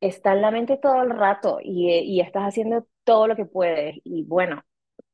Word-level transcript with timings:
está 0.00 0.32
en 0.32 0.42
la 0.42 0.50
mente 0.50 0.76
todo 0.78 1.02
el 1.02 1.10
rato 1.10 1.58
y, 1.62 1.90
y 1.90 2.20
estás 2.20 2.44
haciendo 2.44 2.86
todo 3.04 3.26
lo 3.28 3.36
que 3.36 3.46
puedes. 3.46 3.96
Y 4.04 4.24
bueno, 4.24 4.62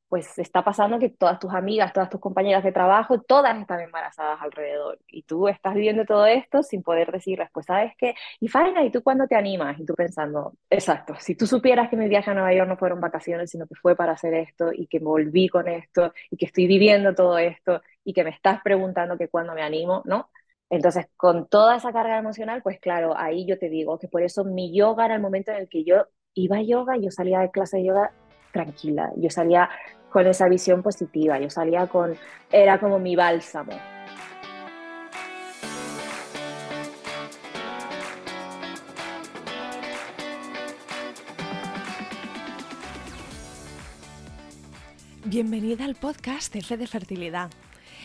pues 0.08 0.38
está 0.38 0.62
pasando 0.62 0.98
que 1.00 1.08
todas 1.10 1.40
tus 1.40 1.52
amigas, 1.52 1.92
todas 1.92 2.08
tus 2.10 2.20
compañeras 2.20 2.62
de 2.62 2.70
trabajo, 2.72 3.20
todas 3.22 3.58
están 3.60 3.80
embarazadas 3.80 4.40
alrededor. 4.42 4.98
Y 5.08 5.24
tú 5.24 5.48
estás 5.48 5.74
viviendo 5.74 6.04
todo 6.04 6.26
esto 6.26 6.62
sin 6.62 6.82
poder 6.84 7.10
decirles, 7.10 7.48
pues 7.52 7.66
sabes 7.66 7.92
qué, 7.98 8.14
y 8.40 8.48
Faina, 8.48 8.84
¿y 8.84 8.90
tú 8.92 9.02
cuándo 9.02 9.26
te 9.26 9.34
animas? 9.36 9.78
Y 9.80 9.84
tú 9.84 9.94
pensando, 9.94 10.54
exacto, 10.70 11.14
si 11.18 11.34
tú 11.34 11.46
supieras 11.48 11.88
que 11.90 11.96
mi 11.96 12.08
viaje 12.08 12.30
a 12.30 12.34
Nueva 12.34 12.54
York 12.54 12.68
no 12.68 12.76
fueron 12.76 13.00
vacaciones, 13.00 13.50
sino 13.50 13.66
que 13.66 13.74
fue 13.74 13.96
para 13.96 14.12
hacer 14.12 14.34
esto 14.34 14.70
y 14.72 14.86
que 14.86 15.00
me 15.00 15.06
volví 15.06 15.48
con 15.48 15.66
esto 15.68 16.12
y 16.30 16.36
que 16.36 16.46
estoy 16.46 16.66
viviendo 16.68 17.14
todo 17.14 17.36
esto 17.38 17.82
y 18.04 18.12
que 18.12 18.22
me 18.24 18.30
estás 18.30 18.60
preguntando 18.62 19.18
que 19.18 19.28
cuándo 19.28 19.54
me 19.54 19.62
animo, 19.62 20.02
¿no? 20.04 20.30
Entonces, 20.74 21.06
con 21.16 21.46
toda 21.46 21.76
esa 21.76 21.92
carga 21.92 22.18
emocional, 22.18 22.60
pues 22.60 22.80
claro, 22.80 23.16
ahí 23.16 23.46
yo 23.46 23.56
te 23.56 23.68
digo 23.68 23.96
que 23.96 24.08
por 24.08 24.22
eso 24.22 24.42
mi 24.42 24.76
yoga 24.76 25.04
era 25.04 25.14
el 25.14 25.20
momento 25.20 25.52
en 25.52 25.58
el 25.58 25.68
que 25.68 25.84
yo 25.84 26.06
iba 26.34 26.56
a 26.56 26.62
yoga, 26.62 26.96
yo 26.96 27.12
salía 27.12 27.38
de 27.38 27.52
clase 27.52 27.76
de 27.76 27.84
yoga 27.84 28.10
tranquila, 28.52 29.12
yo 29.16 29.30
salía 29.30 29.70
con 30.10 30.26
esa 30.26 30.48
visión 30.48 30.82
positiva, 30.82 31.38
yo 31.38 31.48
salía 31.48 31.86
con, 31.86 32.16
era 32.50 32.80
como 32.80 32.98
mi 32.98 33.14
bálsamo. 33.14 33.72
Bienvenida 45.24 45.84
al 45.84 45.94
podcast 45.94 46.54
F 46.56 46.76
de 46.76 46.86
Fertilidad. 46.88 47.50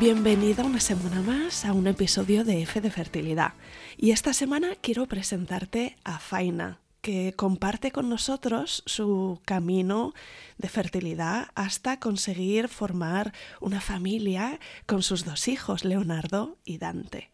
Bienvenida 0.00 0.62
una 0.62 0.78
semana 0.78 1.22
más 1.22 1.64
a 1.64 1.72
un 1.72 1.88
episodio 1.88 2.44
de 2.44 2.62
F 2.62 2.80
de 2.80 2.88
Fertilidad. 2.88 3.54
Y 3.96 4.12
esta 4.12 4.32
semana 4.32 4.76
quiero 4.80 5.06
presentarte 5.06 5.96
a 6.04 6.20
Faina, 6.20 6.78
que 7.00 7.32
comparte 7.32 7.90
con 7.90 8.08
nosotros 8.08 8.84
su 8.86 9.40
camino 9.44 10.14
de 10.56 10.68
fertilidad 10.68 11.48
hasta 11.56 11.98
conseguir 11.98 12.68
formar 12.68 13.32
una 13.60 13.80
familia 13.80 14.60
con 14.86 15.02
sus 15.02 15.24
dos 15.24 15.48
hijos, 15.48 15.84
Leonardo 15.84 16.58
y 16.64 16.78
Dante. 16.78 17.32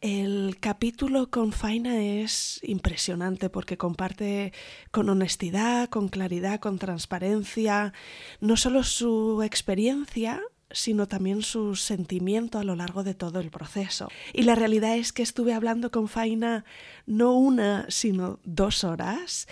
El 0.00 0.58
capítulo 0.60 1.30
con 1.30 1.50
Faina 1.50 2.00
es 2.00 2.60
impresionante 2.62 3.50
porque 3.50 3.76
comparte 3.76 4.52
con 4.92 5.08
honestidad, 5.08 5.88
con 5.88 6.08
claridad, 6.08 6.60
con 6.60 6.78
transparencia, 6.78 7.92
no 8.40 8.56
solo 8.56 8.84
su 8.84 9.42
experiencia, 9.42 10.40
sino 10.70 11.08
también 11.08 11.42
su 11.42 11.76
sentimiento 11.76 12.58
a 12.58 12.64
lo 12.64 12.76
largo 12.76 13.04
de 13.04 13.14
todo 13.14 13.40
el 13.40 13.50
proceso. 13.50 14.08
Y 14.32 14.42
la 14.42 14.54
realidad 14.54 14.96
es 14.96 15.12
que 15.12 15.22
estuve 15.22 15.54
hablando 15.54 15.90
con 15.90 16.08
Faina 16.08 16.64
no 17.06 17.34
una, 17.34 17.86
sino 17.88 18.38
dos 18.44 18.84
horas 18.84 19.48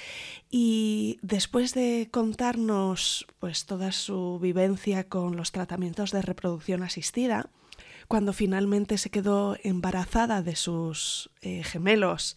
y 0.51 1.19
después 1.23 1.75
de 1.75 2.09
contarnos 2.11 3.27
pues 3.39 3.67
toda 3.67 3.93
su 3.93 4.39
vivencia 4.41 5.09
con 5.09 5.37
los 5.37 5.53
tratamientos 5.53 6.11
de 6.11 6.23
reproducción 6.23 6.83
asistida, 6.83 7.51
cuando 8.09 8.33
finalmente 8.33 8.99
se 8.99 9.11
quedó 9.11 9.57
embarazada 9.63 10.43
de 10.43 10.55
sus 10.55 11.31
eh, 11.41 11.65
gemelos 11.65 12.37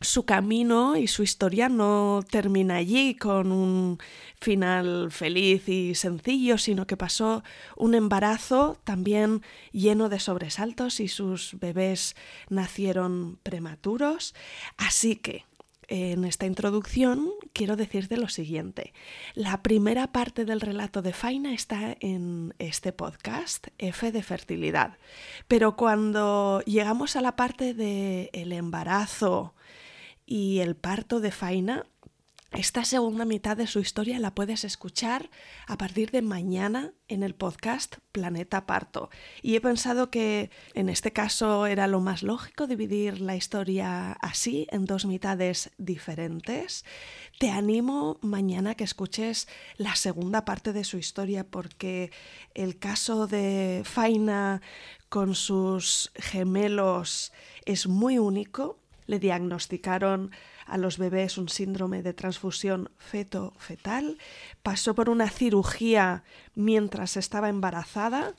su 0.00 0.24
camino 0.24 0.96
y 0.96 1.06
su 1.06 1.22
historia 1.22 1.68
no 1.68 2.24
termina 2.30 2.76
allí 2.76 3.14
con 3.14 3.50
un 3.52 3.98
final 4.40 5.10
feliz 5.10 5.68
y 5.68 5.94
sencillo, 5.94 6.58
sino 6.58 6.86
que 6.86 6.96
pasó 6.96 7.42
un 7.76 7.94
embarazo 7.94 8.76
también 8.84 9.42
lleno 9.72 10.08
de 10.08 10.20
sobresaltos 10.20 11.00
y 11.00 11.08
sus 11.08 11.58
bebés 11.58 12.16
nacieron 12.50 13.38
prematuros. 13.42 14.34
Así 14.76 15.16
que 15.16 15.44
en 15.88 16.24
esta 16.24 16.46
introducción 16.46 17.30
quiero 17.52 17.76
decirte 17.76 18.16
lo 18.16 18.28
siguiente. 18.28 18.92
La 19.34 19.62
primera 19.62 20.12
parte 20.12 20.44
del 20.44 20.60
relato 20.60 21.02
de 21.02 21.12
Faina 21.12 21.52
está 21.52 21.96
en 22.00 22.54
este 22.58 22.92
podcast, 22.92 23.68
F 23.78 24.10
de 24.12 24.22
fertilidad. 24.22 24.98
Pero 25.48 25.76
cuando 25.76 26.62
llegamos 26.66 27.16
a 27.16 27.20
la 27.20 27.36
parte 27.36 27.74
del 27.74 28.30
el 28.32 28.52
embarazo, 28.52 29.54
y 30.26 30.60
el 30.60 30.76
parto 30.76 31.20
de 31.20 31.30
Faina, 31.30 31.86
esta 32.54 32.84
segunda 32.84 33.24
mitad 33.24 33.56
de 33.56 33.66
su 33.66 33.80
historia 33.80 34.20
la 34.20 34.32
puedes 34.32 34.62
escuchar 34.62 35.28
a 35.66 35.76
partir 35.76 36.12
de 36.12 36.22
mañana 36.22 36.92
en 37.08 37.24
el 37.24 37.34
podcast 37.34 37.96
Planeta 38.12 38.64
Parto. 38.64 39.10
Y 39.42 39.56
he 39.56 39.60
pensado 39.60 40.08
que 40.08 40.50
en 40.74 40.88
este 40.88 41.12
caso 41.12 41.66
era 41.66 41.88
lo 41.88 41.98
más 41.98 42.22
lógico 42.22 42.68
dividir 42.68 43.20
la 43.20 43.34
historia 43.34 44.12
así, 44.12 44.68
en 44.70 44.84
dos 44.84 45.04
mitades 45.04 45.72
diferentes. 45.78 46.84
Te 47.40 47.50
animo 47.50 48.18
mañana 48.22 48.76
que 48.76 48.84
escuches 48.84 49.48
la 49.76 49.96
segunda 49.96 50.44
parte 50.44 50.72
de 50.72 50.84
su 50.84 50.96
historia 50.96 51.42
porque 51.42 52.12
el 52.54 52.78
caso 52.78 53.26
de 53.26 53.82
Faina 53.84 54.62
con 55.08 55.34
sus 55.34 56.12
gemelos 56.14 57.32
es 57.64 57.88
muy 57.88 58.18
único 58.18 58.83
le 59.06 59.18
diagnosticaron 59.18 60.30
a 60.66 60.78
los 60.78 60.98
bebés 60.98 61.38
un 61.38 61.48
síndrome 61.48 62.02
de 62.02 62.14
transfusión 62.14 62.90
feto-fetal, 62.98 64.18
pasó 64.62 64.94
por 64.94 65.10
una 65.10 65.28
cirugía 65.28 66.24
mientras 66.54 67.16
estaba 67.16 67.48
embarazada 67.48 68.34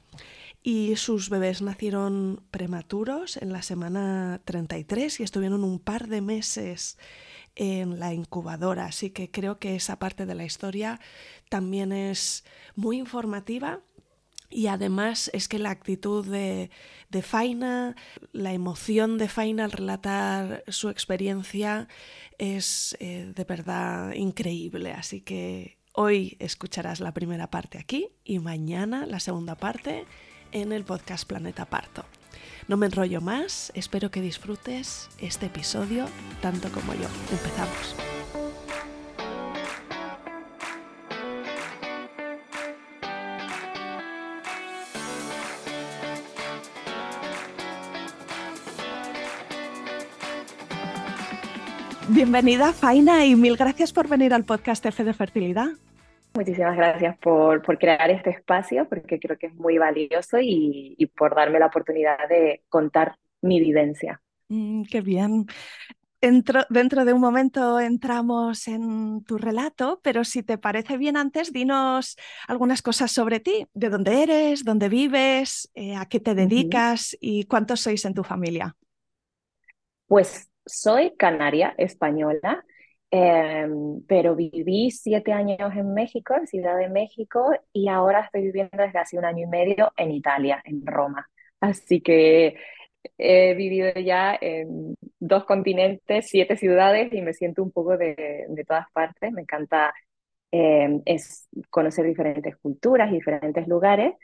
y 0.63 0.95
sus 0.95 1.29
bebés 1.29 1.61
nacieron 1.61 2.41
prematuros 2.49 3.37
en 3.37 3.53
la 3.53 3.61
semana 3.61 4.41
33 4.45 5.19
y 5.19 5.23
estuvieron 5.23 5.63
un 5.63 5.79
par 5.79 6.07
de 6.07 6.21
meses 6.21 6.97
en 7.55 7.99
la 7.99 8.13
incubadora, 8.13 8.85
así 8.85 9.11
que 9.11 9.31
creo 9.31 9.59
que 9.59 9.75
esa 9.75 9.97
parte 9.97 10.25
de 10.25 10.35
la 10.35 10.43
historia 10.43 10.99
también 11.49 11.91
es 11.91 12.43
muy 12.75 12.97
informativa 12.97 13.81
y 14.49 14.67
además 14.67 15.29
es 15.33 15.47
que 15.47 15.59
la 15.59 15.71
actitud 15.71 16.25
de, 16.25 16.69
de, 17.09 17.21
Faina, 17.21 17.95
la 18.31 18.53
emoción 18.53 19.17
de 19.17 19.27
Faina 19.27 19.65
al 19.65 19.71
relatar 19.71 20.63
su 20.67 20.89
experiencia 20.89 21.87
es 22.37 22.95
eh, 22.99 23.31
de 23.35 23.43
verdad 23.43 24.13
increíble. 24.13 24.91
Así 24.91 25.21
que 25.21 25.77
Hoy 25.97 26.35
escucharás 26.39 26.99
la 26.99 27.13
primera 27.13 27.49
parte 27.49 27.77
aquí 27.77 28.09
y 28.25 28.39
mañana 28.39 29.05
la 29.05 29.21
segunda 29.21 29.55
parte 29.55 30.03
en 30.51 30.73
el 30.73 30.83
podcast 30.83 31.25
Planeta 31.25 31.65
Parto. 31.65 32.03
No 32.67 32.75
me 32.75 32.87
enrollo 32.87 33.21
más, 33.21 33.71
espero 33.75 34.11
que 34.11 34.19
disfrutes 34.19 35.09
este 35.19 35.45
episodio 35.45 36.07
tanto 36.41 36.69
como 36.69 36.93
yo. 36.95 37.07
Empezamos. 37.31 38.14
Bienvenida, 52.09 52.71
Faina, 52.71 53.25
y 53.25 53.35
mil 53.35 53.57
gracias 53.57 53.91
por 53.91 54.07
venir 54.07 54.31
al 54.31 54.43
podcast 54.43 54.85
F 54.85 55.03
de 55.03 55.13
Fertilidad. 55.13 55.69
Muchísimas 56.35 56.77
gracias 56.77 57.17
por, 57.17 57.63
por, 57.63 57.79
crear 57.79 58.11
este 58.11 58.29
espacio, 58.29 58.87
porque 58.87 59.19
creo 59.19 59.39
que 59.39 59.47
es 59.47 59.55
muy 59.55 59.79
valioso 59.79 60.37
y, 60.39 60.93
y 60.99 61.05
por 61.07 61.33
darme 61.33 61.57
la 61.57 61.65
oportunidad 61.65 62.29
de 62.29 62.61
contar 62.69 63.15
mi 63.41 63.59
vivencia. 63.59 64.21
Mm, 64.49 64.83
qué 64.83 65.01
bien. 65.01 65.47
Dentro, 66.21 66.65
dentro, 66.69 67.05
de 67.05 67.13
un 67.13 67.21
momento 67.21 67.79
entramos 67.79 68.67
en 68.67 69.23
tu 69.23 69.39
relato, 69.39 69.99
pero 70.03 70.23
si 70.23 70.43
te 70.43 70.59
parece 70.59 70.97
bien 70.97 71.17
antes, 71.17 71.51
dinos 71.51 72.17
algunas 72.47 72.83
cosas 72.83 73.11
sobre 73.11 73.39
ti, 73.39 73.65
de 73.73 73.89
dónde 73.89 74.21
eres, 74.21 74.63
dónde 74.63 74.89
vives, 74.89 75.71
eh, 75.73 75.95
a 75.95 76.05
qué 76.05 76.19
te 76.19 76.35
dedicas 76.35 77.13
uh 77.13 77.15
-huh. 77.15 77.19
y 77.21 77.43
cuántos 77.45 77.79
sois 77.79 78.05
en 78.05 78.13
tu 78.13 78.23
familia. 78.23 78.75
Pues 80.07 80.51
soy 80.65 81.15
canaria 81.15 81.73
española, 81.77 82.63
eh, 83.11 83.67
pero 84.07 84.35
viví 84.35 84.91
siete 84.91 85.31
años 85.31 85.73
en 85.75 85.93
México, 85.93 86.35
en 86.35 86.47
Ciudad 86.47 86.77
de 86.77 86.89
México, 86.89 87.51
y 87.71 87.87
ahora 87.87 88.21
estoy 88.21 88.43
viviendo 88.43 88.77
desde 88.77 88.99
hace 88.99 89.17
un 89.17 89.25
año 89.25 89.45
y 89.45 89.47
medio 89.47 89.93
en 89.97 90.11
Italia, 90.11 90.61
en 90.65 90.85
Roma. 90.85 91.29
Así 91.59 92.01
que 92.01 92.57
he 93.17 93.53
vivido 93.55 93.91
ya 93.99 94.37
en 94.39 94.95
dos 95.19 95.45
continentes, 95.45 96.27
siete 96.27 96.57
ciudades 96.57 97.13
y 97.13 97.21
me 97.21 97.33
siento 97.33 97.63
un 97.63 97.71
poco 97.71 97.97
de, 97.97 98.45
todas 98.67 98.89
partes. 98.91 99.31
Me 99.31 99.41
encanta 99.41 99.93
eh, 100.51 101.01
es 101.05 101.47
conocer 101.69 102.05
diferentes 102.05 102.55
culturas 102.57 103.11
diferentes 103.11 103.67
lugares. 103.67 104.15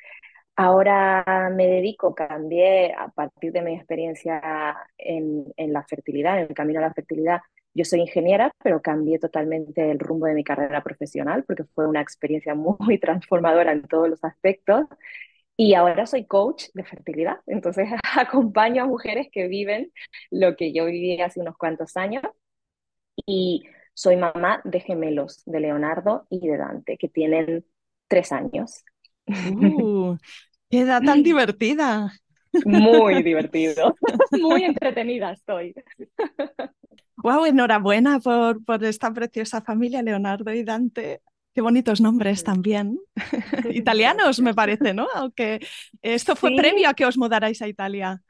Ahora 0.56 1.50
me 1.56 1.68
dedico, 1.68 2.14
cambié 2.14 2.94
a 2.94 3.10
partir 3.10 3.52
de 3.52 3.62
mi 3.62 3.74
experiencia 3.76 4.78
en, 4.98 5.46
en, 5.58 5.74
la 5.74 5.84
fertilidad, 5.84 6.40
en 6.40 6.50
el 6.50 6.54
camino 6.54 6.80
a 6.80 6.84
la 6.84 6.94
fertilidad. 6.94 7.42
Yo 7.74 7.86
soy 7.86 8.02
ingeniera, 8.02 8.52
pero 8.64 8.82
cambié 8.82 9.18
totalmente 9.18 9.90
el 9.92 10.00
rumbo 10.00 10.26
de 10.28 10.34
mi 10.34 10.44
carrera 10.44 10.84
profesional 10.84 11.44
porque 11.46 11.64
fue 11.74 11.88
una 11.88 12.02
experiencia 12.02 12.54
muy 12.56 13.00
transformadora 13.00 13.72
en 13.72 13.84
todos 13.84 14.10
los 14.10 14.24
aspectos. 14.24 14.86
Y 15.58 15.76
ahora 15.76 16.06
soy 16.06 16.26
coach 16.26 16.66
de 16.74 16.84
fertilidad, 16.84 17.40
entonces 17.48 17.88
acompaño 18.18 18.84
a 18.84 18.88
mujeres 18.88 19.28
que 19.32 19.48
viven 19.48 19.92
lo 20.32 20.56
que 20.56 20.74
yo 20.74 20.86
viví 20.86 21.22
hace 21.22 21.40
unos 21.40 21.58
cuantos 21.58 21.98
años. 21.98 22.24
Y 23.26 23.64
soy 23.94 24.18
mamá 24.18 24.62
de 24.64 24.80
gemelos, 24.80 25.44
de 25.46 25.60
Leonardo 25.60 26.26
y 26.30 26.48
de 26.48 26.58
Dante, 26.58 26.98
que 26.98 27.10
tienen 27.10 27.66
tres 28.08 28.32
años. 28.32 28.84
Uh, 29.28 30.18
¡Qué 30.70 30.80
edad 30.80 31.02
tan 31.04 31.24
divertida! 31.24 32.12
Muy 32.66 33.24
divertido, 33.24 33.96
muy 34.32 34.64
entretenida 34.64 35.32
estoy. 35.32 35.74
Wow, 37.18 37.46
enhorabuena 37.46 38.20
por, 38.20 38.64
por 38.64 38.84
esta 38.84 39.14
preciosa 39.14 39.62
familia, 39.62 40.02
Leonardo 40.02 40.52
y 40.54 40.64
Dante. 40.64 41.22
Qué 41.54 41.62
bonitos 41.62 42.02
nombres 42.02 42.44
también. 42.44 42.98
Italianos, 43.72 44.40
me 44.40 44.54
parece, 44.54 44.94
¿no? 44.94 45.08
Aunque 45.14 45.60
esto 46.02 46.36
fue 46.36 46.52
sí. 46.52 46.56
previo 46.56 46.90
a 46.90 46.94
que 46.94 47.06
os 47.06 47.18
mudarais 47.18 47.62
a 47.62 47.68
Italia. 47.68 48.22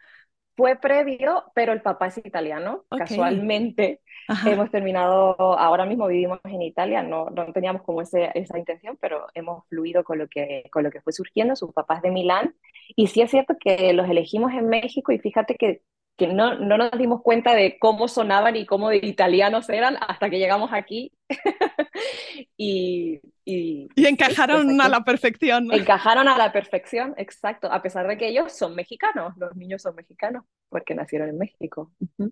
Fue 0.55 0.75
previo, 0.75 1.45
pero 1.55 1.73
el 1.73 1.81
papá 1.81 2.07
es 2.07 2.17
italiano. 2.17 2.83
Okay. 2.89 3.07
Casualmente 3.07 4.01
Ajá. 4.27 4.51
hemos 4.51 4.69
terminado, 4.69 5.35
ahora 5.57 5.85
mismo 5.85 6.07
vivimos 6.07 6.39
en 6.43 6.61
Italia, 6.61 7.03
no, 7.03 7.29
no 7.29 7.51
teníamos 7.53 7.83
como 7.83 8.01
ese, 8.01 8.31
esa 8.35 8.57
intención, 8.59 8.97
pero 8.99 9.27
hemos 9.33 9.65
fluido 9.67 10.03
con 10.03 10.19
lo, 10.19 10.27
que, 10.27 10.63
con 10.71 10.83
lo 10.83 10.91
que 10.91 11.01
fue 11.01 11.13
surgiendo. 11.13 11.55
Su 11.55 11.71
papá 11.71 11.95
es 11.95 12.01
de 12.01 12.11
Milán. 12.11 12.55
Y 12.95 13.07
sí 13.07 13.21
es 13.21 13.31
cierto 13.31 13.55
que 13.59 13.93
los 13.93 14.09
elegimos 14.09 14.51
en 14.53 14.67
México 14.67 15.11
y 15.11 15.19
fíjate 15.19 15.55
que 15.55 15.81
que 16.21 16.27
no, 16.27 16.53
no, 16.53 16.77
nos 16.77 16.91
dimos 16.99 17.23
cuenta 17.23 17.55
de 17.55 17.79
cómo 17.79 18.07
sonaban 18.07 18.55
y 18.55 18.67
cómo 18.67 18.89
de 18.89 18.97
italianos 18.97 19.69
eran 19.69 19.97
hasta 20.07 20.29
que 20.29 20.37
llegamos 20.37 20.69
aquí. 20.71 21.11
y, 22.57 23.19
y, 23.43 23.89
y, 23.95 24.05
encajaron 24.05 24.67
pues 24.67 24.79
a 24.81 24.89
la 24.89 25.03
perfección. 25.03 25.73
Encajaron 25.73 26.27
a 26.27 26.37
la 26.37 26.51
perfección, 26.51 27.15
exacto, 27.17 27.71
a 27.73 27.81
pesar 27.81 28.07
de 28.07 28.19
que 28.19 28.27
ellos 28.27 28.53
son 28.53 28.75
mexicanos, 28.75 29.35
los 29.35 29.55
niños 29.55 29.81
son 29.81 29.95
mexicanos, 29.95 30.45
porque 30.69 30.93
nacieron 30.93 31.29
en 31.29 31.39
México. 31.39 31.91
Uh 31.99 32.05
-huh. 32.19 32.31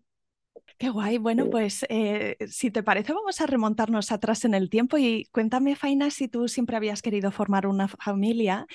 Qué 0.78 0.90
guay. 0.90 1.18
Bueno, 1.18 1.50
pues 1.50 1.86
eh, 1.90 2.38
si 2.48 2.72
te 2.72 2.84
parece, 2.84 3.14
vamos 3.14 3.42
a 3.42 3.46
remontarnos 3.46 4.12
atrás 4.12 4.46
en 4.46 4.54
el 4.54 4.70
tiempo 4.70 4.98
y 4.98 5.28
cuéntame, 5.32 5.76
Faina, 5.76 6.10
si 6.10 6.28
tú 6.28 6.48
siempre 6.48 6.78
habías 6.78 7.02
querido 7.02 7.32
formar 7.32 7.68
una 7.68 7.88
familia 7.88 8.66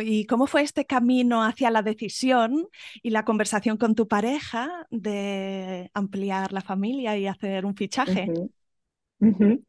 y 0.00 0.26
cómo 0.26 0.46
fue 0.46 0.62
este 0.62 0.84
camino 0.84 1.44
hacia 1.44 1.70
la 1.70 1.82
decisión 1.82 2.68
y 3.02 3.10
la 3.10 3.24
conversación 3.24 3.76
con 3.78 3.94
tu 3.94 4.06
pareja 4.06 4.86
de 4.90 5.90
ampliar 5.94 6.52
la 6.52 6.60
familia 6.60 7.16
y 7.16 7.26
hacer 7.26 7.64
un 7.64 7.74
fichaje. 7.74 8.26
Uh 8.28 8.32
-huh. 8.32 8.50
Uh 9.20 9.26
-huh. 9.26 9.64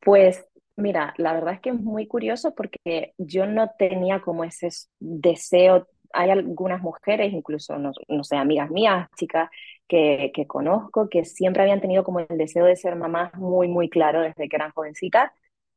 Pues 0.00 0.46
mira, 0.76 1.12
la 1.18 1.32
verdad 1.32 1.54
es 1.54 1.60
que 1.60 1.70
es 1.70 1.80
muy 1.80 2.06
curioso 2.06 2.54
porque 2.54 3.12
yo 3.18 3.46
no 3.46 3.70
tenía 3.78 4.20
como 4.20 4.44
ese 4.44 4.68
deseo. 4.98 5.86
Hay 6.14 6.30
algunas 6.30 6.80
mujeres, 6.80 7.32
incluso, 7.32 7.78
no, 7.78 7.92
no 8.08 8.24
sé, 8.24 8.36
amigas 8.36 8.70
mías, 8.70 9.08
chicas, 9.16 9.50
que, 9.88 10.32
conozco, 10.46 11.08
que 11.08 11.24
siempre 11.24 11.62
habían 11.62 11.80
tenido 11.80 12.04
como 12.04 12.20
el 12.20 12.38
deseo 12.38 12.66
de 12.66 12.76
ser 12.76 12.96
mamás 12.96 13.34
muy, 13.34 13.68
muy 13.68 13.88
claro 13.88 14.20
desde 14.20 14.48
que 14.48 14.56
eran 14.56 14.72
jovencitas, 14.72 15.32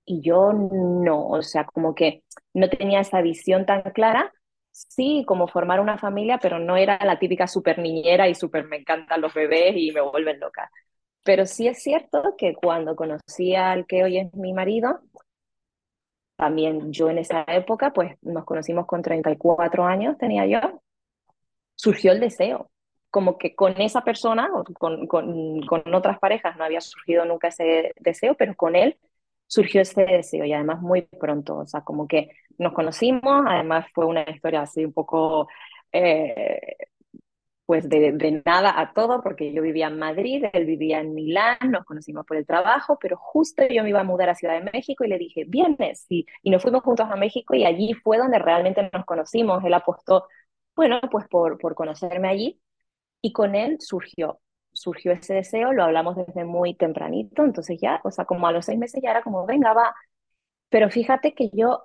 y 0.06 0.22
yo 0.22 0.52
no, 0.54 1.28
o 1.28 1.42
sea, 1.44 1.66
como 1.66 1.96
que 1.96 2.24
no 2.54 2.70
tenía 2.70 3.00
esa 3.02 3.22
visión 3.22 3.66
tan 3.66 3.82
clara, 3.94 4.34
sí, 4.72 5.24
como 5.28 5.48
formar 5.48 5.80
una 5.80 5.98
familia, 5.98 6.40
pero 6.42 6.60
no 6.60 6.78
era 6.78 7.00
la 7.06 7.20
típica 7.20 7.48
super 7.48 7.80
niñera 7.80 8.28
y 8.28 8.36
super 8.36 8.66
me 8.68 8.78
encantan 8.78 9.22
los 9.22 9.34
bebés 9.34 9.76
y 9.76 9.92
me 9.92 10.02
vuelven 10.02 10.40
loca. 10.40 10.70
Pero 11.24 11.46
sí 11.46 11.68
es 11.68 11.82
cierto 11.84 12.36
que 12.38 12.54
cuando 12.56 12.96
conocí 12.96 13.56
al 13.56 13.86
que 13.86 14.04
hoy 14.04 14.18
es 14.20 14.34
mi 14.34 14.54
marido, 14.54 15.02
también 16.36 16.92
yo 16.92 17.10
en 17.10 17.20
esa 17.20 17.46
época, 17.48 17.94
pues 17.94 18.16
nos 18.24 18.46
conocimos 18.46 18.88
con 18.88 19.04
34 19.04 19.86
años, 19.86 20.18
tenía 20.18 20.46
yo, 20.48 20.82
surgió 21.76 22.12
el 22.12 22.20
deseo, 22.20 22.72
como 23.12 23.38
que 23.38 23.56
con 23.56 23.80
esa 23.82 24.02
persona, 24.04 24.50
con, 24.80 25.08
con, 25.08 25.62
con, 25.68 25.94
otras 25.94 26.20
parejas 26.20 26.58
no 26.58 26.64
había 26.64 26.82
surgido 26.82 27.26
nunca 27.26 27.50
ese 27.50 27.94
deseo, 28.00 28.36
pero 28.36 28.56
con 28.56 28.76
él 28.76 28.98
surgió 29.48 29.82
ese 29.82 30.06
deseo 30.06 30.46
y 30.46 30.54
además 30.54 30.82
muy 30.82 31.04
pronto, 31.04 31.58
o 31.58 31.66
sea, 31.68 31.82
como 31.82 32.08
que 32.08 32.32
nos 32.58 32.74
conocimos, 32.74 33.44
además 33.48 33.88
fue 33.94 34.06
una 34.06 34.24
historia 34.30 34.62
así 34.62 34.86
un 34.86 34.94
poco, 34.94 35.48
eh, 35.92 36.60
pues 37.66 37.88
de, 37.90 38.14
de, 38.14 38.42
nada 38.46 38.80
a 38.80 38.94
todo, 38.94 39.22
porque 39.22 39.54
yo 39.54 39.62
vivía 39.62 39.88
en 39.88 40.00
Madrid, 40.00 40.46
él 40.54 40.66
vivía 40.66 41.00
en 41.02 41.14
Milán, 41.14 41.58
nos 41.70 41.86
conocimos 41.86 42.26
por 42.26 42.38
el 42.38 42.46
trabajo, 42.46 42.98
pero 43.00 43.18
justo 43.18 43.64
yo 43.70 43.84
me 43.84 43.90
iba 43.90 44.02
a 44.02 44.04
mudar 44.04 44.30
a 44.30 44.36
Ciudad 44.36 44.56
de 44.62 44.72
México 44.72 45.04
y 45.04 45.10
le 45.10 45.18
dije, 45.18 45.46
vienes, 45.48 46.06
y, 46.10 46.26
y 46.44 46.50
nos 46.50 46.62
fuimos 46.64 46.84
juntos 46.84 47.08
a 47.10 47.16
México 47.18 47.56
y 47.56 47.66
allí 47.66 47.94
fue 47.94 48.18
donde 48.18 48.40
realmente 48.40 48.90
nos 48.94 49.06
conocimos, 49.06 49.64
él 49.64 49.74
apostó, 49.74 50.28
bueno, 50.76 51.00
pues 51.12 51.28
por, 51.28 51.58
por 51.60 51.76
conocerme 51.76 52.30
allí 52.30 52.62
y 53.22 53.34
con 53.34 53.56
él 53.56 53.78
surgió, 53.80 54.40
surgió 54.74 55.12
ese 55.14 55.36
deseo, 55.36 55.74
lo 55.74 55.84
hablamos 55.84 56.16
desde 56.16 56.46
muy 56.46 56.76
tempranito, 56.76 57.44
entonces 57.44 57.80
ya, 57.82 58.02
o 58.04 58.12
sea, 58.12 58.26
como 58.26 58.48
a 58.48 58.52
los 58.52 58.66
seis 58.66 58.80
meses 58.80 59.02
ya 59.04 59.12
era 59.12 59.24
como, 59.24 59.46
venga, 59.46 59.74
va. 59.74 59.94
Pero 60.70 60.90
fíjate 60.90 61.34
que 61.34 61.50
yo 61.54 61.84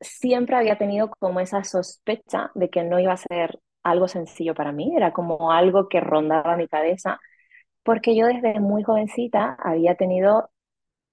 siempre 0.00 0.56
había 0.56 0.78
tenido 0.78 1.10
como 1.20 1.40
esa 1.40 1.64
sospecha 1.64 2.50
de 2.54 2.70
que 2.70 2.84
no 2.84 3.00
iba 3.00 3.12
a 3.12 3.16
ser 3.16 3.60
algo 3.82 4.08
sencillo 4.08 4.54
para 4.54 4.72
mí, 4.72 4.94
era 4.96 5.12
como 5.12 5.52
algo 5.52 5.88
que 5.88 6.00
rondaba 6.00 6.56
mi 6.56 6.68
cabeza, 6.68 7.20
porque 7.82 8.16
yo 8.16 8.26
desde 8.26 8.60
muy 8.60 8.82
jovencita 8.82 9.56
había 9.60 9.96
tenido 9.96 10.50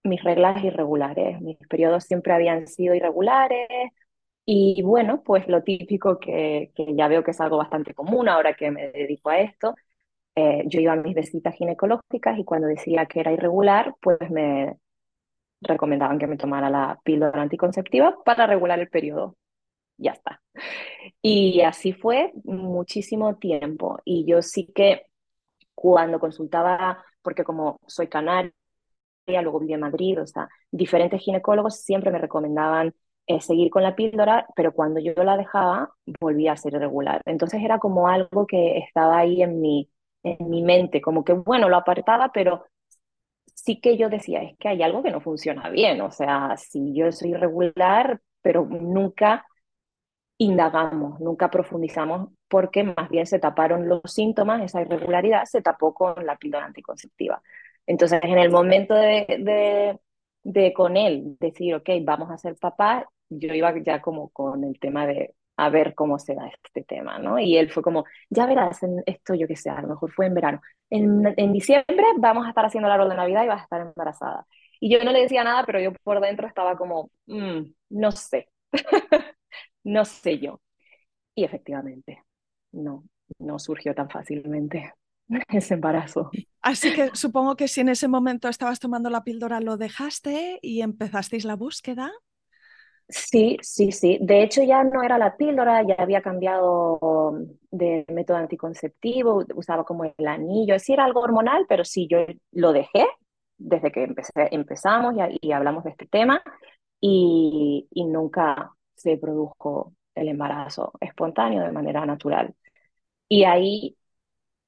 mis 0.03 0.23
reglas 0.23 0.63
irregulares, 0.63 1.41
mis 1.41 1.57
periodos 1.69 2.05
siempre 2.05 2.33
habían 2.33 2.67
sido 2.67 2.95
irregulares, 2.95 3.67
y 4.49 4.81
bueno, 4.81 5.23
pues 5.23 5.45
lo 5.49 5.61
típico 5.61 6.19
que, 6.19 6.71
ya 6.95 7.09
veo 7.09 7.21
que 7.21 7.31
es 7.31 7.41
algo 7.41 7.57
bastante 7.57 7.93
común 7.93 8.29
ahora 8.29 8.53
que 8.53 8.71
me 8.71 8.91
dedico 8.93 9.29
a 9.29 9.39
esto, 9.41 9.75
eh, 10.35 10.63
yo 10.67 10.79
iba 10.79 10.93
a 10.93 10.95
mis 10.95 11.15
visitas 11.15 11.53
ginecológicas 11.55 12.39
y 12.39 12.45
cuando 12.45 12.67
decía 12.67 13.07
que 13.07 13.19
era 13.19 13.33
irregular, 13.33 13.95
pues 14.01 14.19
me 14.31 14.77
recomendaban 15.61 16.19
que 16.19 16.27
me 16.27 16.37
tomara 16.37 16.69
la 16.69 16.99
píldora 17.03 17.41
anticonceptiva 17.41 18.17
para 18.23 18.47
regular 18.47 18.79
el 18.79 18.89
periodo. 18.89 19.35
Ya 19.97 20.11
está. 20.13 20.41
Y 21.21 21.61
así 21.61 21.93
fue 21.93 22.31
muchísimo 22.45 23.37
tiempo. 23.37 23.99
Y 24.05 24.25
yo 24.25 24.41
sí 24.41 24.67
que 24.73 25.07
cuando 25.75 26.19
consultaba, 26.19 27.03
porque 27.21 27.43
como 27.43 27.79
soy 27.87 28.07
canaria, 28.07 28.53
luego 29.27 29.59
viví 29.59 29.73
en 29.73 29.81
Madrid, 29.81 30.21
o 30.21 30.27
sea, 30.27 30.47
diferentes 30.71 31.21
ginecólogos 31.21 31.81
siempre 31.81 32.11
me 32.11 32.19
recomendaban 32.19 32.93
eh, 33.27 33.41
seguir 33.41 33.69
con 33.69 33.83
la 33.83 33.95
píldora, 33.95 34.47
pero 34.55 34.73
cuando 34.73 34.99
yo 34.99 35.13
la 35.23 35.37
dejaba, 35.37 35.91
volvía 36.19 36.53
a 36.53 36.57
ser 36.57 36.73
irregular. 36.75 37.21
Entonces 37.25 37.61
era 37.63 37.79
como 37.79 38.07
algo 38.07 38.47
que 38.47 38.77
estaba 38.79 39.19
ahí 39.19 39.41
en 39.43 39.61
mi, 39.61 39.89
en 40.23 40.49
mi 40.49 40.61
mente, 40.63 41.01
como 41.01 41.23
que, 41.23 41.33
bueno, 41.33 41.69
lo 41.69 41.77
apartaba, 41.77 42.31
pero 42.33 42.65
sí 43.55 43.79
que 43.81 43.97
yo 43.97 44.09
decía, 44.09 44.41
es 44.43 44.57
que 44.59 44.69
hay 44.69 44.83
algo 44.83 45.03
que 45.03 45.11
no 45.11 45.21
funciona 45.21 45.69
bien, 45.69 46.01
o 46.01 46.11
sea, 46.11 46.55
si 46.57 46.93
yo 46.95 47.11
soy 47.11 47.31
irregular, 47.31 48.21
pero 48.41 48.65
nunca 48.65 49.45
indagamos, 50.37 51.19
nunca 51.19 51.49
profundizamos, 51.49 52.29
porque 52.47 52.83
más 52.83 53.09
bien 53.09 53.25
se 53.25 53.39
taparon 53.39 53.87
los 53.89 54.01
síntomas, 54.05 54.61
esa 54.63 54.81
irregularidad 54.81 55.45
se 55.45 55.61
tapó 55.61 55.93
con 55.93 56.25
la 56.25 56.37
píldora 56.37 56.65
anticonceptiva. 56.65 57.41
Entonces, 57.87 58.19
en 58.23 58.37
el 58.37 58.51
momento 58.51 58.93
de, 58.95 59.25
de, 59.39 59.99
de 60.43 60.73
con 60.73 60.95
él 60.97 61.37
decir, 61.39 61.73
ok, 61.75 61.89
vamos 62.03 62.29
a 62.31 62.37
ser 62.37 62.55
papá, 62.57 63.09
yo 63.29 63.53
iba 63.53 63.73
ya 63.79 64.01
como 64.01 64.29
con 64.29 64.63
el 64.63 64.79
tema 64.79 65.05
de 65.07 65.35
a 65.57 65.69
ver 65.69 65.95
cómo 65.95 66.19
se 66.19 66.35
da 66.35 66.47
este 66.47 66.83
tema, 66.83 67.17
¿no? 67.17 67.39
Y 67.39 67.57
él 67.57 67.71
fue 67.71 67.81
como, 67.81 68.05
ya 68.29 68.45
verás, 68.45 68.83
en 68.83 69.01
esto 69.07 69.33
yo 69.33 69.47
qué 69.47 69.55
sé, 69.55 69.69
a 69.71 69.81
lo 69.81 69.87
mejor 69.87 70.11
fue 70.11 70.27
en 70.27 70.35
verano. 70.35 70.61
En, 70.89 71.33
en 71.35 71.51
diciembre 71.53 72.05
vamos 72.17 72.45
a 72.45 72.49
estar 72.49 72.65
haciendo 72.65 72.87
el 72.87 72.93
árbol 72.93 73.09
de 73.09 73.15
Navidad 73.15 73.43
y 73.43 73.47
vas 73.47 73.61
a 73.61 73.63
estar 73.63 73.81
embarazada. 73.81 74.45
Y 74.79 74.91
yo 74.91 75.03
no 75.03 75.11
le 75.11 75.21
decía 75.21 75.43
nada, 75.43 75.65
pero 75.65 75.79
yo 75.79 75.91
por 76.03 76.21
dentro 76.21 76.47
estaba 76.47 76.77
como, 76.77 77.09
mm, 77.25 77.61
no 77.89 78.11
sé, 78.11 78.49
no 79.83 80.05
sé 80.05 80.39
yo. 80.39 80.61
Y 81.35 81.43
efectivamente, 81.43 82.23
no, 82.71 83.03
no 83.39 83.59
surgió 83.59 83.95
tan 83.95 84.09
fácilmente 84.09 84.93
ese 85.49 85.75
embarazo. 85.75 86.29
Así 86.61 86.93
que 86.93 87.11
supongo 87.13 87.55
que 87.55 87.67
si 87.67 87.81
en 87.81 87.89
ese 87.89 88.07
momento 88.07 88.49
estabas 88.49 88.79
tomando 88.79 89.09
la 89.09 89.23
píldora, 89.23 89.59
lo 89.59 89.77
dejaste 89.77 90.59
y 90.61 90.81
empezasteis 90.81 91.45
la 91.45 91.55
búsqueda. 91.55 92.11
Sí, 93.09 93.57
sí, 93.61 93.91
sí. 93.93 94.17
De 94.21 94.43
hecho, 94.43 94.61
ya 94.63 94.83
no 94.83 95.01
era 95.01 95.17
la 95.17 95.37
píldora, 95.37 95.81
ya 95.83 95.95
había 95.97 96.21
cambiado 96.21 96.99
de 97.71 98.05
método 98.09 98.37
anticonceptivo, 98.37 99.45
usaba 99.55 99.85
como 99.85 100.03
el 100.03 100.27
anillo. 100.27 100.77
Sí, 100.77 100.91
era 100.93 101.05
algo 101.05 101.21
hormonal, 101.21 101.65
pero 101.69 101.85
sí, 101.85 102.07
yo 102.09 102.19
lo 102.51 102.73
dejé 102.73 103.05
desde 103.57 103.91
que 103.91 104.13
empezamos 104.51 105.15
y, 105.41 105.51
hablamos 105.53 105.83
de 105.85 105.91
este 105.91 106.05
tema 106.05 106.43
y, 106.99 107.87
y, 107.91 108.05
nunca 108.05 108.71
se 108.95 109.17
produjo 109.17 109.93
el 110.15 110.27
embarazo 110.29 110.91
espontáneo 110.99 111.63
de 111.63 111.71
manera 111.71 112.05
natural. 112.05 112.53
Y 113.29 113.45
ahí, 113.45 113.97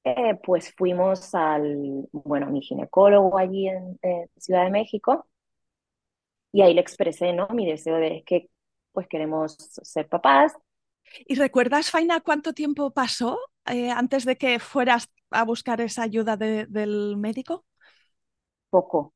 eh, 0.05 0.35
pues 0.43 0.73
fuimos 0.77 1.35
al, 1.35 2.07
bueno, 2.13 2.47
mi 2.47 2.61
ginecólogo 2.61 3.37
allí 3.37 3.69
en 3.69 3.99
Ciudad 4.37 4.65
de 4.65 4.71
México 4.71 5.27
y 6.51 6.61
ahí 6.61 6.73
le 6.73 6.81
expresé, 6.81 7.33
¿no? 7.33 7.47
Mi 7.49 7.65
deseo 7.65 7.95
de 7.97 8.23
que 8.25 8.49
pues 8.91 9.07
queremos 9.07 9.55
ser 9.57 10.07
papás. 10.07 10.53
¿Y 11.27 11.35
recuerdas, 11.35 11.89
Faina, 11.89 12.21
cuánto 12.21 12.53
tiempo 12.53 12.91
pasó 12.91 13.39
eh, 13.65 13.91
antes 13.91 14.25
de 14.25 14.35
que 14.37 14.59
fueras 14.59 15.09
a 15.31 15.43
buscar 15.43 15.81
esa 15.81 16.03
ayuda 16.03 16.37
de, 16.37 16.65
del 16.67 17.17
médico? 17.17 17.65
Poco, 18.69 19.13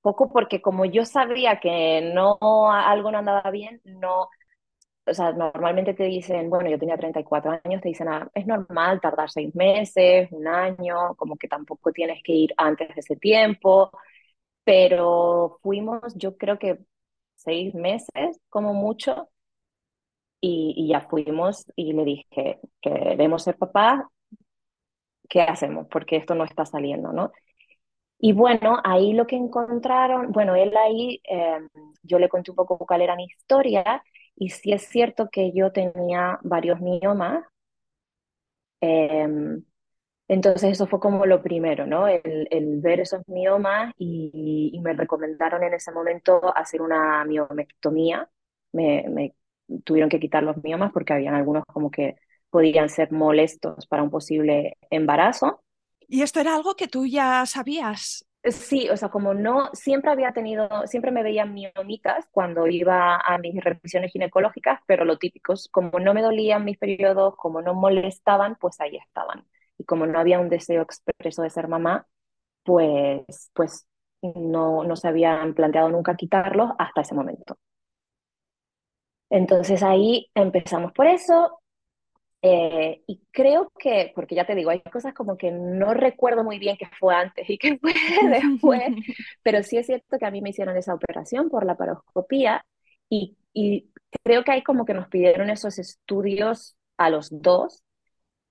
poco 0.00 0.32
porque 0.32 0.60
como 0.60 0.84
yo 0.84 1.04
sabía 1.04 1.60
que 1.60 2.12
no 2.14 2.38
algo 2.72 3.10
no 3.10 3.18
andaba 3.18 3.50
bien, 3.50 3.80
no, 3.84 4.28
o 5.06 5.14
sea, 5.14 5.32
normalmente 5.32 5.94
te 5.94 6.04
dicen, 6.04 6.50
bueno, 6.50 6.70
yo 6.70 6.78
tenía 6.78 6.96
34 6.96 7.60
años, 7.64 7.82
te 7.82 7.88
dicen, 7.88 8.08
ah, 8.08 8.28
es 8.34 8.46
normal 8.46 9.00
tardar 9.00 9.30
seis 9.30 9.54
meses, 9.54 10.28
un 10.32 10.46
año, 10.48 11.14
como 11.16 11.36
que 11.36 11.48
tampoco 11.48 11.92
tienes 11.92 12.22
que 12.22 12.32
ir 12.32 12.54
antes 12.56 12.88
de 12.94 13.00
ese 13.00 13.16
tiempo 13.16 13.90
pero 14.70 15.58
fuimos, 15.64 16.14
yo 16.14 16.36
creo 16.36 16.56
que 16.60 16.78
seis 17.34 17.74
meses 17.74 18.38
como 18.48 18.72
mucho, 18.72 19.28
y, 20.40 20.88
ya 20.88 21.00
fuimos 21.00 21.66
y 21.74 21.92
le 21.92 22.04
dije, 22.04 22.60
queremos 22.80 23.42
ser 23.42 23.56
papá, 23.58 24.08
¿qué 25.28 25.42
hacemos? 25.42 25.88
Porque 25.90 26.16
esto 26.16 26.36
no 26.36 26.44
está 26.44 26.64
saliendo, 26.66 27.12
¿no? 27.12 27.32
Y 28.20 28.32
bueno, 28.32 28.78
ahí 28.84 29.12
lo 29.12 29.26
que 29.26 29.36
encontraron, 29.36 30.30
bueno, 30.30 30.54
él 30.54 30.76
ahí, 30.76 31.20
em, 31.24 31.68
yo 32.04 32.20
le 32.20 32.28
conté 32.28 32.52
un 32.52 32.56
poco 32.56 32.78
cuál 32.78 33.02
era 33.02 33.16
mi 33.16 33.24
historia, 33.24 34.04
y 34.36 34.50
sí 34.50 34.72
es 34.72 34.82
cierto 34.88 35.30
que 35.30 35.52
yo 35.52 35.72
tenía 35.72 36.38
varios 36.42 36.80
miomas, 36.80 37.44
eh, 38.80 39.60
entonces 40.30 40.70
eso 40.70 40.86
fue 40.86 41.00
como 41.00 41.26
lo 41.26 41.42
primero, 41.42 41.86
¿no? 41.86 42.06
El, 42.06 42.46
el 42.52 42.80
ver 42.80 43.00
esos 43.00 43.26
miomas 43.26 43.92
y, 43.98 44.70
y, 44.72 44.80
me 44.80 44.92
recomendaron 44.92 45.64
en 45.64 45.74
ese 45.74 45.90
momento 45.90 46.56
hacer 46.56 46.82
una 46.82 47.24
miomectomía. 47.24 48.30
Me, 48.70 49.06
me, 49.08 49.34
tuvieron 49.82 50.08
que 50.08 50.20
quitar 50.20 50.44
los 50.44 50.62
miomas 50.62 50.92
porque 50.92 51.14
habían 51.14 51.34
algunos 51.34 51.64
como 51.66 51.90
que 51.90 52.14
podían 52.48 52.88
ser 52.88 53.10
molestos 53.10 53.88
para 53.88 54.04
un 54.04 54.10
posible 54.10 54.76
embarazo. 54.88 55.64
¿Y 56.06 56.22
esto 56.22 56.38
era 56.38 56.54
algo 56.54 56.76
que 56.76 56.86
tú 56.86 57.06
ya 57.06 57.44
sabías? 57.44 58.24
Sí, 58.44 58.88
o 58.88 58.96
sea, 58.96 59.08
como 59.08 59.34
no, 59.34 59.70
siempre 59.72 60.12
había 60.12 60.30
tenido, 60.30 60.68
siempre 60.86 61.10
me 61.10 61.24
veían 61.24 61.52
miomitas 61.52 62.28
cuando 62.30 62.68
iba 62.68 63.16
a 63.16 63.36
mis 63.38 63.62
revisiones 63.64 64.12
ginecológicas, 64.12 64.78
pero 64.86 65.04
lo 65.04 65.18
típico, 65.18 65.54
como 65.72 65.98
no 65.98 66.14
me 66.14 66.22
dolían 66.22 66.64
mis 66.64 66.78
periodos, 66.78 67.34
como 67.34 67.62
no 67.62 67.74
molestaban, 67.74 68.54
pues 68.60 68.80
ahí 68.80 68.96
estaban 68.96 69.44
y 69.80 69.84
como 69.84 70.06
no 70.06 70.18
había 70.20 70.40
un 70.40 70.50
deseo 70.50 70.82
expreso 70.82 71.42
de 71.42 71.50
ser 71.50 71.66
mamá, 71.68 72.06
pues, 72.64 73.50
pues 73.54 73.86
no, 74.22 74.84
no 74.84 74.96
se 74.96 75.08
habían 75.08 75.54
planteado 75.54 75.88
nunca 75.88 76.16
quitarlos 76.16 76.72
hasta 76.78 77.00
ese 77.00 77.14
momento. 77.14 77.58
Entonces 79.30 79.82
ahí 79.82 80.30
empezamos 80.34 80.92
por 80.92 81.06
eso 81.06 81.60
eh, 82.42 83.02
y 83.06 83.22
creo 83.30 83.72
que, 83.78 84.12
porque 84.14 84.34
ya 84.34 84.46
te 84.46 84.54
digo, 84.54 84.70
hay 84.70 84.82
cosas 84.82 85.14
como 85.14 85.38
que 85.38 85.50
no 85.50 85.94
recuerdo 85.94 86.44
muy 86.44 86.58
bien 86.58 86.76
qué 86.78 86.86
fue 86.98 87.14
antes 87.14 87.48
y 87.48 87.56
qué 87.58 87.78
fue 87.80 87.94
después, 88.30 88.82
pero 89.42 89.62
sí 89.62 89.78
es 89.78 89.86
cierto 89.86 90.18
que 90.18 90.26
a 90.26 90.30
mí 90.30 90.42
me 90.42 90.50
hicieron 90.50 90.76
esa 90.76 90.94
operación 90.94 91.48
por 91.48 91.64
la 91.64 91.76
paroscopía 91.76 92.66
y, 93.08 93.38
y 93.54 93.90
creo 94.24 94.44
que 94.44 94.52
ahí 94.52 94.62
como 94.62 94.84
que 94.84 94.94
nos 94.94 95.08
pidieron 95.08 95.48
esos 95.48 95.78
estudios 95.78 96.76
a 96.98 97.08
los 97.08 97.28
dos 97.30 97.82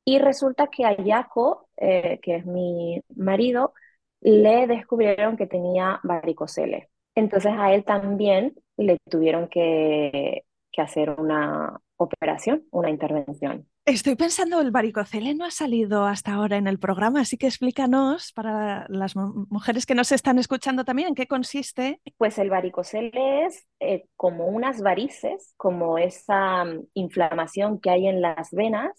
y 0.09 0.17
resulta 0.17 0.67
que 0.67 0.85
a 0.85 0.95
Jaco, 0.95 1.67
eh, 1.77 2.19
que 2.23 2.37
es 2.37 2.45
mi 2.47 2.99
marido, 3.15 3.73
le 4.21 4.65
descubrieron 4.65 5.37
que 5.37 5.45
tenía 5.45 5.99
varicocele. 6.01 6.89
Entonces 7.13 7.53
a 7.55 7.75
él 7.75 7.83
también 7.83 8.55
le 8.75 8.97
tuvieron 9.07 9.47
que, 9.49 10.45
que 10.71 10.81
hacer 10.81 11.11
una 11.11 11.79
operación, 11.97 12.63
una 12.71 12.89
intervención. 12.89 13.67
Estoy 13.85 14.15
pensando, 14.15 14.59
el 14.61 14.71
varicocele 14.71 15.35
no 15.35 15.45
ha 15.45 15.51
salido 15.51 16.05
hasta 16.05 16.33
ahora 16.33 16.57
en 16.57 16.65
el 16.65 16.79
programa, 16.79 17.21
así 17.21 17.37
que 17.37 17.45
explícanos 17.45 18.31
para 18.33 18.87
las 18.89 19.15
mujeres 19.15 19.85
que 19.85 19.93
nos 19.93 20.11
están 20.11 20.39
escuchando 20.39 20.85
también, 20.85 21.09
¿en 21.09 21.15
qué 21.15 21.27
consiste? 21.27 22.01
Pues 22.17 22.39
el 22.39 22.49
varicocele 22.49 23.45
es 23.45 23.67
eh, 23.79 24.05
como 24.15 24.47
unas 24.47 24.81
varices, 24.81 25.53
como 25.55 25.99
esa 25.99 26.65
mm, 26.65 26.87
inflamación 26.95 27.79
que 27.79 27.91
hay 27.91 28.07
en 28.07 28.21
las 28.21 28.49
venas 28.51 28.91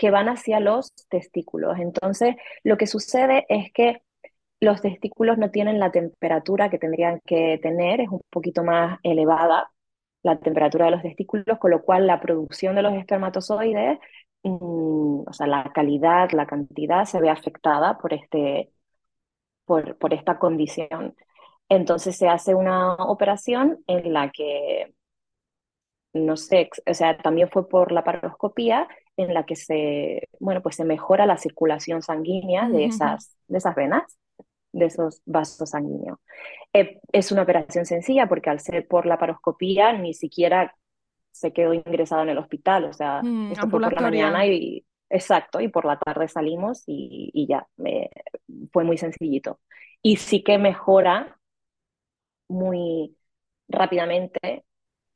que 0.00 0.10
van 0.10 0.30
hacia 0.30 0.60
los 0.60 0.94
testículos. 1.10 1.78
Entonces, 1.78 2.34
lo 2.64 2.78
que 2.78 2.86
sucede 2.86 3.44
es 3.50 3.70
que 3.72 4.02
los 4.60 4.80
testículos 4.80 5.36
no 5.38 5.50
tienen 5.50 5.78
la 5.78 5.90
temperatura 5.92 6.70
que 6.70 6.78
tendrían 6.78 7.20
que 7.26 7.58
tener, 7.62 8.00
es 8.00 8.08
un 8.08 8.22
poquito 8.30 8.64
más 8.64 8.98
elevada 9.02 9.70
la 10.22 10.38
temperatura 10.40 10.86
de 10.86 10.92
los 10.92 11.02
testículos, 11.02 11.58
con 11.58 11.70
lo 11.72 11.82
cual 11.82 12.06
la 12.06 12.20
producción 12.20 12.76
de 12.76 12.82
los 12.82 12.94
espermatozoides, 12.94 13.98
mm, 14.42 15.20
o 15.28 15.32
sea, 15.32 15.46
la 15.46 15.70
calidad, 15.74 16.30
la 16.32 16.46
cantidad 16.46 17.04
se 17.04 17.20
ve 17.20 17.30
afectada 17.30 17.98
por, 17.98 18.14
este, 18.14 18.70
por, 19.66 19.98
por 19.98 20.14
esta 20.14 20.38
condición. 20.38 21.14
Entonces 21.68 22.16
se 22.16 22.28
hace 22.28 22.54
una 22.54 22.94
operación 22.94 23.84
en 23.86 24.12
la 24.14 24.30
que, 24.30 24.94
no 26.12 26.36
sé, 26.36 26.70
o 26.86 26.94
sea, 26.94 27.16
también 27.18 27.48
fue 27.50 27.68
por 27.68 27.92
la 27.92 28.04
paroscopía, 28.04 28.88
en 29.22 29.34
la 29.34 29.44
que 29.44 29.56
se, 29.56 30.28
bueno, 30.38 30.62
pues 30.62 30.76
se 30.76 30.84
mejora 30.84 31.26
la 31.26 31.36
circulación 31.36 32.02
sanguínea 32.02 32.68
de 32.68 32.86
esas, 32.86 33.36
de 33.48 33.58
esas 33.58 33.74
venas, 33.74 34.18
de 34.72 34.86
esos 34.86 35.22
vasos 35.26 35.70
sanguíneos. 35.70 36.18
Eh, 36.72 37.00
es 37.12 37.32
una 37.32 37.42
operación 37.42 37.86
sencilla 37.86 38.28
porque 38.28 38.50
al 38.50 38.60
ser 38.60 38.86
por 38.86 39.06
la 39.06 39.18
paroscopía 39.18 39.92
ni 39.92 40.14
siquiera 40.14 40.74
se 41.32 41.52
quedó 41.52 41.74
ingresado 41.74 42.22
en 42.22 42.30
el 42.30 42.38
hospital, 42.38 42.84
o 42.84 42.92
sea, 42.92 43.22
mm, 43.22 43.52
esto 43.52 43.68
fue 43.68 43.80
por 43.80 43.92
la 43.92 44.00
mañana 44.00 44.46
y, 44.46 44.84
exacto, 45.08 45.60
y 45.60 45.68
por 45.68 45.84
la 45.84 45.98
tarde 45.98 46.28
salimos 46.28 46.82
y, 46.86 47.30
y 47.32 47.46
ya, 47.46 47.66
me, 47.76 48.10
fue 48.72 48.84
muy 48.84 48.98
sencillito. 48.98 49.60
Y 50.02 50.16
sí 50.16 50.42
que 50.42 50.58
mejora 50.58 51.38
muy 52.48 53.16
rápidamente 53.68 54.64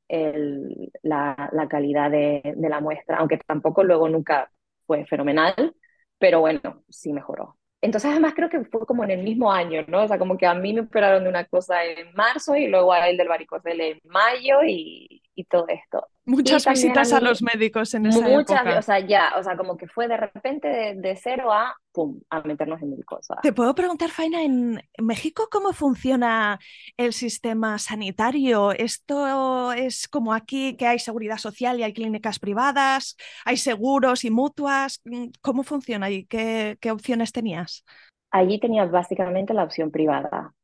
el, 0.09 0.93
la, 1.03 1.51
la, 1.53 1.69
calidad 1.69 2.11
de, 2.11 2.55
de, 2.57 2.69
la 2.69 2.81
muestra, 2.81 3.19
aunque 3.19 3.39
tampoco 3.39 3.85
luego 3.85 4.09
nunca 4.09 4.51
fue 4.87 5.07
fenomenal, 5.07 5.75
pero 6.19 6.41
bueno, 6.41 6.85
sí 6.89 7.13
mejoró. 7.13 7.57
entonces 7.81 8.11
además 8.11 8.35
creo 8.35 8.49
que 8.51 8.65
fue 8.65 8.87
como 8.87 9.05
en 9.05 9.11
el 9.11 9.23
mismo 9.23 9.53
año, 9.53 9.85
¿no? 9.89 10.05
O 10.05 10.09
sea, 10.09 10.19
como 10.19 10.37
que 10.39 10.47
a 10.47 10.55
mí 10.55 10.73
me 10.73 10.83
operaron 10.83 11.25
de 11.25 11.29
una 11.31 11.45
cosa 11.47 11.85
en 11.85 12.13
marzo 12.15 12.57
y 12.57 12.69
luego 12.69 12.93
a 12.93 13.09
él 13.09 13.17
del 13.17 13.29
varicocele 13.29 13.91
en 13.93 14.01
mayo 14.05 14.63
y, 14.67 15.23
y 15.35 15.45
todo 15.45 15.67
esto. 15.69 16.07
Muchas 16.27 16.65
visitas 16.67 17.13
a, 17.13 17.21
los 17.21 17.43
médicos 17.43 17.93
en 17.93 18.07
esa 18.07 18.21
muchas, 18.21 18.61
época. 18.61 18.79
O 18.79 18.83
sea, 18.83 18.99
ya, 19.01 19.35
o 19.39 19.43
sea, 19.43 19.57
como 19.57 19.77
que 19.77 19.87
fue 19.87 20.09
de 20.09 20.17
repente 20.17 20.69
de, 20.69 20.95
de 20.95 21.17
cero 21.17 21.53
a, 21.53 21.77
pum, 21.93 22.19
a 22.31 22.41
meternos 22.41 22.81
en 22.81 22.91
mil 22.91 23.05
cosas. 23.05 23.39
Te 23.43 23.53
puedo 23.53 23.75
preguntar, 23.75 24.09
Faina, 24.09 24.43
en 24.43 24.83
México, 24.99 25.49
¿cómo 25.51 25.73
funciona 25.75 26.59
el 26.97 27.13
sistema 27.13 27.79
sanitario? 27.79 28.73
¿Esto 28.73 29.73
es 29.73 30.09
como 30.09 30.33
aquí, 30.33 30.77
que 30.77 30.87
hay 30.87 30.99
seguridad 30.99 31.37
social 31.37 31.79
y 31.79 31.83
hay 31.83 31.93
clínicas 31.93 32.39
privadas, 32.39 33.17
hay 33.45 33.59
seguros 33.59 34.25
y 34.25 34.31
mutuas? 34.31 35.03
¿Cómo 35.43 35.63
funciona 35.63 36.11
y 36.11 36.25
qué, 36.25 36.79
qué 36.81 36.91
opciones 36.91 37.33
tenías? 37.33 37.85
Allí 38.31 38.59
tenía 38.59 38.87
básicamente 38.87 39.53
la 39.53 39.65
opción 39.65 39.91
privada, 39.91 40.55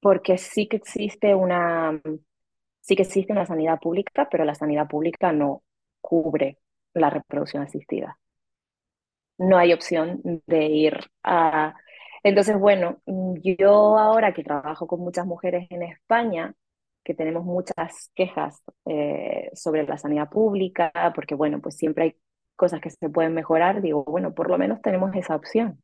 porque 0.00 0.36
sí 0.36 0.68
que 0.68 0.76
existe 0.76 1.34
una 1.34 2.00
Sí 2.84 2.96
que 2.96 3.04
existe 3.04 3.32
una 3.32 3.46
sanidad 3.46 3.80
pública, 3.80 4.28
pero 4.30 4.44
la 4.44 4.54
sanidad 4.54 4.86
pública 4.86 5.32
no 5.32 5.62
cubre 6.02 6.58
la 6.92 7.08
reproducción 7.08 7.62
asistida. 7.62 8.18
No 9.38 9.56
hay 9.56 9.72
opción 9.72 10.20
de 10.46 10.66
ir 10.66 11.00
a... 11.22 11.74
Entonces, 12.22 12.58
bueno, 12.58 13.00
yo 13.06 13.98
ahora 13.98 14.34
que 14.34 14.44
trabajo 14.44 14.86
con 14.86 15.00
muchas 15.00 15.24
mujeres 15.24 15.66
en 15.70 15.82
España, 15.82 16.52
que 17.02 17.14
tenemos 17.14 17.44
muchas 17.46 18.10
quejas 18.14 18.62
eh, 18.84 19.50
sobre 19.54 19.84
la 19.86 19.96
sanidad 19.96 20.28
pública, 20.28 20.92
porque 21.14 21.34
bueno, 21.34 21.62
pues 21.62 21.76
siempre 21.76 22.04
hay 22.04 22.16
cosas 22.54 22.82
que 22.82 22.90
se 22.90 23.08
pueden 23.08 23.32
mejorar, 23.32 23.80
digo, 23.80 24.04
bueno, 24.04 24.34
por 24.34 24.50
lo 24.50 24.58
menos 24.58 24.82
tenemos 24.82 25.14
esa 25.14 25.36
opción. 25.36 25.82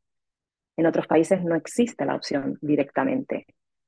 En 0.77 0.85
otros 0.85 1.07
países 1.07 1.43
no 1.43 1.55
existe 1.55 2.05
la 2.05 2.15
opción 2.15 2.59
directamente. 2.61 3.47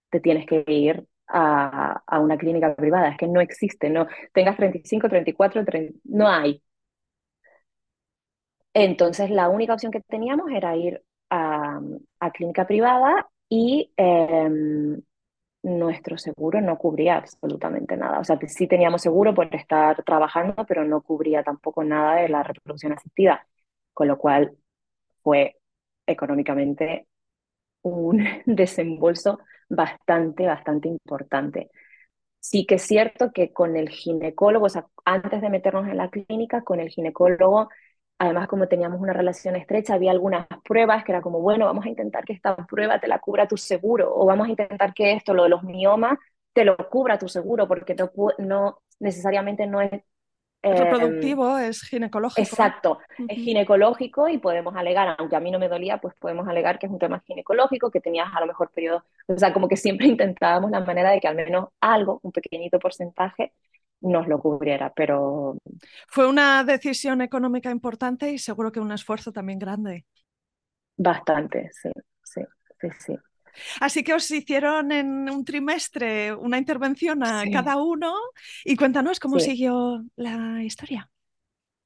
Te 0.10 0.20
tienes 0.20 0.48
que 0.48 0.64
ir 0.66 1.06
a, 1.34 2.20
una 2.20 2.38
clínica 2.38 2.76
privada, 2.76 3.10
es 3.10 3.18
que 3.18 3.28
no 3.28 3.42
existe, 3.42 3.90
no 3.90 4.08
tengas 4.34 4.58
35, 4.58 5.10
34, 5.10 5.66
30, 5.66 6.00
no 6.06 6.28
hay. 6.30 6.62
Entonces 8.74 9.30
la 9.30 9.50
única 9.50 9.74
opción 9.74 9.92
que 9.92 10.02
teníamos 10.02 10.52
era 10.52 10.76
ir 10.76 11.04
a, 11.30 11.80
a 12.20 12.32
clínica 12.32 12.66
privada 12.68 13.28
y 13.50 13.92
eh, 13.98 14.50
nuestro 15.64 16.18
seguro 16.18 16.62
no 16.62 16.78
cubría 16.78 17.18
absolutamente 17.18 17.98
nada. 17.98 18.20
O 18.20 18.24
sea, 18.24 18.38
sí 18.48 18.68
teníamos 18.68 19.02
seguro 19.02 19.34
por 19.34 19.54
estar 19.56 20.04
trabajando, 20.04 20.66
pero 20.68 20.84
no 20.84 21.02
cubría 21.02 21.44
tampoco 21.44 21.84
nada 21.84 22.16
de 22.16 22.30
la 22.30 22.44
reproducción 22.44 22.94
asistida, 22.94 23.48
con 23.94 24.08
lo 24.08 24.18
cual 24.18 24.58
fue 25.24 25.58
económicamente 26.08 27.08
un 27.84 28.26
desembolso 28.46 29.40
bastante, 29.70 30.46
bastante 30.46 30.88
importante. 30.90 31.70
Sí 32.40 32.66
que 32.66 32.76
es 32.76 32.84
cierto 32.84 33.32
que 33.34 33.54
con 33.54 33.78
el 33.78 33.90
ginecólogo, 33.90 34.66
o 34.66 34.70
sea, 34.70 34.88
antes 35.06 35.42
de 35.42 35.50
meternos 35.50 35.88
en 35.88 35.98
la 35.98 36.10
clínica, 36.10 36.64
con 36.64 36.80
el 36.80 36.90
ginecólogo, 36.90 37.70
además 38.20 38.48
como 38.48 38.68
teníamos 38.68 39.00
una 39.02 39.14
relación 39.14 39.56
estrecha, 39.56 39.94
había 39.96 40.12
algunas 40.12 40.48
pruebas 40.66 41.04
que 41.06 41.14
era 41.14 41.22
como, 41.22 41.40
bueno, 41.42 41.66
vamos 41.66 41.86
a 41.86 41.90
intentar 41.90 42.26
que 42.26 42.34
esta 42.34 42.56
prueba 42.68 43.00
te 43.00 43.08
la 43.08 43.20
cubra 43.20 43.48
tu 43.48 43.58
seguro, 43.58 44.14
o 44.16 44.26
vamos 44.26 44.48
a 44.48 44.52
intentar 44.52 44.94
que 44.94 45.14
esto, 45.14 45.34
lo 45.34 45.44
de 45.44 45.50
los 45.50 45.64
miomas, 45.64 46.18
te 46.54 46.66
lo 46.66 46.78
cubra 46.90 47.18
tu 47.18 47.30
seguro, 47.30 47.68
porque 47.68 47.96
no, 47.96 48.12
no 48.40 48.80
necesariamente 49.00 49.68
no 49.68 49.82
es 49.82 49.92
reproductivo, 50.64 51.58
es 51.58 51.82
ginecológico. 51.82 52.42
Exacto, 52.42 53.00
es 53.28 53.38
ginecológico 53.38 54.30
y 54.30 54.38
podemos 54.38 54.76
alegar, 54.76 55.16
aunque 55.18 55.36
a 55.36 55.40
mí 55.40 55.52
no 55.52 55.60
me 55.60 55.68
dolía, 55.68 55.98
pues 55.98 56.16
podemos 56.16 56.48
alegar 56.48 56.80
que 56.80 56.86
es 56.86 56.92
un 56.92 57.00
tema 57.00 57.22
ginecológico, 57.26 57.92
que 57.92 58.00
tenías 58.00 58.30
a 58.34 58.40
lo 58.40 58.48
mejor 58.48 58.72
periodo, 58.72 59.04
o 59.28 59.38
sea, 59.38 59.54
como 59.54 59.68
que 59.68 59.78
siempre 59.78 60.08
intentábamos 60.08 60.72
la 60.72 60.80
manera 60.80 61.12
de 61.12 61.20
que 61.20 61.28
al 61.28 61.36
menos 61.36 61.70
algo, 61.82 62.20
un 62.24 62.32
pequeñito 62.32 62.80
porcentaje, 62.80 63.54
nos 64.02 64.28
lo 64.28 64.40
cubriera, 64.40 64.92
pero... 64.94 65.58
Fue 66.08 66.28
una 66.28 66.64
decisión 66.64 67.22
económica 67.22 67.72
importante 67.72 68.32
y 68.32 68.38
seguro 68.38 68.72
que 68.72 68.80
un 68.80 68.92
esfuerzo 68.92 69.32
también 69.32 69.60
grande. 69.60 70.06
Bastante, 70.98 71.70
sí, 71.72 71.90
sí, 72.24 72.42
sí, 72.80 72.88
sí. 73.00 73.16
Así 73.80 74.04
que 74.04 74.14
os 74.14 74.30
hicieron 74.32 74.92
en 74.92 75.30
un 75.30 75.46
trimestre 75.46 76.34
una 76.34 76.58
intervención 76.58 77.24
a 77.24 77.42
sí. 77.42 77.52
cada 77.52 77.78
uno 77.78 78.14
y 78.64 78.76
cuéntanos 78.76 79.20
cómo 79.20 79.40
sí. 79.40 79.52
siguió 79.52 80.04
la 80.16 80.64
historia. 80.64 81.10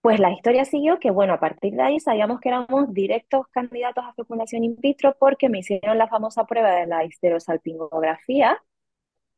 Pues 0.01 0.19
la 0.19 0.32
historia 0.32 0.63
siguió 0.63 0.99
que, 0.99 1.12
bueno, 1.12 1.34
a 1.34 1.39
partir 1.39 1.73
de 1.73 1.82
ahí 1.82 1.99
sabíamos 1.99 2.39
que 2.39 2.49
éramos 2.49 2.93
directos 2.93 3.47
candidatos 3.51 4.06
a 4.06 4.13
fecundación 4.13 4.63
in 4.63 4.77
vitro 4.80 5.15
porque 5.19 5.49
me 5.49 5.60
hicieron 5.60 5.97
la 5.97 6.08
famosa 6.08 6.45
prueba 6.45 6.71
de 6.71 6.88
la 6.88 7.03
histerosalpingografía. 7.03 8.62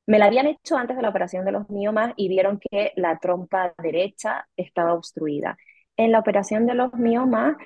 Me 0.05 0.19
la 0.19 0.25
habían 0.25 0.47
hecho 0.47 0.77
antes 0.77 0.95
de 0.95 1.01
la 1.01 1.09
operación 1.09 1.45
de 1.45 1.53
los 1.53 1.69
miomas 1.69 2.13
y 2.17 2.27
vieron 2.27 2.59
que 2.59 2.93
la 2.95 3.17
trompa 3.19 3.73
derecha 3.81 4.47
estaba 4.57 4.93
obstruida. 4.93 5.57
En 5.97 6.11
la 6.11 6.19
operación 6.19 6.67
de 6.67 6.75
los 6.75 6.93
miomas 6.93 7.57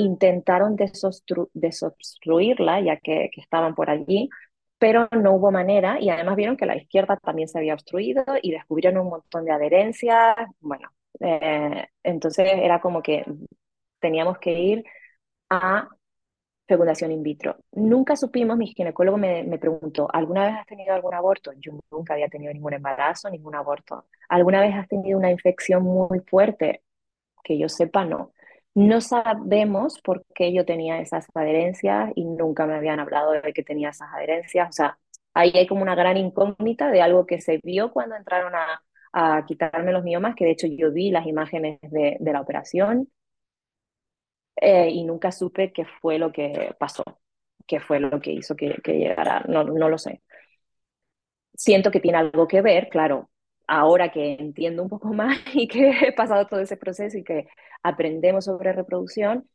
intentaron 0.00 0.76
desobstruirla, 0.76 2.80
ya 2.80 2.96
que, 2.98 3.30
estaban 3.36 3.74
por 3.74 3.90
allí, 3.90 4.30
pero 4.78 5.08
no 5.12 5.34
hubo 5.34 5.50
manera 5.50 6.00
y 6.00 6.10
además 6.10 6.36
vieron 6.36 6.56
que 6.56 6.66
la 6.66 6.76
izquierda 6.76 7.16
también 7.18 7.48
se 7.48 7.58
había 7.58 7.74
obstruido 7.74 8.24
y 8.42 8.52
descubrieron 8.52 9.02
un 9.02 9.10
montón 9.10 9.44
de 9.44 9.52
adherencias. 9.52 10.36
Bueno, 10.60 10.90
eh, 11.20 11.88
entonces 12.02 12.48
era 12.54 12.80
como 12.80 13.02
que 13.02 13.24
teníamos 14.00 14.38
que 14.38 14.58
ir 14.58 14.84
a 15.50 15.88
fecundación 16.66 17.12
in 17.12 17.22
vitro. 17.22 17.56
Nunca 17.72 18.16
supimos, 18.16 18.56
mi 18.56 18.68
ginecólogo 18.68 19.18
me, 19.18 19.42
me, 19.42 19.58
preguntó, 19.58 20.08
¿alguna 20.12 20.46
vez 20.46 20.54
has 20.60 20.66
tenido 20.66 20.94
algún 20.94 21.14
aborto? 21.14 21.52
Yo 21.58 21.72
nunca 21.90 22.14
había 22.14 22.28
tenido 22.28 22.52
ningún 22.52 22.74
embarazo, 22.74 23.28
ningún 23.28 23.56
aborto. 23.56 24.06
¿Alguna 24.28 24.60
vez 24.60 24.74
has 24.74 24.88
tenido 24.88 25.18
una 25.18 25.30
infección 25.30 25.82
muy 25.82 26.20
fuerte? 26.20 26.82
Que 27.42 27.58
yo 27.58 27.68
sepa, 27.68 28.04
no. 28.04 28.32
No 28.74 29.00
sabemos 29.00 30.00
por 30.02 30.24
qué 30.34 30.52
yo 30.52 30.64
tenía 30.64 31.00
esas 31.00 31.26
adherencias 31.34 32.12
y 32.14 32.24
nunca 32.24 32.66
me 32.66 32.74
habían 32.76 33.00
hablado 33.00 33.32
de 33.32 33.52
que 33.52 33.62
tenía 33.64 33.90
esas 33.90 34.08
adherencias. 34.14 34.68
O 34.70 34.72
sea, 34.72 34.98
ahí 35.34 35.52
hay 35.54 35.66
como 35.66 35.82
una 35.82 35.94
gran 35.96 36.16
incógnita 36.16 36.90
de 36.90 37.02
algo 37.02 37.26
que 37.26 37.40
se 37.40 37.58
vio 37.64 37.90
cuando 37.92 38.14
entraron 38.16 38.54
a, 38.54 38.82
a 39.12 39.44
quitarme 39.46 39.92
los 39.92 40.04
miomas, 40.04 40.34
que 40.36 40.44
de 40.44 40.52
hecho 40.52 40.66
yo 40.68 40.92
vi 40.92 41.10
las 41.10 41.26
imágenes 41.26 41.80
de, 41.82 42.16
de 42.20 42.32
la 42.32 42.40
operación 42.40 43.08
eh, 44.56 44.90
y 44.90 45.04
nunca 45.04 45.32
supe 45.32 45.72
qué 45.72 45.84
fue 46.00 46.18
lo 46.18 46.32
que 46.32 46.74
pasó, 46.78 47.02
qué 47.66 47.80
fue 47.80 48.00
lo 48.00 48.20
que 48.20 48.32
hizo 48.32 48.56
que, 48.56 48.76
que 48.82 48.94
llegara, 48.98 49.44
no, 49.48 49.64
no 49.64 49.88
lo 49.88 49.98
sé. 49.98 50.22
Siento 51.54 51.90
que 51.92 52.00
tiene 52.00 52.18
algo 52.18 52.48
que 52.48 52.60
ver, 52.62 52.88
claro, 52.88 53.29
ahora 53.70 54.10
que 54.10 54.34
entiendo 54.34 54.82
un 54.82 54.88
poco 54.88 55.08
más 55.14 55.38
y 55.54 55.68
que 55.68 55.90
he 56.08 56.12
pasado 56.12 56.46
todo 56.46 56.60
ese 56.60 56.76
proceso 56.76 57.18
y 57.18 57.24
que 57.24 57.48
aprendemos 57.82 58.44
sobre 58.46 58.72
reproducción, 58.72 59.48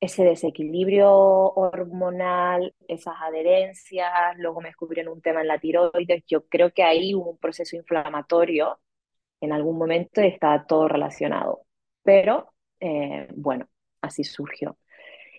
ese 0.00 0.24
desequilibrio 0.24 1.10
hormonal, 1.12 2.74
esas 2.88 3.14
adherencias, 3.20 4.10
luego 4.38 4.60
me 4.60 4.70
descubrieron 4.70 5.12
un 5.14 5.22
tema 5.22 5.42
en 5.42 5.48
la 5.48 5.58
tiroides, 5.60 6.24
yo 6.26 6.46
creo 6.48 6.72
que 6.72 6.82
ahí 6.82 7.14
hubo 7.14 7.30
un 7.32 7.38
proceso 7.38 7.76
inflamatorio 7.76 8.80
en 9.40 9.52
algún 9.52 9.78
momento 9.78 10.22
y 10.22 10.28
está 10.28 10.66
todo 10.66 10.88
relacionado. 10.88 11.62
Pero 12.02 12.52
eh, 12.80 13.28
bueno, 13.36 13.68
así 14.02 14.24
surgió. 14.24 14.78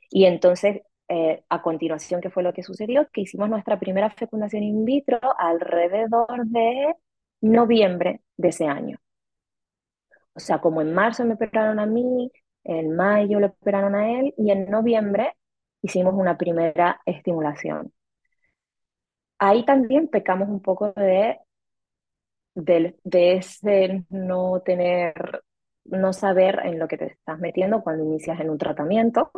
Y 0.10 0.26
entonces, 0.26 0.82
eh, 1.10 1.44
a 1.50 1.62
continuación, 1.62 2.22
¿qué 2.22 2.30
fue 2.30 2.44
lo 2.44 2.54
que 2.54 2.64
sucedió? 2.64 3.08
Que 3.12 3.22
hicimos 3.22 3.50
nuestra 3.50 3.80
primera 3.80 4.10
fecundación 4.12 4.64
in 4.64 4.86
vitro 4.86 5.20
alrededor 5.40 6.46
de 6.48 6.96
noviembre 7.42 8.22
de 8.38 8.50
ese 8.50 8.68
año. 8.68 8.98
O 10.34 10.40
sea, 10.40 10.60
como 10.62 10.82
en 10.82 10.94
marzo 10.94 11.26
me 11.26 11.34
operaron 11.36 11.80
a 11.80 11.86
mí, 11.86 12.32
en 12.64 12.96
mayo 12.96 13.40
le 13.40 13.48
operaron 13.48 13.96
a 13.96 14.12
él 14.20 14.34
y 14.38 14.52
en 14.52 14.70
noviembre 14.70 15.36
hicimos 15.82 16.14
una 16.16 16.38
primera 16.38 17.02
estimulación. 17.06 17.92
Ahí 19.40 19.66
también 19.66 20.08
pecamos 20.08 20.48
un 20.48 20.62
poco 20.62 20.94
de, 20.94 21.38
de, 22.56 22.98
de 23.04 23.34
ese 23.38 24.06
no 24.10 24.62
tener, 24.62 25.44
no 25.86 26.14
saber 26.14 26.60
en 26.66 26.80
lo 26.80 26.88
que 26.88 26.98
te 26.98 27.06
estás 27.08 27.40
metiendo 27.40 27.82
cuando 27.84 28.04
inicias 28.04 28.40
en 28.40 28.50
un 28.50 28.58
tratamiento, 28.58 29.32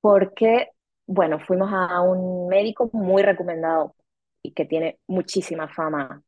porque, 0.00 0.70
bueno, 1.06 1.38
fuimos 1.40 1.70
a 1.72 2.00
un 2.02 2.48
médico 2.48 2.90
muy 2.92 3.22
recomendado 3.22 3.94
y 4.42 4.52
que 4.52 4.64
tiene 4.66 4.98
muchísima 5.06 5.68
fama 5.68 6.22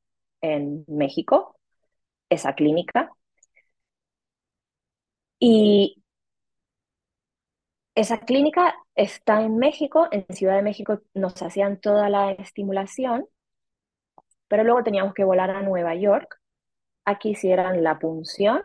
en 0.52 0.84
México, 0.88 1.56
esa 2.30 2.54
clínica. 2.54 3.10
Y 5.38 6.02
esa 7.94 8.20
clínica 8.20 8.74
está 8.94 9.42
en 9.42 9.58
México, 9.58 10.08
en 10.10 10.26
Ciudad 10.30 10.56
de 10.56 10.62
México 10.62 11.00
nos 11.14 11.40
hacían 11.42 11.80
toda 11.80 12.08
la 12.08 12.32
estimulación, 12.32 13.26
pero 14.48 14.64
luego 14.64 14.82
teníamos 14.82 15.14
que 15.14 15.24
volar 15.24 15.50
a 15.50 15.62
Nueva 15.62 15.94
York, 15.94 16.40
aquí 17.04 17.30
hicieran 17.30 17.82
la 17.84 17.98
punción 17.98 18.64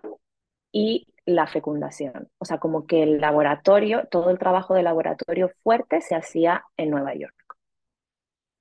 y 0.72 1.08
la 1.26 1.48
fecundación. 1.48 2.30
O 2.40 2.46
sea, 2.46 2.60
como 2.60 2.88
que 2.88 3.04
el 3.04 3.20
laboratorio, 3.22 4.08
todo 4.12 4.32
el 4.32 4.40
trabajo 4.40 4.74
de 4.76 4.84
laboratorio 4.84 5.52
fuerte 5.64 6.02
se 6.02 6.16
hacía 6.16 6.66
en 6.78 6.92
Nueva 6.92 7.16
York. 7.16 7.39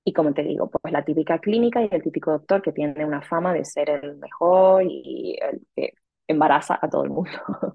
Y 0.08 0.12
como 0.14 0.32
te 0.32 0.42
digo, 0.42 0.70
pues 0.70 0.90
la 0.92 1.04
típica 1.04 1.38
clínica 1.38 1.82
y 1.82 1.88
el 1.90 2.02
típico 2.02 2.30
doctor 2.32 2.62
que 2.62 2.72
tiene 2.72 3.04
una 3.04 3.20
fama 3.20 3.52
de 3.52 3.62
ser 3.66 3.90
el 3.90 4.16
mejor 4.16 4.82
y 4.84 5.36
el 5.40 5.60
que 5.76 5.92
embaraza 6.26 6.78
a 6.80 6.88
todo 6.88 7.04
el 7.04 7.10
mundo. 7.10 7.30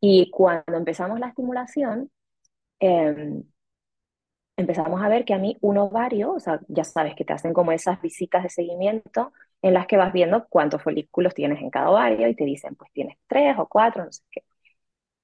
y 0.00 0.30
cuando 0.30 0.76
empezamos 0.76 1.18
la 1.20 1.28
estimulación, 1.28 2.10
em, 2.80 3.44
empezamos 4.56 5.00
a 5.02 5.08
ver 5.08 5.24
que 5.24 5.34
a 5.34 5.38
mí 5.38 5.56
un 5.60 5.78
ovario, 5.78 6.32
o 6.34 6.40
sea, 6.40 6.60
ya 6.68 6.84
sabes 6.84 7.14
que 7.14 7.24
te 7.24 7.32
hacen 7.32 7.52
como 7.52 7.72
esas 7.72 8.00
visitas 8.02 8.42
de 8.42 8.48
seguimiento 8.50 9.32
en 9.62 9.74
las 9.74 9.86
que 9.86 9.96
vas 9.96 10.12
viendo 10.12 10.46
cuántos 10.48 10.82
folículos 10.82 11.34
tienes 11.34 11.60
en 11.60 11.70
cada 11.70 11.90
ovario 11.90 12.28
y 12.28 12.34
te 12.34 12.44
dicen, 12.44 12.74
pues 12.76 12.90
tienes 12.92 13.16
tres 13.26 13.56
o 13.58 13.66
cuatro, 13.68 14.04
no 14.04 14.12
sé 14.12 14.22
qué. 14.30 14.42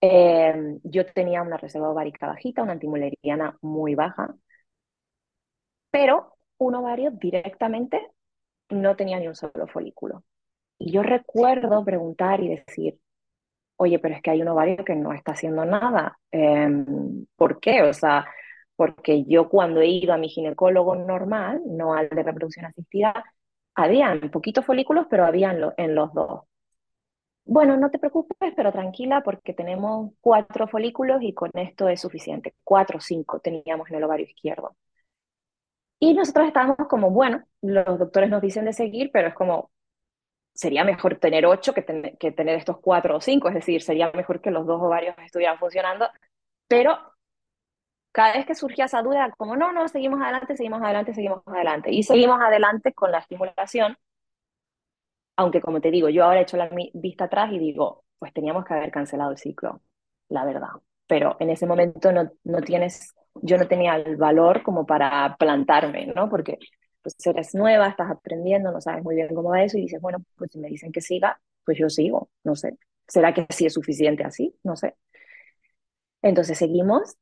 Em, 0.00 0.80
yo 0.84 1.06
tenía 1.06 1.42
una 1.42 1.56
reserva 1.56 1.90
ovárica 1.90 2.26
bajita, 2.28 2.62
una 2.62 2.72
antimuleriana 2.72 3.58
muy 3.62 3.94
baja, 3.94 4.34
pero 5.94 6.35
un 6.59 6.74
ovario 6.74 7.12
directamente 7.12 8.11
no 8.70 8.96
tenía 8.96 9.20
ni 9.20 9.28
un 9.28 9.37
solo 9.37 9.68
folículo. 9.68 10.24
Y 10.76 10.90
yo 10.90 11.04
recuerdo 11.04 11.85
preguntar 11.85 12.40
y 12.42 12.48
decir, 12.48 12.98
oye, 13.76 14.00
pero 14.00 14.16
es 14.16 14.22
que 14.22 14.30
hay 14.33 14.42
un 14.42 14.48
ovario 14.48 14.85
que 14.85 14.96
no 14.96 15.12
está 15.12 15.33
haciendo 15.33 15.64
nada. 15.64 16.18
Em, 16.33 17.26
¿Por 17.37 17.61
qué? 17.61 17.83
O 17.83 17.94
sea, 17.94 18.26
porque 18.76 19.24
yo 19.26 19.48
cuando 19.48 19.80
he 19.83 19.87
ido 19.88 20.12
a 20.12 20.18
mi 20.18 20.28
ginecólogo 20.28 20.96
normal, 20.96 21.62
no 21.64 21.94
al 21.94 22.09
de 22.09 22.24
reproducción 22.24 22.66
asistida, 22.66 23.24
habían 23.76 24.30
poquitos 24.33 24.66
folículos, 24.66 25.07
pero 25.09 25.24
habían 25.26 25.61
en 25.76 25.94
los 25.94 26.12
dos. 26.12 26.42
Bueno, 27.46 27.76
no 27.76 27.90
te 27.90 27.98
preocupes, 28.00 28.52
pero 28.57 28.72
tranquila 28.72 29.22
porque 29.22 29.52
tenemos 29.54 30.12
cuatro 30.20 30.66
folículos 30.66 31.22
y 31.22 31.35
con 31.35 31.50
esto 31.54 31.88
es 31.88 32.00
suficiente. 32.00 32.54
Cuatro 32.64 32.98
o 32.98 33.00
cinco 33.00 33.38
teníamos 33.40 33.90
en 33.90 33.96
el 33.96 34.04
ovario 34.04 34.26
izquierdo. 34.26 34.76
Y 36.04 36.12
nosotros 36.12 36.46
estábamos 36.46 36.86
como, 36.86 37.08
bueno, 37.08 37.42
los 37.62 37.98
doctores 37.98 38.28
nos 38.28 38.42
dicen 38.42 38.66
de 38.66 38.74
seguir, 38.74 39.10
pero 39.10 39.28
es 39.28 39.34
como, 39.34 39.70
sería 40.52 40.84
mejor 40.84 41.18
tener 41.18 41.46
ocho 41.46 41.72
que, 41.72 41.82
que 42.20 42.30
tener 42.30 42.56
estos 42.56 42.78
cuatro 42.78 43.16
o 43.16 43.20
cinco, 43.22 43.48
es 43.48 43.54
decir, 43.54 43.80
sería 43.80 44.12
mejor 44.12 44.42
que 44.42 44.50
los 44.50 44.66
dos 44.66 44.82
ovarios 44.82 45.16
estuvieran 45.24 45.58
funcionando, 45.58 46.06
pero 46.68 46.98
cada 48.12 48.34
vez 48.34 48.44
que 48.44 48.54
surgía 48.54 48.84
esa 48.84 49.00
duda, 49.00 49.32
como 49.38 49.56
no, 49.56 49.72
no, 49.72 49.88
seguimos 49.88 50.20
adelante, 50.20 50.58
seguimos 50.58 50.82
adelante, 50.82 51.14
seguimos 51.14 51.42
adelante. 51.46 51.90
Y 51.90 52.02
seguimos 52.02 52.38
adelante 52.38 52.92
con 52.92 53.10
la 53.10 53.20
estimulación, 53.20 53.96
aunque 55.36 55.62
como 55.62 55.80
te 55.80 55.90
digo, 55.90 56.10
yo 56.10 56.24
ahora 56.24 56.40
he 56.40 56.42
hecho 56.42 56.58
la 56.58 56.68
vista 56.92 57.24
atrás 57.24 57.50
y 57.50 57.58
digo, 57.58 58.04
pues 58.18 58.34
teníamos 58.34 58.66
que 58.66 58.74
haber 58.74 58.90
cancelado 58.90 59.30
el 59.30 59.38
ciclo, 59.38 59.80
la 60.28 60.44
verdad. 60.44 60.68
Pero 61.06 61.38
en 61.40 61.48
ese 61.48 61.66
momento 61.66 62.12
no, 62.12 62.30
no 62.44 62.60
tienes 62.60 63.14
yo 63.42 63.58
no 63.58 63.66
tenía 63.68 63.96
el 63.96 64.16
valor 64.16 64.62
como 64.62 64.86
para 64.86 65.36
plantarme, 65.38 66.06
¿no? 66.06 66.28
Porque 66.28 66.58
pues 67.02 67.14
eres 67.26 67.54
nueva, 67.54 67.88
estás 67.88 68.10
aprendiendo, 68.10 68.72
no 68.72 68.80
sabes 68.80 69.04
muy 69.04 69.14
bien 69.14 69.34
cómo 69.34 69.50
va 69.50 69.62
eso 69.62 69.76
y 69.78 69.82
dices, 69.82 70.00
bueno, 70.00 70.18
pues 70.36 70.50
si 70.52 70.58
me 70.58 70.68
dicen 70.68 70.90
que 70.92 71.00
siga, 71.02 71.38
pues 71.64 71.78
yo 71.78 71.90
sigo, 71.90 72.30
no 72.44 72.56
sé. 72.56 72.78
¿Será 73.06 73.34
que 73.34 73.46
sí 73.50 73.66
es 73.66 73.74
suficiente 73.74 74.24
así? 74.24 74.56
No 74.62 74.76
sé. 74.76 74.94
Entonces 76.22 76.56
seguimos 76.58 77.16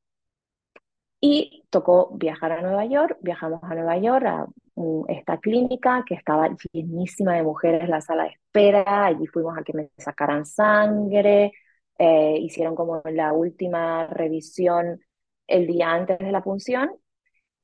y 1.20 1.64
tocó 1.70 2.10
viajar 2.16 2.52
a 2.52 2.62
Nueva 2.62 2.84
York, 2.84 3.18
viajamos 3.20 3.62
a 3.64 3.74
Nueva 3.74 3.96
York 3.98 4.26
a 4.26 4.46
esta 5.08 5.38
clínica 5.38 6.04
que 6.06 6.14
estaba 6.14 6.48
llenísima 6.72 7.34
de 7.34 7.42
mujeres 7.42 7.88
la 7.88 8.00
sala 8.00 8.24
de 8.24 8.30
espera, 8.30 9.06
allí 9.06 9.26
fuimos 9.26 9.56
a 9.56 9.62
que 9.62 9.72
me 9.72 9.90
sacaran 9.98 10.44
sangre, 10.46 11.52
eh, 11.98 12.36
hicieron 12.40 12.74
como 12.74 13.02
la 13.04 13.32
última 13.32 14.06
revisión 14.08 15.00
el 15.46 15.66
día 15.66 15.92
antes 15.92 16.18
de 16.18 16.32
la 16.32 16.42
punción 16.42 16.90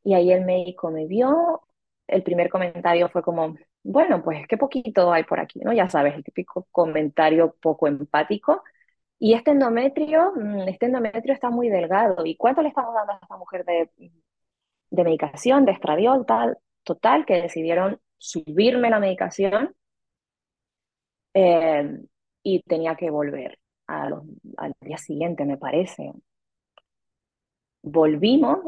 y 0.05 0.15
ahí 0.15 0.33
el 0.33 0.45
médico 0.45 0.91
me 0.91 1.07
vio. 1.07 1.63
El 2.07 2.23
primer 2.23 2.49
comentario 2.51 3.09
fue 3.11 3.23
como, 3.23 3.57
bueno, 3.83 4.23
pues 4.23 4.47
qué 4.49 4.57
poquito 4.57 5.13
hay 5.13 5.25
por 5.25 5.41
aquí, 5.41 5.61
¿no? 5.61 5.73
Ya 5.73 5.89
sabes, 5.89 6.15
el 6.15 6.25
típico 6.25 6.67
comentario 6.73 7.55
poco 7.61 7.87
empático. 7.89 8.63
Y 9.19 9.35
este 9.35 9.51
endometrio, 9.53 10.33
mm, 10.37 10.69
este 10.69 10.87
endometrio 10.87 11.35
está 11.35 11.51
muy 11.51 11.69
delgado. 11.69 12.25
¿Y 12.25 12.37
cuánto 12.37 12.63
le 12.63 12.69
estamos 12.69 12.95
dando 12.95 13.13
a 13.15 13.19
esta 13.23 13.37
mujer 13.37 13.65
de, 13.65 13.91
de 14.91 15.05
medicación, 15.05 15.65
de 15.65 15.73
estradiol, 15.73 16.27
tal? 16.27 16.59
Total, 16.85 17.25
que 17.27 17.43
decidieron 17.43 18.01
subirme 18.19 18.91
la 18.91 19.01
medicación 19.01 19.75
eh, 21.35 22.01
y 22.43 22.63
tenía 22.63 22.97
que 22.97 23.11
volver 23.11 23.59
al 23.87 24.75
día 24.81 24.99
siguiente, 24.99 25.45
me 25.45 25.57
parece. 25.57 26.13
Volvimos 27.91 28.59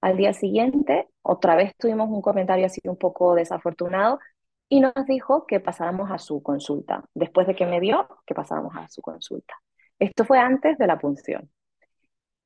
al 0.00 0.16
día 0.16 0.32
siguiente, 0.32 1.08
otra 1.22 1.56
vez 1.56 1.76
tuvimos 1.76 2.08
un 2.08 2.22
comentario 2.22 2.66
así 2.66 2.80
un 2.84 2.96
poco 2.96 3.34
desafortunado 3.34 4.20
y 4.68 4.80
nos 4.80 4.94
dijo 5.06 5.46
que 5.46 5.58
pasáramos 5.60 6.10
a 6.10 6.18
su 6.18 6.42
consulta. 6.42 7.04
Después 7.14 7.46
de 7.46 7.56
que 7.56 7.66
me 7.66 7.80
vio, 7.80 8.06
que 8.24 8.34
pasáramos 8.34 8.74
a 8.76 8.88
su 8.88 9.02
consulta. 9.02 9.54
Esto 9.98 10.24
fue 10.24 10.38
antes 10.38 10.78
de 10.78 10.86
la 10.86 10.98
punción. 10.98 11.50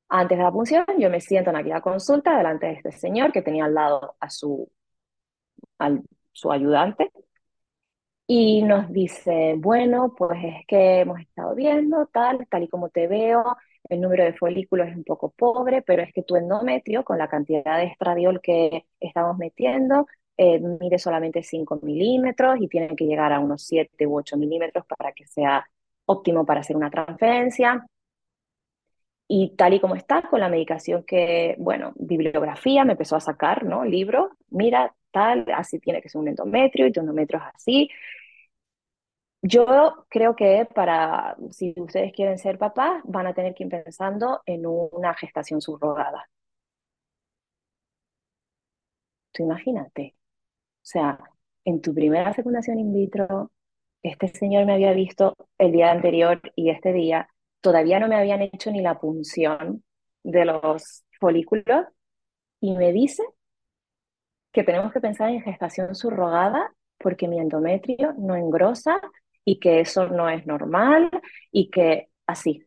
Antes 0.08 0.38
de 0.38 0.44
la 0.44 0.52
punción, 0.52 0.84
yo 0.98 1.10
me 1.10 1.20
siento 1.20 1.50
en 1.50 1.56
aquella 1.56 1.80
consulta 1.82 2.36
delante 2.36 2.66
de 2.66 2.72
este 2.74 2.92
señor 2.92 3.32
que 3.32 3.42
tenía 3.42 3.66
al 3.66 3.74
lado 3.74 4.16
a 4.20 4.30
su, 4.30 4.70
a 5.78 5.90
su 6.32 6.50
ayudante 6.50 7.10
y 8.26 8.62
nos 8.62 8.90
dice, 8.90 9.54
bueno, 9.58 10.14
pues 10.16 10.38
es 10.42 10.66
que 10.66 11.00
hemos 11.00 11.20
estado 11.20 11.54
viendo 11.54 12.06
tal, 12.06 12.46
tal 12.48 12.64
y 12.64 12.68
como 12.68 12.88
te 12.88 13.06
veo, 13.06 13.56
el 13.88 14.00
número 14.00 14.24
de 14.24 14.32
folículos 14.34 14.88
es 14.88 14.96
un 14.96 15.04
poco 15.04 15.30
pobre, 15.30 15.82
pero 15.82 16.02
es 16.02 16.12
que 16.12 16.22
tu 16.22 16.36
endometrio, 16.36 17.04
con 17.04 17.18
la 17.18 17.28
cantidad 17.28 17.78
de 17.78 17.84
estradiol 17.84 18.40
que 18.40 18.86
estamos 19.00 19.36
metiendo, 19.38 20.06
eh, 20.36 20.60
mide 20.60 20.98
solamente 20.98 21.42
5 21.42 21.80
milímetros 21.82 22.56
y 22.60 22.68
tiene 22.68 22.94
que 22.94 23.06
llegar 23.06 23.32
a 23.32 23.40
unos 23.40 23.62
7 23.66 24.06
u 24.06 24.18
8 24.18 24.36
milímetros 24.36 24.84
para 24.86 25.12
que 25.12 25.26
sea 25.26 25.66
óptimo 26.04 26.44
para 26.44 26.60
hacer 26.60 26.76
una 26.76 26.90
transferencia. 26.90 27.86
Y 29.28 29.56
tal 29.56 29.74
y 29.74 29.80
como 29.80 29.96
está, 29.96 30.22
con 30.22 30.40
la 30.40 30.48
medicación 30.48 31.02
que, 31.04 31.56
bueno, 31.58 31.92
bibliografía, 31.96 32.84
me 32.84 32.92
empezó 32.92 33.16
a 33.16 33.20
sacar, 33.20 33.64
¿no? 33.64 33.84
Libro, 33.84 34.30
mira, 34.50 34.94
tal, 35.10 35.46
así 35.54 35.80
tiene 35.80 36.00
que 36.00 36.08
ser 36.08 36.20
un 36.20 36.28
endometrio 36.28 36.86
y 36.86 36.92
tu 36.92 37.00
endometrio 37.00 37.40
es 37.40 37.54
así. 37.54 37.90
Yo 39.48 40.06
creo 40.08 40.34
que 40.34 40.66
para, 40.74 41.36
si 41.50 41.72
ustedes 41.76 42.12
quieren 42.12 42.38
ser 42.38 42.58
papás, 42.58 43.00
van 43.04 43.28
a 43.28 43.34
tener 43.34 43.54
que 43.54 43.62
ir 43.64 43.70
pensando 43.70 44.42
en 44.44 44.66
una 44.66 45.14
gestación 45.14 45.60
subrogada. 45.60 46.28
Tú 49.32 49.44
imagínate. 49.44 50.16
O 50.82 50.88
sea, 50.88 51.18
en 51.64 51.80
tu 51.80 51.94
primera 51.94 52.34
fecundación 52.34 52.80
in 52.80 52.92
vitro, 52.92 53.52
este 54.02 54.28
señor 54.28 54.66
me 54.66 54.74
había 54.74 54.92
visto 54.92 55.36
el 55.58 55.72
día 55.72 55.92
anterior 55.92 56.40
y 56.56 56.70
este 56.70 56.92
día 56.92 57.28
todavía 57.60 58.00
no 58.00 58.08
me 58.08 58.16
habían 58.16 58.42
hecho 58.42 58.72
ni 58.72 58.80
la 58.80 58.98
punción 58.98 59.84
de 60.24 60.44
los 60.44 61.04
folículos 61.20 61.86
y 62.60 62.76
me 62.76 62.92
dice 62.92 63.22
que 64.52 64.64
tenemos 64.64 64.92
que 64.92 65.00
pensar 65.00 65.30
en 65.30 65.42
gestación 65.42 65.94
subrogada 65.94 66.74
porque 66.98 67.28
mi 67.28 67.38
endometrio 67.38 68.14
no 68.18 68.34
engrosa 68.34 69.00
y 69.46 69.60
que 69.60 69.80
eso 69.80 70.08
no 70.08 70.28
es 70.30 70.46
normal 70.46 71.10
y 71.52 71.70
que 71.70 72.10
así. 72.26 72.66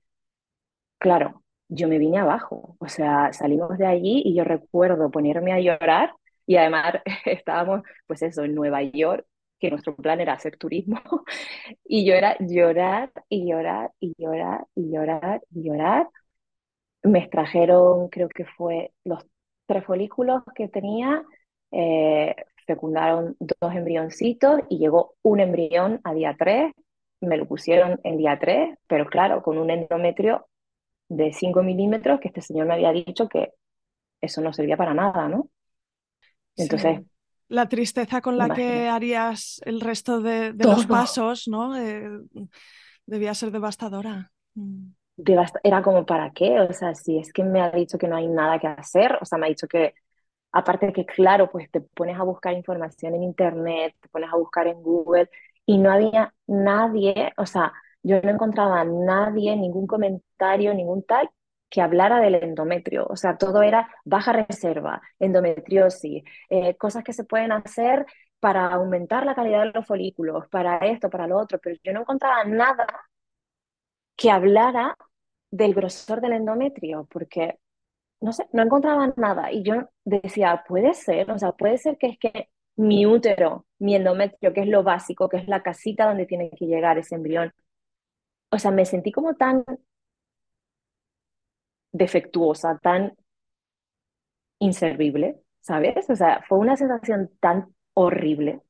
Claro, 0.98 1.44
yo 1.70 1.88
me 1.88 1.98
vine 1.98 2.18
abajo, 2.20 2.76
o 2.80 2.88
sea, 2.90 3.32
salimos 3.34 3.78
de 3.78 3.86
allí 3.88 4.22
y 4.26 4.36
yo 4.36 4.44
recuerdo 4.44 5.10
ponerme 5.12 5.54
a 5.54 5.60
llorar 5.62 6.14
y 6.46 6.58
además 6.58 6.96
estábamos, 7.26 7.84
pues 8.08 8.22
eso, 8.22 8.44
en 8.44 8.54
Nueva 8.56 8.82
York, 8.84 9.26
que 9.60 9.70
nuestro 9.70 9.96
plan 9.96 10.20
era 10.20 10.34
hacer 10.34 10.58
turismo, 10.58 11.00
y 11.86 12.06
yo 12.06 12.14
era 12.16 12.36
llorar 12.40 13.12
y 13.30 13.50
llorar 13.50 13.92
y 14.00 14.14
llorar 14.18 14.66
y 14.76 14.92
llorar 14.92 15.42
y 15.52 15.64
llorar. 15.64 16.10
Me 17.04 17.20
extrajeron, 17.20 18.10
creo 18.10 18.30
que 18.30 18.46
fue 18.46 18.94
los 19.06 19.26
tres 19.68 19.86
folículos 19.86 20.44
que 20.56 20.68
tenía, 20.68 21.24
eh, 21.72 22.36
fecundaron 22.70 23.36
dos 23.40 23.74
embrioncitos 23.74 24.62
y 24.70 24.78
llegó 24.78 25.16
un 25.24 25.40
embrión 25.40 26.00
a 26.04 26.14
día 26.14 26.36
3, 26.38 26.72
me 27.22 27.36
lo 27.36 27.48
pusieron 27.48 28.00
en 28.04 28.18
día 28.18 28.38
3, 28.40 28.78
pero 28.86 29.08
claro, 29.08 29.42
con 29.42 29.58
un 29.58 29.72
endometrio 29.72 30.48
de 31.10 31.34
5 31.34 31.64
milímetros 31.64 32.20
que 32.20 32.28
este 32.28 32.42
señor 32.42 32.68
me 32.68 32.76
había 32.76 32.92
dicho 32.92 33.28
que 33.28 33.54
eso 34.22 34.42
no 34.42 34.54
servía 34.54 34.78
para 34.78 34.94
nada, 34.94 35.28
¿no? 35.28 35.50
Entonces... 36.56 37.02
La 37.48 37.68
tristeza 37.68 38.22
con 38.22 38.38
la 38.38 38.54
que 38.54 38.88
harías 38.88 39.60
el 39.66 39.82
resto 39.82 40.22
de, 40.22 40.54
los 40.54 40.86
pasos, 40.86 41.48
¿no? 41.48 41.74
debía 43.08 43.34
ser 43.34 43.50
devastadora. 43.50 44.32
Era 45.64 45.82
como, 45.82 46.06
¿para 46.06 46.30
qué? 46.30 46.60
O 46.60 46.72
sea, 46.72 46.94
si 46.94 47.18
es 47.18 47.34
que 47.34 47.44
me 47.44 47.62
ha 47.62 47.72
dicho 47.72 47.98
que 47.98 48.08
no 48.08 48.16
hay 48.16 48.28
nada 48.28 48.60
que 48.60 48.68
hacer, 48.68 49.18
o 49.20 49.26
sea, 49.26 49.40
me 49.40 49.48
ha 49.48 49.50
dicho 49.50 49.68
que 49.68 49.96
Aparte 50.52 50.92
que, 50.94 51.06
claro, 51.06 51.50
pues 51.52 51.70
te 51.72 51.82
pones 51.82 52.18
a 52.20 52.24
buscar 52.24 52.54
información 52.54 53.14
en 53.16 53.24
Internet, 53.24 53.96
te 54.02 54.10
pones 54.10 54.32
a 54.34 54.36
buscar 54.38 54.68
en 54.68 54.82
Google 54.82 55.30
y 55.66 55.78
no 55.78 55.92
había 55.92 56.34
nadie, 56.48 57.34
o 57.38 57.46
sea, 57.46 57.72
yo 58.02 58.20
no 58.22 58.30
encontraba 58.32 58.82
a 58.82 58.86
nadie, 58.86 59.56
ningún 59.56 59.86
comentario, 59.88 60.74
ningún 60.74 61.04
tal, 61.04 61.30
que 61.70 61.82
hablara 61.82 62.20
del 62.20 62.36
endometrio. 62.36 63.06
O 63.10 63.16
sea, 63.16 63.38
todo 63.38 63.62
era 63.62 63.88
baja 64.06 64.34
reserva, 64.34 65.02
endometriosis, 65.20 66.24
eh, 66.50 66.76
cosas 66.78 67.04
que 67.04 67.14
se 67.14 67.26
pueden 67.26 67.52
hacer 67.52 68.06
para 68.40 68.68
aumentar 68.68 69.26
la 69.26 69.36
calidad 69.36 69.66
de 69.66 69.72
los 69.74 69.86
folículos, 69.86 70.48
para 70.50 70.78
esto, 70.80 71.10
para 71.10 71.28
lo 71.28 71.38
otro, 71.38 71.60
pero 71.62 71.76
yo 71.84 71.94
no 71.94 72.02
encontraba 72.02 72.44
nada 72.46 72.88
que 74.16 74.32
hablara 74.32 74.98
del 75.52 75.74
grosor 75.74 76.22
del 76.22 76.34
endometrio, 76.34 77.08
porque, 77.12 77.60
no 78.22 78.34
sé, 78.34 78.46
no 78.54 78.64
encontraba 78.64 79.14
nada. 79.18 79.52
Y 79.52 79.64
yo 79.64 79.90
decía, 80.06 80.64
puede 80.68 80.94
ser, 80.94 81.32
o 81.32 81.40
sea, 81.40 81.52
puede 81.54 81.78
ser 81.78 81.98
que 81.98 82.08
es 82.08 82.20
que 82.20 82.50
mi 82.76 83.06
útero, 83.06 83.66
mi 83.80 83.96
endometrio, 83.96 84.54
que 84.54 84.62
es 84.62 84.68
lo 84.68 84.84
básico, 84.84 85.30
que 85.30 85.38
es 85.38 85.48
la 85.48 85.64
casita 85.64 86.06
donde 86.08 86.26
tiene 86.26 86.50
que 86.52 86.66
llegar 86.68 86.98
ese 86.98 87.16
embrión, 87.16 87.54
o 88.52 88.60
sea, 88.60 88.72
me 88.72 88.86
sentí 88.86 89.12
como 89.12 89.36
tan 89.36 89.64
defectuosa, 91.92 92.80
tan 92.82 93.16
inservible, 94.60 95.42
¿sabes? 95.62 96.10
O 96.10 96.16
sea, 96.16 96.42
fue 96.48 96.58
una 96.60 96.76
sensación 96.78 97.30
tan 97.40 97.74
horrible 97.94 98.62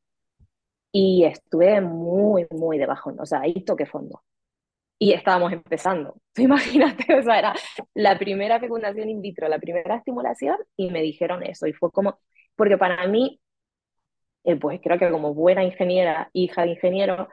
y 0.91 1.25
estuve 1.25 1.81
muy, 1.81 2.47
muy 2.51 2.77
debajo, 2.77 3.13
o 3.19 3.25
sea, 3.25 3.41
ahí 3.41 3.63
toqué 3.63 3.85
fondo. 3.85 4.21
Y 4.99 5.13
estábamos 5.13 5.53
empezando. 5.53 6.21
Imagínate, 6.37 7.15
o 7.15 7.23
sea, 7.23 7.39
era 7.39 7.53
la 7.93 8.19
primera 8.19 8.59
fecundación 8.59 9.09
in 9.09 9.21
vitro, 9.21 9.47
la 9.47 9.59
primera 9.59 9.95
estimulación 9.95 10.57
y 10.77 10.91
me 10.91 11.01
dijeron 11.01 11.43
eso. 11.43 11.67
Y 11.67 11.73
fue 11.73 11.91
como, 11.91 12.19
porque 12.55 12.77
para 12.77 13.07
mí, 13.07 13.39
eh, 14.43 14.55
pues 14.57 14.79
creo 14.83 14.99
que 14.99 15.09
como 15.11 15.33
buena 15.33 15.63
ingeniera, 15.63 16.29
hija 16.33 16.63
de 16.63 16.71
ingeniero, 16.71 17.29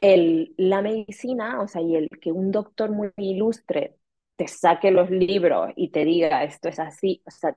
el, 0.00 0.54
la 0.56 0.82
medicina, 0.82 1.60
o 1.60 1.68
sea, 1.68 1.82
y 1.82 1.96
el 1.96 2.08
que 2.20 2.32
un 2.32 2.52
doctor 2.52 2.90
muy 2.90 3.12
ilustre 3.16 3.96
te 4.36 4.48
saque 4.48 4.90
los 4.90 5.10
libros 5.10 5.72
y 5.76 5.90
te 5.90 6.04
diga 6.04 6.44
esto 6.44 6.68
es 6.68 6.78
así, 6.78 7.22
o 7.26 7.30
sea, 7.30 7.56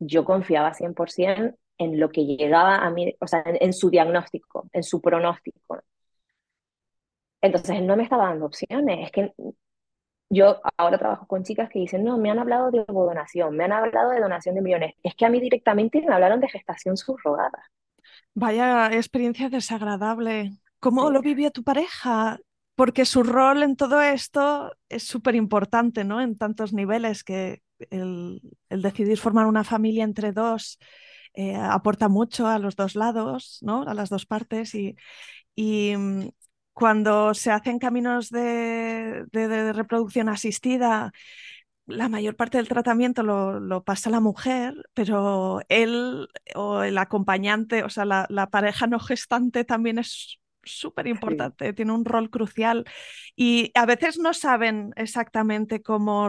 yo 0.00 0.24
confiaba 0.24 0.74
100% 0.74 1.56
en 1.78 2.00
lo 2.00 2.10
que 2.10 2.24
llegaba 2.24 2.76
a 2.76 2.90
mí, 2.90 3.14
o 3.20 3.26
sea, 3.26 3.42
en, 3.46 3.72
su 3.72 3.90
diagnóstico, 3.90 4.68
en 4.72 4.82
su 4.82 5.00
pronóstico. 5.00 5.60
Entonces 7.42 7.76
él 7.76 7.86
no 7.86 7.96
me 7.96 8.04
estaba 8.04 8.28
dando 8.28 8.46
opciones, 8.46 9.06
es 9.06 9.10
que 9.10 9.32
yo 10.30 10.60
ahora 10.78 10.96
trabajo 10.96 11.26
con 11.26 11.42
chicas 11.42 11.68
que 11.68 11.80
dicen, 11.80 12.04
no, 12.04 12.16
me 12.16 12.30
han 12.30 12.38
hablado 12.38 12.70
de 12.70 12.84
donación, 12.88 13.54
me 13.54 13.64
han 13.64 13.72
hablado 13.72 14.10
de 14.10 14.20
donación 14.20 14.54
de 14.54 14.62
millones, 14.62 14.94
es 15.02 15.14
que 15.14 15.26
a 15.26 15.28
mí 15.28 15.40
directamente 15.40 16.00
me 16.00 16.14
hablaron 16.14 16.40
de 16.40 16.48
gestación 16.48 16.96
subrogada. 16.96 17.62
Vaya 18.34 18.90
experiencia 18.92 19.50
desagradable. 19.50 20.52
¿Cómo 20.80 21.10
lo 21.10 21.20
vivió 21.20 21.50
tu 21.50 21.62
pareja? 21.62 22.38
Porque 22.74 23.04
su 23.04 23.22
rol 23.22 23.62
en 23.62 23.76
todo 23.76 24.00
esto 24.00 24.72
es 24.88 25.02
súper 25.02 25.34
importante, 25.34 26.02
¿no? 26.04 26.20
En 26.20 26.38
tantos 26.38 26.72
niveles 26.72 27.24
que 27.24 27.60
el, 27.90 28.40
decidir 28.70 29.18
formar 29.18 29.46
una 29.46 29.64
familia 29.64 30.04
entre 30.04 30.32
dos 30.32 30.78
eh, 31.34 31.56
aporta 31.56 32.08
mucho 32.08 32.46
a 32.46 32.58
los 32.58 32.74
dos 32.74 32.94
lados, 32.94 33.58
¿no? 33.60 33.82
A 33.82 33.94
las 33.94 34.08
dos 34.08 34.24
partes 34.24 34.74
y, 34.74 34.96
y 35.54 35.94
mm, 35.96 36.28
cuando 36.72 37.34
se 37.34 37.50
hacen 37.50 37.78
caminos 37.78 38.30
de, 38.30 39.24
reproducción 39.74 40.28
asistida, 40.28 41.12
la 41.86 42.08
mayor 42.08 42.36
parte 42.36 42.58
del 42.58 42.68
tratamiento 42.68 43.22
lo, 43.22 43.84
pasa 43.84 44.10
la 44.10 44.20
mujer, 44.20 44.74
pero 44.94 45.60
él 45.68 46.28
o 46.54 46.82
el 46.82 46.98
acompañante, 46.98 47.82
o 47.84 47.88
sea, 47.88 48.04
la, 48.04 48.26
la 48.28 48.48
pareja 48.48 48.86
no 48.86 48.98
gestante 48.98 49.64
también 49.64 49.98
es 49.98 50.38
súper 50.64 51.06
importante, 51.08 51.72
tiene 51.72 51.92
un 51.92 52.04
rol 52.04 52.30
crucial 52.30 52.84
y 53.36 53.72
a 53.74 53.86
veces 53.86 54.18
no 54.18 54.32
saben 54.32 54.92
exactamente 54.96 55.82
cómo, 55.82 56.28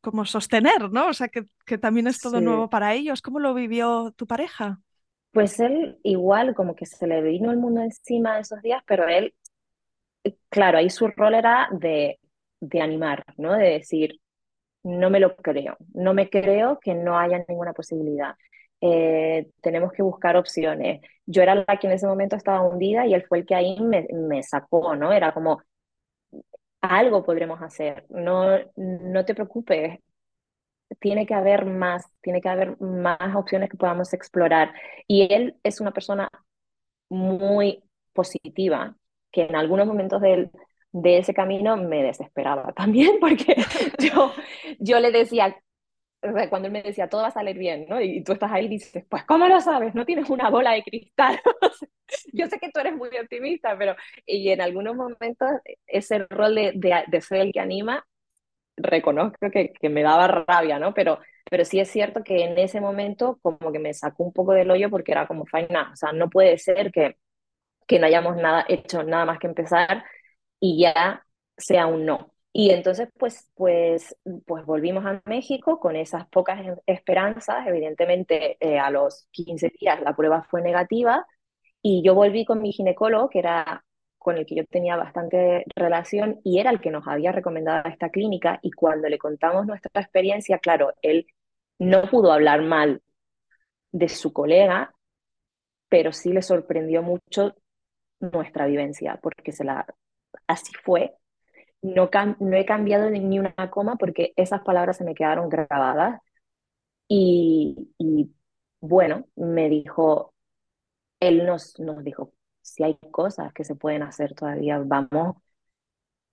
cómo 0.00 0.24
sostener, 0.24 0.90
¿no? 0.90 1.08
O 1.08 1.12
sea, 1.12 1.28
que, 1.28 1.46
que 1.64 1.78
también 1.78 2.06
es 2.06 2.20
todo 2.20 2.40
nuevo 2.40 2.68
para 2.68 2.94
ellos. 2.94 3.22
¿Cómo 3.22 3.38
lo 3.38 3.54
vivió 3.54 4.12
tu 4.16 4.26
pareja? 4.26 4.80
Pues 5.32 5.60
él 5.60 5.98
igual, 6.02 6.54
como 6.54 6.74
que 6.74 6.86
se 6.86 7.06
le 7.06 7.20
vino 7.22 7.50
el 7.50 7.58
mundo 7.58 7.82
encima 7.82 8.38
esos 8.38 8.62
días, 8.62 8.82
pero 8.86 9.06
él, 9.06 9.34
claro, 10.48 10.78
ahí 10.78 10.90
su 10.90 11.08
rol 11.08 11.34
era 11.34 11.68
de, 11.72 12.18
de 12.60 12.80
animar, 12.80 13.24
¿no? 13.36 13.54
De 13.54 13.70
decir, 13.70 14.20
no 14.82 15.10
me 15.10 15.20
lo 15.20 15.36
creo, 15.36 15.76
no 15.94 16.14
me 16.14 16.30
creo 16.30 16.78
que 16.80 16.94
no 16.94 17.18
haya 17.18 17.44
ninguna 17.48 17.72
posibilidad. 17.72 18.34
Eh, 18.80 19.48
tenemos 19.62 19.92
que 19.92 20.02
buscar 20.02 20.36
opciones. 20.36 21.00
Yo 21.26 21.42
era 21.42 21.54
la 21.54 21.78
que 21.80 21.86
en 21.88 21.94
ese 21.94 22.06
momento 22.06 22.36
estaba 22.36 22.62
hundida 22.62 23.06
y 23.06 23.14
él 23.14 23.24
fue 23.28 23.38
el 23.40 23.46
que 23.46 23.54
ahí 23.54 23.80
me, 23.80 24.06
me 24.12 24.42
sacó, 24.42 24.96
¿no? 24.96 25.12
Era 25.12 25.32
como, 25.34 25.60
algo 26.80 27.24
podremos 27.24 27.60
hacer, 27.62 28.06
no, 28.10 28.58
no 28.76 29.24
te 29.24 29.34
preocupes, 29.34 29.98
tiene 31.00 31.26
que 31.26 31.34
haber 31.34 31.66
más, 31.66 32.04
tiene 32.20 32.40
que 32.40 32.48
haber 32.48 32.80
más 32.80 33.34
opciones 33.36 33.70
que 33.70 33.76
podamos 33.76 34.12
explorar. 34.14 34.72
Y 35.06 35.32
él 35.34 35.56
es 35.62 35.80
una 35.80 35.92
persona 35.92 36.28
muy 37.08 37.84
positiva, 38.12 38.96
que 39.36 39.42
en 39.42 39.54
algunos 39.54 39.86
momentos 39.86 40.22
de, 40.22 40.48
de 40.92 41.18
ese 41.18 41.34
camino 41.34 41.76
me 41.76 42.02
desesperaba 42.02 42.72
también, 42.76 43.18
porque 43.20 43.54
yo, 43.98 44.32
yo 44.78 44.98
le 44.98 45.12
decía, 45.12 45.54
cuando 46.48 46.68
él 46.68 46.72
me 46.72 46.82
decía, 46.82 47.08
todo 47.08 47.20
va 47.20 47.28
a 47.28 47.32
salir 47.32 47.58
bien, 47.58 47.84
¿no? 47.86 48.00
Y, 48.00 48.24
tú 48.24 48.32
estás 48.32 48.50
ahí 48.50 48.64
y 48.64 48.68
dices, 48.68 49.04
pues, 49.10 49.24
¿cómo 49.24 49.46
lo 49.46 49.60
sabes? 49.60 49.94
No 49.94 50.06
tienes 50.06 50.30
una 50.30 50.48
bola 50.48 50.72
de 50.72 50.82
cristal. 50.82 51.38
Yo 52.32 52.46
sé 52.46 52.58
que 52.58 52.70
tú 52.70 52.80
eres 52.80 52.94
muy 52.96 53.10
optimista, 53.22 53.76
pero 53.76 53.94
y 54.24 54.48
en 54.48 54.62
algunos 54.62 54.96
momentos 54.96 55.50
ese 55.86 56.20
rol 56.30 56.54
de, 56.54 56.72
de, 57.06 57.20
ser 57.20 57.40
el 57.42 57.52
que 57.52 57.60
anima, 57.60 58.06
reconozco 58.78 59.50
que, 59.50 59.72
que, 59.72 59.88
me 59.90 60.02
daba 60.02 60.28
rabia, 60.28 60.78
¿no? 60.78 60.94
Pero, 60.94 61.18
pero 61.50 61.64
sí 61.66 61.78
es 61.78 61.90
cierto 61.90 62.24
que 62.24 62.44
en 62.44 62.56
ese 62.58 62.80
momento 62.80 63.38
como 63.42 63.70
que 63.70 63.80
me 63.80 63.92
sacó 63.92 64.24
un 64.24 64.32
poco 64.32 64.52
del 64.52 64.70
hoyo 64.70 64.88
porque 64.88 65.12
era 65.12 65.26
como, 65.26 65.44
faina, 65.44 65.90
o 65.92 65.96
sea, 65.96 66.12
no 66.12 66.30
puede 66.30 66.56
ser 66.58 66.90
que, 66.90 67.16
que 67.86 67.98
no 67.98 68.06
hayamos 68.06 68.36
nada, 68.36 68.64
hecho 68.68 69.02
nada 69.04 69.24
más 69.24 69.38
que 69.38 69.46
empezar 69.46 70.04
y 70.60 70.80
ya 70.80 71.24
sea 71.56 71.86
un 71.86 72.06
no. 72.06 72.32
Y 72.52 72.70
entonces, 72.70 73.08
pues, 73.18 73.50
pues, 73.54 74.16
pues 74.46 74.64
volvimos 74.64 75.04
a 75.04 75.20
México 75.26 75.78
con 75.78 75.94
esas 75.94 76.26
pocas 76.28 76.58
esperanzas. 76.86 77.66
Evidentemente, 77.66 78.56
eh, 78.60 78.78
a 78.78 78.90
los 78.90 79.28
15 79.30 79.70
días 79.78 80.00
la 80.00 80.16
prueba 80.16 80.42
fue 80.50 80.62
negativa 80.62 81.26
y 81.82 82.02
yo 82.02 82.14
volví 82.14 82.44
con 82.46 82.62
mi 82.62 82.72
ginecólogo, 82.72 83.28
que 83.28 83.40
era 83.40 83.84
con 84.18 84.38
el 84.38 84.46
que 84.46 84.56
yo 84.56 84.64
tenía 84.66 84.96
bastante 84.96 85.64
relación 85.76 86.40
y 86.44 86.58
era 86.58 86.70
el 86.70 86.80
que 86.80 86.90
nos 86.90 87.06
había 87.06 87.30
recomendado 87.32 87.88
esta 87.90 88.10
clínica. 88.10 88.58
Y 88.62 88.72
cuando 88.72 89.08
le 89.08 89.18
contamos 89.18 89.66
nuestra 89.66 90.00
experiencia, 90.00 90.58
claro, 90.58 90.94
él 91.02 91.26
no 91.78 92.02
pudo 92.10 92.32
hablar 92.32 92.62
mal 92.62 93.02
de 93.92 94.08
su 94.08 94.32
colega, 94.32 94.94
pero 95.88 96.12
sí 96.12 96.32
le 96.32 96.42
sorprendió 96.42 97.02
mucho 97.02 97.54
nuestra 98.20 98.66
vivencia, 98.66 99.18
porque 99.22 99.52
se 99.52 99.64
la, 99.64 99.86
así 100.46 100.72
fue 100.84 101.16
no, 101.82 102.10
no 102.40 102.56
he 102.56 102.64
cambiado 102.66 103.10
ni 103.10 103.38
una 103.38 103.54
coma 103.70 103.96
porque 103.96 104.32
esas 104.36 104.62
palabras 104.62 104.96
se 104.96 105.04
me 105.04 105.14
quedaron 105.14 105.48
grabadas. 105.48 106.20
Y, 107.08 107.90
bueno, 108.80 109.26
me 109.36 109.68
dijo, 109.68 110.34
él 111.20 111.46
nos, 111.46 111.78
nos 111.80 112.02
dijo, 112.04 112.32
si 112.62 112.84
hay 112.84 112.96
cosas 113.12 113.52
que 113.52 113.64
se 113.64 113.76
pueden 113.76 114.02
hacer 114.02 114.34
todavía, 114.34 114.80
vamos, 114.84 115.36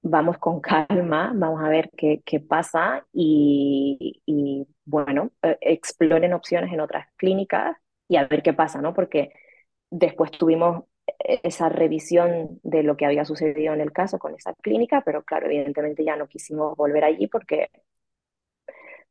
vamos 0.02 0.38
con 0.39 0.62
calma, 0.62 1.32
vamos 1.36 1.63
a 1.63 1.69
ver 1.69 1.89
qué, 1.96 2.22
qué 2.26 2.39
pasa 2.39 3.06
y, 3.13 4.22
y 4.26 4.67
bueno, 4.86 5.32
eh, 5.43 5.58
exploren 5.62 6.34
opciones 6.34 6.74
en 6.74 6.82
otras 6.82 7.08
clínicas 7.17 7.78
y 8.08 8.17
a 8.17 8.28
ver 8.28 8.43
qué 8.43 8.54
pasa, 8.54 8.82
¿no? 8.82 8.93
Porque 8.93 9.32
después 9.89 10.32
tuvimos 10.32 10.86
esa 11.19 11.69
revisión 11.69 12.60
de 12.63 12.84
lo 12.84 12.97
que 12.97 13.06
había 13.06 13.26
sucedido 13.26 13.73
en 13.73 13.82
el 13.82 13.91
caso 13.91 14.19
con 14.19 14.36
esa 14.36 14.54
clínica, 14.56 15.02
pero 15.06 15.23
claro, 15.23 15.47
evidentemente 15.47 16.04
ya 16.06 16.15
no 16.15 16.28
quisimos 16.28 16.76
volver 16.78 17.04
allí 17.06 17.28
porque 17.28 17.69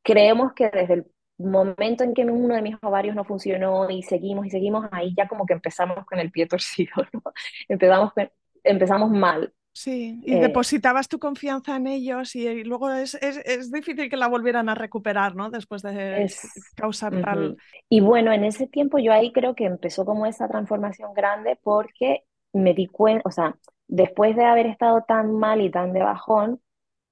creemos 0.03 0.53
que 0.55 0.71
desde 0.71 0.95
el 0.95 1.07
momento 1.39 2.05
en 2.05 2.15
que 2.15 2.25
uno 2.25 2.55
de 2.55 2.63
mis 2.63 2.77
ovarios 2.83 3.17
no 3.17 3.25
funcionó 3.25 3.91
y 3.91 4.03
seguimos 4.03 4.47
y 4.47 4.51
seguimos, 4.51 4.87
ahí 4.93 5.15
ya 5.17 5.29
como 5.29 5.47
que 5.47 5.55
empezamos 5.55 6.05
con 6.07 6.19
el 6.19 6.31
pie 6.31 6.47
torcido, 6.49 6.93
empezamos, 7.69 8.13
empezamos 8.65 9.11
mal. 9.11 9.53
Sí, 9.75 10.21
y 10.25 10.35
eh, 10.35 10.41
depositabas 10.41 11.09
tu 11.09 11.19
confianza 11.19 11.77
en 11.77 11.87
ellos 11.87 12.37
y, 12.37 12.63
luego 12.63 12.91
es, 12.91 13.15
es, 13.15 13.39
es, 13.39 13.73
difícil 13.73 14.11
que 14.11 14.19
la 14.19 14.29
volvieran 14.29 14.69
a 14.69 14.75
recuperar, 14.75 15.35
¿no? 15.35 15.51
Después 15.51 15.83
de 15.83 16.31
causar 16.77 17.19
tal... 17.23 17.57
Y 17.89 18.01
bueno, 18.01 18.33
en 18.33 18.45
ese 18.45 18.67
tiempo 18.67 18.99
yo 18.99 19.13
ahí 19.13 19.33
creo 19.33 19.55
que 19.55 19.65
empezó 19.65 20.05
como 20.05 20.27
esa 20.27 20.47
transformación 20.47 21.15
grande 21.15 21.59
porque 21.63 22.25
me 22.53 22.75
di 22.75 22.87
cuenta, 22.87 23.23
o 23.25 23.31
sea, 23.31 23.57
después 23.89 24.37
de 24.37 24.45
haber 24.45 24.67
estado 24.67 25.05
tan 25.09 25.33
mal 25.33 25.63
y 25.63 25.71
tan 25.71 25.95
de 25.95 26.03
bajón, 26.03 26.61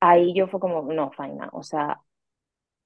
ahí 0.00 0.34
yo 0.34 0.46
fue 0.48 0.60
como, 0.60 0.82
no, 0.92 1.10
faina, 1.12 1.48
o 1.52 1.62
sea, 1.62 2.00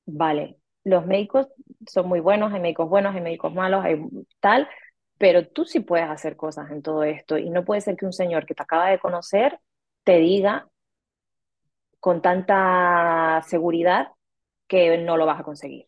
vale, 0.07 0.59
los 0.85 1.07
médicos 1.07 1.49
son 1.87 2.09
muy 2.09 2.21
buenos, 2.21 2.53
hay 2.53 2.61
médicos 2.61 2.89
buenos, 2.89 3.15
hay 3.15 3.23
médicos 3.23 3.53
malos, 3.53 3.85
hay 3.85 4.01
tal, 4.41 4.69
pero 5.18 5.46
tú 5.48 5.64
sí 5.64 5.81
puedes 5.81 6.09
hacer 6.09 6.37
cosas 6.37 6.70
en 6.70 6.83
todo 6.83 7.05
esto 7.05 7.38
y 7.38 7.50
no 7.50 7.64
puede 7.64 7.81
ser 7.81 7.96
que 7.96 8.07
un 8.07 8.12
señor 8.12 8.46
que 8.46 8.55
te 8.55 8.62
acaba 8.62 8.88
de 8.90 8.98
conocer 8.98 9.61
te 10.05 10.18
diga 10.18 10.68
con 12.00 12.20
tanta 12.22 13.42
seguridad 13.46 14.09
que 14.68 14.98
no 14.98 15.16
lo 15.16 15.27
vas 15.27 15.40
a 15.40 15.44
conseguir. 15.44 15.87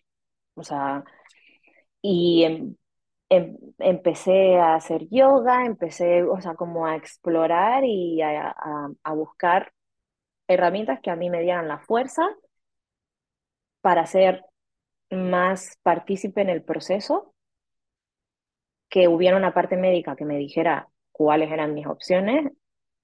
O 0.54 0.64
sea, 0.64 1.04
y 2.02 2.44
em, 2.44 2.76
em, 3.30 3.56
empecé 3.78 4.58
a 4.58 4.76
hacer 4.76 5.08
yoga, 5.10 5.66
empecé, 5.66 6.24
o 6.24 6.40
sea, 6.40 6.54
como 6.56 6.86
a 6.86 6.96
explorar 6.96 7.84
y 7.84 8.22
a, 8.22 8.54
a 9.04 9.14
buscar 9.14 9.72
herramientas 10.48 11.00
que 11.02 11.10
a 11.10 11.16
mí 11.16 11.30
me 11.30 11.42
dieran 11.42 11.68
la 11.68 11.80
fuerza 11.80 12.24
para 13.80 14.06
ser 14.06 14.44
más 15.10 15.78
partícipe 15.82 16.42
en 16.42 16.50
el 16.50 16.62
proceso, 16.64 17.34
que 18.88 19.09
hubiera 19.09 19.37
una 19.37 19.55
parte 19.55 19.77
médica 19.77 20.16
que 20.16 20.25
me 20.25 20.38
dijera 20.38 20.88
cuáles 21.12 21.51
eran 21.51 21.75
mis 21.75 21.87
opciones, 21.87 22.53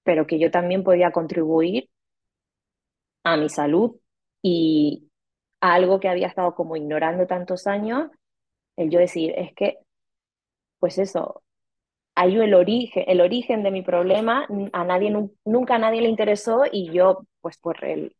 pero 0.04 0.26
que 0.26 0.38
yo 0.38 0.50
también 0.50 0.84
podía 0.84 1.12
contribuir 1.12 1.90
a 3.24 3.36
mi 3.36 3.48
salud 3.48 3.96
y 4.42 5.08
a 5.60 5.74
algo 5.74 6.00
que 6.00 6.08
había 6.08 6.26
estado 6.26 6.54
como 6.54 6.76
ignorando 6.76 7.26
tantos 7.26 7.66
años, 7.66 8.10
el 8.76 8.90
yo 8.90 8.98
decir, 8.98 9.32
es 9.36 9.54
que, 9.54 9.78
pues 10.78 10.98
eso, 10.98 11.42
hay 12.14 12.36
el 12.36 12.54
origen, 12.54 13.04
el 13.06 13.20
origen 13.20 13.62
de 13.62 13.70
mi 13.70 13.82
problema, 13.82 14.46
a 14.72 14.84
nadie, 14.84 15.12
nunca 15.44 15.76
a 15.76 15.78
nadie 15.78 16.02
le 16.02 16.08
interesó 16.08 16.64
y 16.70 16.90
yo, 16.92 17.26
pues 17.40 17.58
por 17.58 17.84
el, 17.84 18.14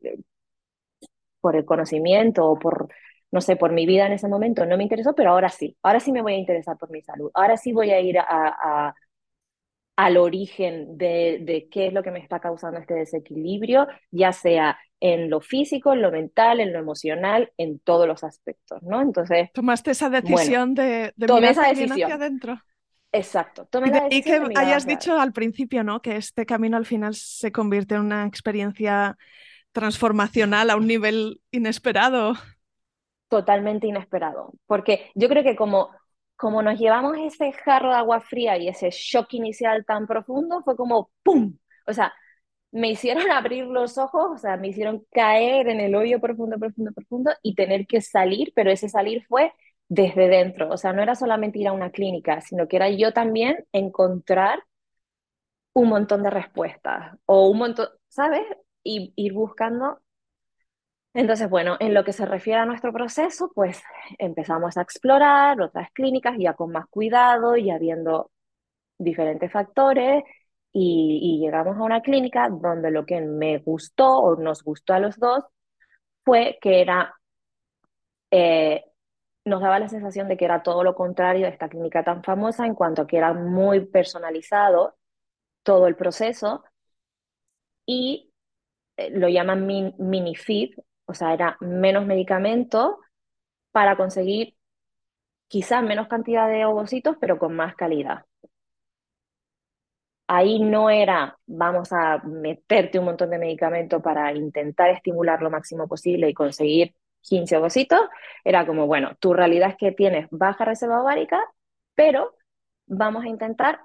por 1.41 1.57
el 1.57 1.65
conocimiento 1.65 2.47
o 2.47 2.59
por, 2.59 2.89
no 3.33 3.41
sé, 3.41 3.57
por 3.57 3.73
mi 3.73 3.87
vida 3.87 4.07
en 4.07 4.13
ese 4.13 4.29
momento 4.29 4.65
no 4.67 4.77
me 4.77 4.85
interesó, 4.85 5.15
pero 5.15 5.31
ahora 5.31 5.49
sí, 5.49 5.77
ahora 5.83 5.99
sí 5.99 6.13
me 6.13 6.23
voy 6.23 6.35
a 6.35 6.39
interesar 6.39 6.77
por 6.79 6.91
mi 6.91 7.03
salud, 7.03 7.31
ahora 7.35 7.57
sí 7.57 7.73
voy 7.73 7.91
a 7.91 8.01
ir 8.01 8.19
a, 8.19 8.27
a 8.29 8.95
al 9.97 10.17
origen 10.17 10.97
de, 10.97 11.39
de, 11.43 11.69
qué 11.71 11.89
es 11.89 11.93
lo 11.93 12.03
que 12.03 12.11
me 12.11 12.19
está 12.19 12.41
causando 12.41 12.79
este 12.79 12.95
desequilibrio, 12.95 13.87
ya 14.11 14.33
sea 14.33 14.79
en 15.01 15.29
lo 15.29 15.41
físico, 15.41 15.93
en 15.93 16.01
lo 16.01 16.11
mental, 16.11 16.61
en 16.61 16.73
lo 16.73 16.79
emocional, 16.79 17.53
en 17.59 17.79
todos 17.79 18.07
los 18.07 18.25
aspectos, 18.25 18.83
¿no? 18.83 19.03
Entonces... 19.03 19.51
Tomaste 19.53 19.91
esa 19.91 20.09
decisión 20.09 20.75
de, 20.75 21.13
de 21.15 21.33
mirar 21.33 21.53
esa 21.53 21.69
decisión. 21.69 21.93
hacia 21.93 22.15
adentro. 22.15 22.59
Exacto. 23.13 23.67
Tomé 23.67 23.93
y, 24.11 24.23
que 24.23 24.41
hayas 24.57 24.87
dicho 24.87 25.19
al 25.19 25.33
principio, 25.33 25.85
¿no? 25.85 26.01
Que 26.01 26.17
este 26.17 26.47
camino 26.47 26.79
al 26.79 26.87
final 26.87 27.15
se 27.15 27.53
convierte 27.53 27.95
en 27.95 28.01
una 28.01 28.27
experiencia 28.27 29.19
transformacional 29.73 30.71
a 30.71 30.77
un 30.77 30.87
nivel 30.87 31.41
inesperado. 31.51 32.35
Totalmente 33.33 33.87
inesperado. 33.87 34.53
Porque 34.67 35.11
yo 35.15 35.27
creo 35.29 35.43
que 35.43 35.57
como, 35.57 35.91
como 36.37 36.63
nos 36.63 36.79
llevamos 36.79 37.17
ese 37.19 37.51
jarro 37.53 37.89
de 37.91 37.97
agua 37.97 38.21
fría 38.21 38.59
y 38.59 38.69
ese 38.69 38.91
shock 38.91 39.33
inicial 39.35 39.87
tan 39.87 40.07
profundo, 40.07 40.63
fue 40.63 40.77
como 40.77 41.11
¡pum! 41.23 41.57
O 41.87 41.95
sea, 41.95 42.13
me 42.73 42.91
hicieron 42.91 43.31
abrir 43.33 43.67
los 43.67 43.99
ojos, 43.99 44.33
o 44.35 44.39
sea, 44.39 44.57
me 44.59 44.69
hicieron 44.69 45.07
caer 45.13 45.69
en 45.69 45.81
el 45.81 45.95
hoyo 45.95 46.21
profundo, 46.21 46.59
profundo, 46.59 46.93
profundo 46.93 47.33
y 47.43 47.55
tener 47.55 47.87
que 47.87 48.03
salir, 48.03 48.53
pero 48.57 48.71
ese 48.73 48.89
salir 48.91 49.25
fue 49.29 49.53
desde 49.89 50.29
dentro, 50.29 50.71
o 50.71 50.77
sea, 50.79 50.93
no 50.95 51.03
era 51.03 51.15
solamente 51.15 51.59
ir 51.61 51.69
a 51.69 51.73
una 51.75 51.91
clínica, 51.93 52.41
sino 52.43 52.69
que 52.69 52.77
era 52.77 52.91
yo 52.91 53.13
también 53.15 53.65
encontrar 53.73 54.65
un 55.75 55.89
montón 55.89 56.23
de 56.23 56.31
respuestas 56.31 57.17
o 57.27 57.49
un 57.49 57.59
montón, 57.59 57.89
¿sabes? 58.09 58.43
Y 58.85 59.13
ir 59.17 59.33
buscando. 59.33 60.01
Entonces, 61.15 61.49
bueno, 61.51 61.77
en 61.81 61.93
lo 61.95 62.05
que 62.05 62.13
se 62.13 62.25
refiere 62.27 62.61
a 62.61 62.67
nuestro 62.67 62.93
proceso, 62.93 63.51
pues 63.55 63.83
empezamos 64.19 64.77
a 64.77 64.83
explorar 64.83 65.61
otras 65.61 65.91
clínicas 65.93 66.37
ya 66.39 66.55
con 66.55 66.73
más 66.73 66.87
cuidado, 66.89 67.57
ya 67.57 67.79
viendo 67.79 68.31
diferentes 68.99 69.53
factores 69.53 70.25
y, 70.73 71.41
llegamos 71.41 71.77
a 71.77 71.83
una 71.83 72.03
clínica 72.03 72.49
donde 72.49 72.91
lo 72.91 73.05
que 73.07 73.21
me 73.21 73.59
gustó 73.59 74.19
o 74.21 74.37
nos 74.37 74.63
gustó 74.65 74.95
a 74.95 75.01
los 75.01 75.19
dos 75.19 75.45
fue 76.25 76.59
que 76.63 76.81
era, 76.81 77.15
eh, 78.31 78.85
nos 79.45 79.61
daba 79.61 79.79
la 79.79 79.89
sensación 79.89 80.29
de 80.29 80.37
que 80.37 80.45
era 80.47 80.63
todo 80.63 80.85
lo 80.85 80.95
contrario 80.95 81.47
de 81.47 81.53
esta 81.53 81.69
clínica 81.69 82.05
tan 82.05 82.23
famosa 82.25 82.67
en 82.67 82.75
cuanto 82.75 83.03
a 83.03 83.07
que 83.07 83.19
era 83.19 83.35
muy 83.35 83.87
personalizado 83.87 84.97
todo 85.63 85.87
el 85.89 85.97
proceso 85.97 86.65
y 87.87 88.33
eh, 88.97 89.11
lo 89.11 89.29
llaman 89.29 89.67
mini 89.67 90.37
feed, 90.37 90.71
o 91.07 91.15
sea, 91.15 91.35
era 91.35 91.57
menos 91.61 92.07
medicamento 92.07 93.01
para 93.73 93.97
conseguir 93.97 94.57
quizás 95.49 95.83
menos 95.83 96.09
cantidad 96.09 96.49
de 96.49 96.65
ovocitos, 96.65 97.17
pero 97.21 97.39
con 97.39 97.55
más 97.55 97.75
calidad 97.77 98.25
ahí 100.33 100.61
no 100.61 100.89
era 100.89 101.39
vamos 101.47 101.93
a 101.93 102.19
meterte 102.25 102.99
un 102.99 103.05
montón 103.05 103.29
de 103.31 103.39
medicamento 103.39 104.01
para 104.01 104.33
intentar 104.35 104.89
estimular 104.91 105.43
lo 105.43 105.51
máximo 105.51 105.87
posible 105.87 106.29
y 106.29 106.35
conseguir 106.35 106.95
15 107.21 107.59
ovocitos, 107.59 108.01
era 108.43 108.67
como, 108.67 108.87
bueno, 108.87 109.15
tu 109.21 109.35
realidad 109.35 109.71
es 109.71 109.77
que 109.77 109.93
tienes 109.93 110.27
baja 110.31 110.65
reserva 110.65 111.03
ovárica, 111.03 111.39
pero 111.95 112.35
vamos 112.87 113.25
a 113.25 113.29
intentar 113.29 113.81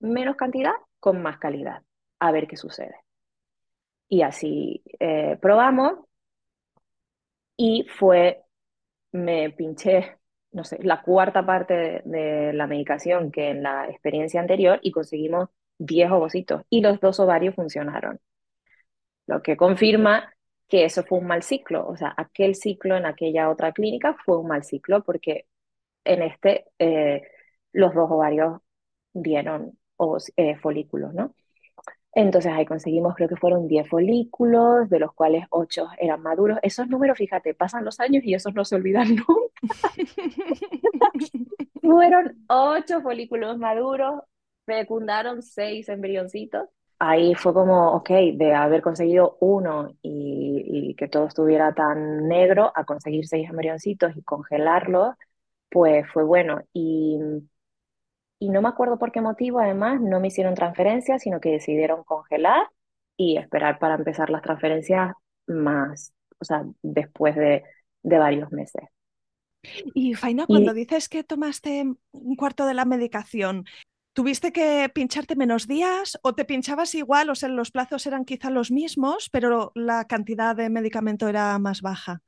menos 0.00 0.36
cantidad 0.36 0.72
con 1.00 1.22
más 1.22 1.38
calidad, 1.38 1.82
a 2.18 2.32
ver 2.32 2.48
qué 2.48 2.56
sucede. 2.56 2.96
Y 4.08 4.22
así 4.22 4.82
eh, 4.98 5.38
probamos 5.40 6.00
y 7.56 7.86
fue, 7.88 8.44
me 9.12 9.50
pinché 9.50 10.18
no 10.56 10.64
sé, 10.64 10.78
la 10.82 11.02
cuarta 11.02 11.44
parte 11.44 12.02
de, 12.04 12.52
la 12.54 12.66
medicación 12.66 13.30
que 13.30 13.50
en 13.50 13.62
la 13.62 13.88
experiencia 13.90 14.40
anterior 14.40 14.80
y 14.82 14.90
conseguimos 14.90 15.50
10 15.78 16.10
ovocitos 16.12 16.62
y 16.70 16.80
los 16.80 16.98
dos 17.00 17.20
ovarios 17.20 17.54
funcionaron. 17.54 18.20
Lo 19.26 19.42
que 19.42 19.56
confirma 19.56 20.32
que 20.68 20.84
eso 20.84 21.04
fue 21.04 21.18
un 21.18 21.26
mal 21.26 21.42
ciclo, 21.42 21.86
o 21.86 21.96
sea, 21.96 22.14
aquel 22.16 22.54
ciclo 22.54 22.96
en 22.96 23.06
aquella 23.06 23.50
otra 23.50 23.72
clínica 23.72 24.16
fue 24.24 24.38
un 24.38 24.48
mal 24.48 24.64
ciclo 24.64 25.04
porque 25.04 25.46
en 26.04 26.22
este 26.22 26.66
eh, 26.78 27.22
los 27.72 27.94
dos 27.94 28.10
ovarios 28.10 28.60
dieron 29.12 29.78
eh, 30.36 30.56
folículos, 30.56 31.14
¿no? 31.14 31.34
Entonces 32.16 32.50
ahí 32.50 32.64
conseguimos, 32.64 33.14
creo 33.14 33.28
que 33.28 33.36
fueron 33.36 33.68
10 33.68 33.90
folículos, 33.90 34.88
de 34.88 34.98
los 34.98 35.12
cuales 35.12 35.44
8 35.50 35.86
eran 35.98 36.22
maduros. 36.22 36.58
Esos 36.62 36.88
números, 36.88 37.18
fíjate, 37.18 37.52
pasan 37.52 37.84
los 37.84 38.00
años 38.00 38.24
y 38.24 38.32
esos 38.32 38.54
no 38.54 38.64
se 38.64 38.74
olvidan 38.74 39.08
nunca. 39.16 39.90
fueron 41.82 42.42
8 42.48 43.02
folículos 43.02 43.58
maduros, 43.58 44.22
fecundaron 44.64 45.42
seis 45.42 45.90
embrioncitos. 45.90 46.70
Ahí 46.98 47.34
fue 47.34 47.52
como, 47.52 47.92
ok, 47.92 48.08
de 48.32 48.54
haber 48.54 48.80
conseguido 48.80 49.36
uno 49.40 49.90
y, 50.00 50.94
que 50.96 51.08
todo 51.08 51.26
estuviera 51.26 51.74
tan 51.74 52.26
negro, 52.28 52.72
a 52.74 52.84
conseguir 52.84 53.26
seis 53.26 53.50
embrioncitos 53.50 54.16
y 54.16 54.22
congelarlos, 54.22 55.14
pues 55.68 56.06
fue 56.10 56.24
bueno. 56.24 56.62
Y, 56.72 57.18
y 58.38 58.48
no 58.50 58.62
me 58.62 58.68
acuerdo 58.68 58.98
por 58.98 59.12
qué 59.12 59.20
motivo, 59.20 59.60
además, 59.60 60.00
no 60.00 60.20
me 60.20 60.28
hicieron 60.28 60.54
transferencias, 60.54 61.22
sino 61.22 61.40
que 61.40 61.50
decidieron 61.50 62.04
congelar 62.04 62.68
y 63.16 63.38
esperar 63.38 63.78
para 63.78 63.94
empezar 63.94 64.30
las 64.30 64.42
transferencias 64.42 65.12
más, 65.46 66.12
o 66.38 66.44
sea, 66.44 66.64
después 66.82 67.34
de, 67.36 67.64
de 68.02 68.18
varios 68.18 68.52
meses. 68.52 68.84
Y 69.94 70.14
Faina, 70.14 70.46
cuando 70.46 70.74
dices 70.74 71.08
que 71.08 71.24
tomaste 71.24 71.84
un 72.12 72.36
cuarto 72.36 72.66
de 72.66 72.74
la 72.74 72.84
medicación, 72.84 73.64
¿Tuviste 74.16 74.50
que 74.50 74.90
pincharte 74.94 75.36
menos 75.36 75.66
días 75.66 76.18
o 76.22 76.34
te 76.34 76.46
pinchabas 76.46 76.94
igual? 76.94 77.28
O 77.28 77.34
sea, 77.34 77.50
los 77.50 77.70
plazos 77.70 78.06
eran 78.06 78.24
quizá 78.24 78.48
los 78.48 78.70
mismos, 78.70 79.28
pero 79.30 79.72
la 79.74 80.06
cantidad 80.06 80.56
de 80.56 80.70
medicamento 80.70 81.28
era 81.28 81.58
más 81.58 81.82
baja. 81.82 82.22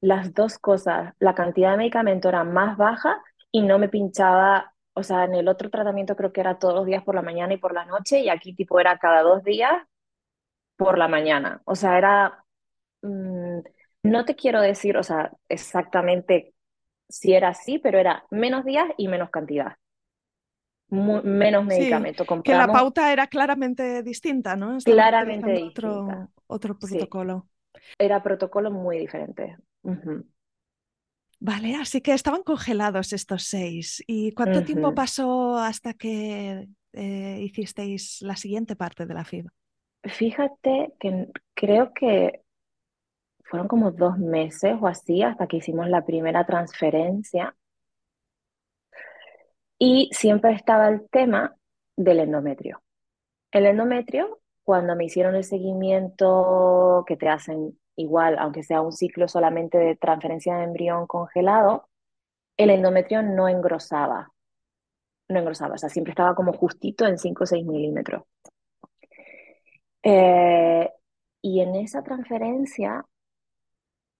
Las 0.00 0.32
dos 0.32 0.60
cosas. 0.60 1.12
La 1.18 1.34
cantidad 1.34 1.72
de 1.72 1.78
medicamento 1.78 2.28
era 2.28 2.44
más 2.44 2.76
baja 2.76 3.20
y 3.50 3.62
no 3.62 3.80
me 3.80 3.88
pinchaba, 3.88 4.71
o 4.94 5.02
sea, 5.02 5.24
en 5.24 5.34
el 5.34 5.48
otro 5.48 5.70
tratamiento 5.70 6.16
creo 6.16 6.32
que 6.32 6.40
era 6.40 6.58
todos 6.58 6.74
los 6.74 6.86
días 6.86 7.02
por 7.04 7.14
la 7.14 7.22
mañana 7.22 7.54
y 7.54 7.58
por 7.58 7.74
la 7.74 7.84
noche 7.84 8.20
y 8.20 8.28
aquí 8.28 8.54
tipo 8.54 8.78
era 8.80 8.98
cada 8.98 9.22
dos 9.22 9.42
días 9.44 9.72
por 10.76 10.98
la 10.98 11.08
mañana. 11.08 11.62
O 11.64 11.74
sea, 11.74 11.98
era, 11.98 12.44
mm, 13.02 13.60
no 14.04 14.24
te 14.24 14.36
quiero 14.36 14.60
decir, 14.60 14.96
o 14.96 15.02
sea, 15.02 15.32
exactamente 15.48 16.54
si 17.08 17.34
era 17.34 17.48
así, 17.48 17.78
pero 17.78 17.98
era 17.98 18.24
menos 18.30 18.64
días 18.64 18.88
y 18.96 19.08
menos 19.08 19.30
cantidad 19.30 19.76
menos 20.92 21.64
medicamento. 21.64 22.24
Que 22.44 22.54
la 22.54 22.66
pauta 22.68 23.12
era 23.12 23.26
claramente 23.26 24.02
distinta, 24.02 24.56
¿no? 24.56 24.76
claramente 24.84 25.62
otro, 25.64 26.28
otro 26.46 26.78
protocolo. 26.78 27.48
Era 27.98 28.22
protocolo 28.22 28.70
muy 28.70 28.98
diferente. 28.98 29.56
Vale, 31.44 31.74
así 31.74 32.00
que 32.00 32.12
estaban 32.12 32.44
congelados 32.44 33.12
estos 33.12 33.42
seis. 33.42 34.02
¿Y 34.06 34.32
cuánto 34.32 34.62
tiempo 34.62 34.94
pasó 34.94 35.56
hasta 35.58 35.94
que 35.94 36.68
eh, 36.92 37.38
hicisteis 37.40 38.22
la 38.22 38.36
siguiente 38.36 38.76
parte 38.76 39.06
de 39.06 39.14
la 39.14 39.24
FIB? 39.24 39.48
Fíjate 40.04 40.92
que 41.00 41.26
creo 41.54 41.92
que 41.92 42.42
fueron 43.44 43.66
como 43.66 43.90
dos 43.90 44.18
meses 44.18 44.76
o 44.80 44.86
así 44.86 45.22
hasta 45.22 45.48
que 45.48 45.56
hicimos 45.56 45.88
la 45.88 46.04
primera 46.04 46.46
transferencia 46.46 47.56
Y 49.84 50.10
siempre 50.12 50.52
estaba 50.52 50.88
el 50.88 51.08
tema 51.10 51.56
del 51.96 52.20
endometrio. 52.20 52.80
El 53.50 53.66
endometrio, 53.66 54.40
cuando 54.62 54.94
me 54.94 55.06
hicieron 55.06 55.34
el 55.34 55.42
seguimiento 55.42 57.04
que 57.04 57.16
te 57.16 57.28
hacen 57.28 57.76
igual, 57.96 58.38
aunque 58.38 58.62
sea 58.62 58.80
un 58.80 58.92
ciclo 58.92 59.28
solamente 59.28 59.78
de 59.78 59.96
transferencia 59.96 60.56
de 60.56 60.64
embrión 60.64 61.06
congelado, 61.06 61.88
el 62.56 62.70
endometrio 62.70 63.22
no 63.22 63.48
engrosaba. 63.48 64.32
No 65.28 65.38
engrosaba, 65.38 65.74
o 65.74 65.78
sea, 65.78 65.88
siempre 65.88 66.12
estaba 66.12 66.34
como 66.34 66.52
justito 66.52 67.06
en 67.06 67.18
5 67.18 67.44
o 67.44 67.46
6 67.46 67.64
milímetros. 67.66 68.22
Eh, 70.02 70.90
y 71.42 71.60
en 71.60 71.76
esa 71.76 72.02
transferencia, 72.02 73.06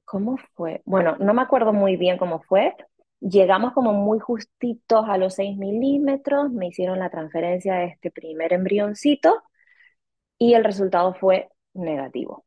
¿cómo 0.04 0.36
fue? 0.54 0.82
Bueno, 0.84 1.16
no 1.18 1.34
me 1.34 1.42
acuerdo 1.42 1.72
muy 1.72 1.96
bien 1.96 2.18
cómo 2.18 2.40
fue. 2.42 2.74
Llegamos 3.20 3.72
como 3.72 3.92
muy 3.92 4.18
justitos 4.18 5.04
a 5.08 5.16
los 5.18 5.34
6 5.34 5.56
milímetros, 5.56 6.50
me 6.50 6.68
hicieron 6.68 6.98
la 6.98 7.10
transferencia 7.10 7.74
de 7.76 7.86
este 7.86 8.10
primer 8.10 8.52
embrioncito 8.52 9.42
y 10.38 10.54
el 10.54 10.64
resultado 10.64 11.14
fue 11.14 11.50
negativo. 11.74 12.44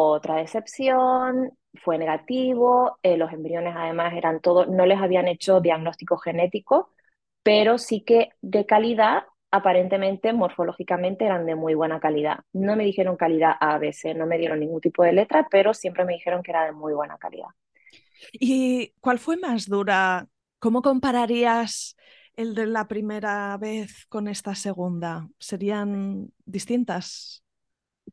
Otra 0.00 0.36
decepción, 0.36 1.58
fue 1.82 1.98
negativo, 1.98 2.98
eh, 3.02 3.16
los 3.16 3.32
embriones 3.32 3.74
además 3.76 4.14
eran 4.14 4.40
todos, 4.40 4.68
no 4.68 4.86
les 4.86 5.00
habían 5.00 5.26
hecho 5.26 5.60
diagnóstico 5.60 6.18
genético, 6.18 6.92
pero 7.42 7.78
sí 7.78 8.04
que 8.04 8.30
de 8.40 8.64
calidad, 8.64 9.24
aparentemente 9.50 10.32
morfológicamente 10.32 11.24
eran 11.24 11.46
de 11.46 11.56
muy 11.56 11.74
buena 11.74 11.98
calidad. 11.98 12.38
No 12.52 12.76
me 12.76 12.84
dijeron 12.84 13.16
calidad 13.16 13.54
A, 13.58 13.76
B, 13.78 13.92
C, 13.92 14.14
no 14.14 14.26
me 14.26 14.38
dieron 14.38 14.60
ningún 14.60 14.80
tipo 14.80 15.02
de 15.02 15.12
letra, 15.12 15.48
pero 15.50 15.74
siempre 15.74 16.04
me 16.04 16.12
dijeron 16.12 16.44
que 16.44 16.52
era 16.52 16.64
de 16.66 16.72
muy 16.72 16.92
buena 16.92 17.18
calidad. 17.18 17.48
¿Y 18.32 18.92
cuál 19.00 19.18
fue 19.18 19.36
más 19.36 19.66
dura? 19.66 20.28
¿Cómo 20.60 20.80
compararías 20.80 21.96
el 22.36 22.54
de 22.54 22.66
la 22.66 22.86
primera 22.86 23.56
vez 23.58 24.06
con 24.08 24.28
esta 24.28 24.54
segunda? 24.54 25.28
¿Serían 25.40 26.32
distintas? 26.44 27.42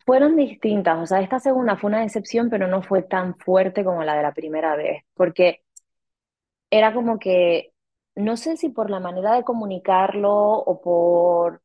Fueron 0.06 0.36
distintas, 0.36 0.99
o 0.99 1.06
sea, 1.08 1.22
esta 1.22 1.39
segunda 1.39 1.78
fue 1.78 1.89
una 1.89 2.01
decepción, 2.01 2.49
pero 2.49 2.68
no 2.68 2.84
fue 2.84 3.01
tan 3.03 3.36
fuerte 3.38 3.84
como 3.84 4.03
la 4.03 4.16
de 4.16 4.24
la 4.24 4.34
primera 4.34 4.76
vez, 4.76 5.03
porque 5.16 5.64
era 6.70 6.93
como 6.93 7.20
que, 7.20 7.74
no 8.16 8.38
sé 8.38 8.58
si 8.58 8.70
por 8.70 8.89
la 8.89 8.99
manera 8.99 9.34
de 9.36 9.43
comunicarlo 9.43 10.34
o 10.34 10.82
por 10.82 11.62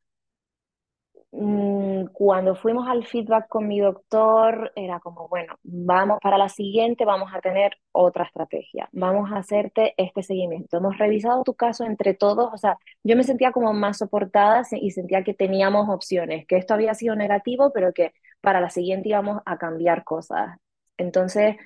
cuando 1.32 2.56
fuimos 2.56 2.88
al 2.88 3.06
feedback 3.06 3.46
con 3.48 3.68
mi 3.68 3.80
doctor, 3.80 4.72
era 4.74 4.98
como, 5.00 5.28
bueno, 5.28 5.54
vamos 5.62 6.18
para 6.20 6.36
la 6.38 6.48
siguiente, 6.48 7.04
vamos 7.04 7.30
a 7.32 7.40
tener 7.40 7.76
otra 7.92 8.24
estrategia, 8.24 8.88
vamos 8.92 9.30
a 9.30 9.38
hacerte 9.38 9.94
este 9.96 10.22
seguimiento. 10.22 10.78
Hemos 10.78 10.98
revisado 10.98 11.44
tu 11.44 11.54
caso 11.54 11.84
entre 11.84 12.14
todos, 12.14 12.52
o 12.52 12.56
sea, 12.58 12.78
yo 13.04 13.16
me 13.16 13.22
sentía 13.22 13.52
como 13.52 13.72
más 13.72 13.98
soportada 13.98 14.62
y 14.72 14.90
sentía 14.90 15.22
que 15.22 15.34
teníamos 15.34 15.88
opciones, 15.88 16.46
que 16.46 16.56
esto 16.56 16.74
había 16.74 16.94
sido 16.94 17.14
negativo, 17.14 17.72
pero 17.72 17.92
que 17.92 18.12
para 18.40 18.60
la 18.60 18.70
siguiente 18.70 19.10
íbamos 19.10 19.40
a 19.46 19.56
cambiar 19.58 20.04
cosas. 20.04 20.58
Entonces, 20.96 21.56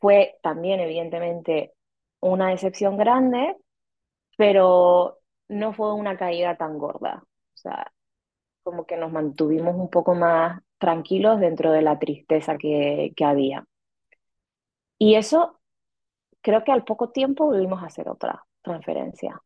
fue 0.00 0.36
también, 0.42 0.80
evidentemente, 0.80 1.72
una 2.20 2.50
decepción 2.50 2.96
grande, 2.96 3.56
pero 4.36 5.18
no 5.48 5.72
fue 5.72 5.94
una 5.94 6.16
caída 6.16 6.56
tan 6.56 6.78
gorda. 6.78 7.22
O 7.24 7.56
sea, 7.56 7.92
como 8.68 8.84
que 8.84 8.98
nos 8.98 9.10
mantuvimos 9.10 9.74
un 9.76 9.88
poco 9.88 10.14
más 10.14 10.60
tranquilos 10.76 11.40
dentro 11.40 11.72
de 11.72 11.80
la 11.80 11.98
tristeza 11.98 12.58
que, 12.58 13.14
había. 13.24 13.64
Y 14.98 15.14
eso, 15.14 15.58
creo 16.42 16.64
que 16.64 16.72
al 16.72 16.84
poco 16.84 17.08
tiempo 17.10 17.46
volvimos 17.46 17.82
a 17.82 17.86
hacer 17.86 18.10
otra 18.10 18.44
transferencia. 18.60 19.40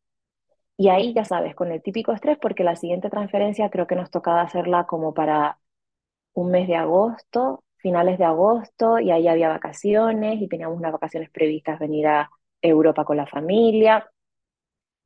Y 0.77 0.89
ahí, 0.89 1.15
ya 1.15 1.25
sabes, 1.25 1.55
con 1.55 1.71
el 1.71 1.83
típico 1.83 2.13
estrés, 2.13 2.37
porque 2.41 2.65
la 2.65 2.75
siguiente 2.75 3.11
transferencia 3.11 3.71
creo 3.71 3.87
que 3.87 3.95
nos 3.95 4.11
tocaba 4.11 4.43
hacerla 4.43 4.87
como 4.87 5.15
para 5.15 5.61
un 6.35 6.51
mes 6.51 6.67
de 6.67 6.75
agosto, 6.77 7.63
finales 7.77 8.19
de 8.19 8.25
agosto, 8.25 8.99
y 8.99 9.13
ahí 9.13 9.29
había 9.29 9.49
vacaciones 9.51 10.43
y 10.43 10.49
teníamos 10.49 10.79
unas 10.79 10.93
vacaciones 10.93 11.31
previstas 11.31 11.79
venir 11.79 12.09
a 12.09 12.29
Europa 12.61 13.05
con 13.05 13.17
la 13.19 13.27
familia. 13.27 14.11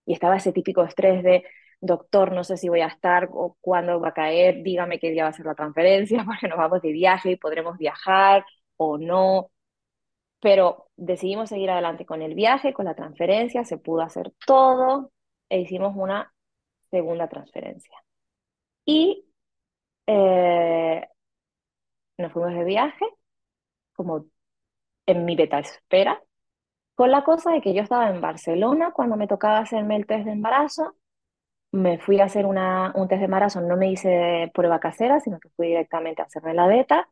Y 0.06 0.14
estaba 0.14 0.36
ese 0.36 0.52
típico 0.52 0.84
estrés 0.84 1.22
de 1.22 1.44
doctor, 1.80 2.32
no 2.32 2.44
sé 2.44 2.56
si 2.56 2.68
voy 2.68 2.80
a 2.80 2.86
estar 2.86 3.28
o 3.32 3.56
cuándo 3.60 4.00
va 4.00 4.08
a 4.08 4.14
caer, 4.14 4.62
dígame 4.62 4.98
qué 4.98 5.10
día 5.10 5.24
va 5.24 5.30
a 5.30 5.32
ser 5.32 5.46
la 5.46 5.54
transferencia, 5.54 6.24
porque 6.26 6.48
nos 6.48 6.58
vamos 6.58 6.82
de 6.82 6.92
viaje 6.92 7.32
y 7.32 7.36
podremos 7.36 7.78
viajar 7.78 8.44
o 8.76 8.98
no. 8.98 9.50
Pero 10.40 10.88
decidimos 10.96 11.48
seguir 11.50 11.70
adelante 11.70 12.06
con 12.06 12.22
el 12.22 12.34
viaje, 12.34 12.72
con 12.72 12.86
la 12.86 12.94
transferencia, 12.94 13.64
se 13.64 13.78
pudo 13.78 14.02
hacer 14.02 14.32
todo 14.46 15.12
e 15.48 15.60
hicimos 15.60 15.94
una 15.96 16.32
segunda 16.90 17.28
transferencia. 17.28 17.94
Y 18.84 19.26
eh, 20.06 21.06
nos 22.18 22.32
fuimos 22.32 22.54
de 22.54 22.64
viaje, 22.64 23.04
como 23.94 24.26
en 25.06 25.24
mi 25.24 25.36
beta 25.36 25.58
espera, 25.60 26.22
con 26.94 27.10
la 27.10 27.24
cosa 27.24 27.52
de 27.52 27.60
que 27.60 27.74
yo 27.74 27.82
estaba 27.82 28.10
en 28.10 28.20
Barcelona 28.20 28.92
cuando 28.92 29.16
me 29.16 29.28
tocaba 29.28 29.58
hacerme 29.58 29.96
el 29.96 30.06
test 30.06 30.24
de 30.26 30.32
embarazo 30.32 30.96
me 31.76 31.98
fui 31.98 32.20
a 32.20 32.24
hacer 32.24 32.46
una, 32.46 32.92
un 32.94 33.08
test 33.08 33.20
de 33.20 33.26
embarazo, 33.26 33.60
no 33.60 33.76
me 33.76 33.90
hice 33.90 34.50
prueba 34.54 34.80
casera, 34.80 35.20
sino 35.20 35.38
que 35.40 35.50
fui 35.50 35.68
directamente 35.68 36.22
a 36.22 36.26
hacerme 36.26 36.54
la 36.54 36.66
beta 36.66 37.08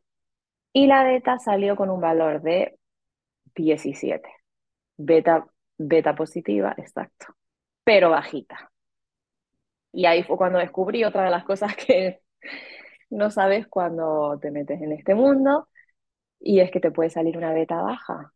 y 0.73 0.87
la 0.87 1.03
beta 1.03 1.39
salió 1.39 1.75
con 1.75 1.89
un 1.89 2.01
valor 2.01 2.41
de 2.41 2.77
17. 3.55 4.29
Beta, 4.97 5.47
beta 5.77 6.15
positiva, 6.15 6.75
exacto, 6.77 7.27
pero 7.85 8.11
bajita. 8.11 8.71
Y 9.91 10.05
ahí 10.05 10.23
fue 10.23 10.37
cuando 10.37 10.59
descubrí 10.59 11.03
otra 11.03 11.23
de 11.25 11.31
las 11.31 11.45
cosas 11.45 11.75
que 11.87 12.21
no 13.11 13.31
sabes 13.31 13.67
cuando 13.67 14.39
te 14.41 14.51
metes 14.51 14.81
en 14.81 14.93
este 14.93 15.15
mundo, 15.15 15.69
y 16.41 16.61
es 16.61 16.71
que 16.71 16.81
te 16.81 16.91
puede 16.91 17.11
salir 17.11 17.37
una 17.37 17.53
beta 17.53 17.81
baja. 17.81 18.34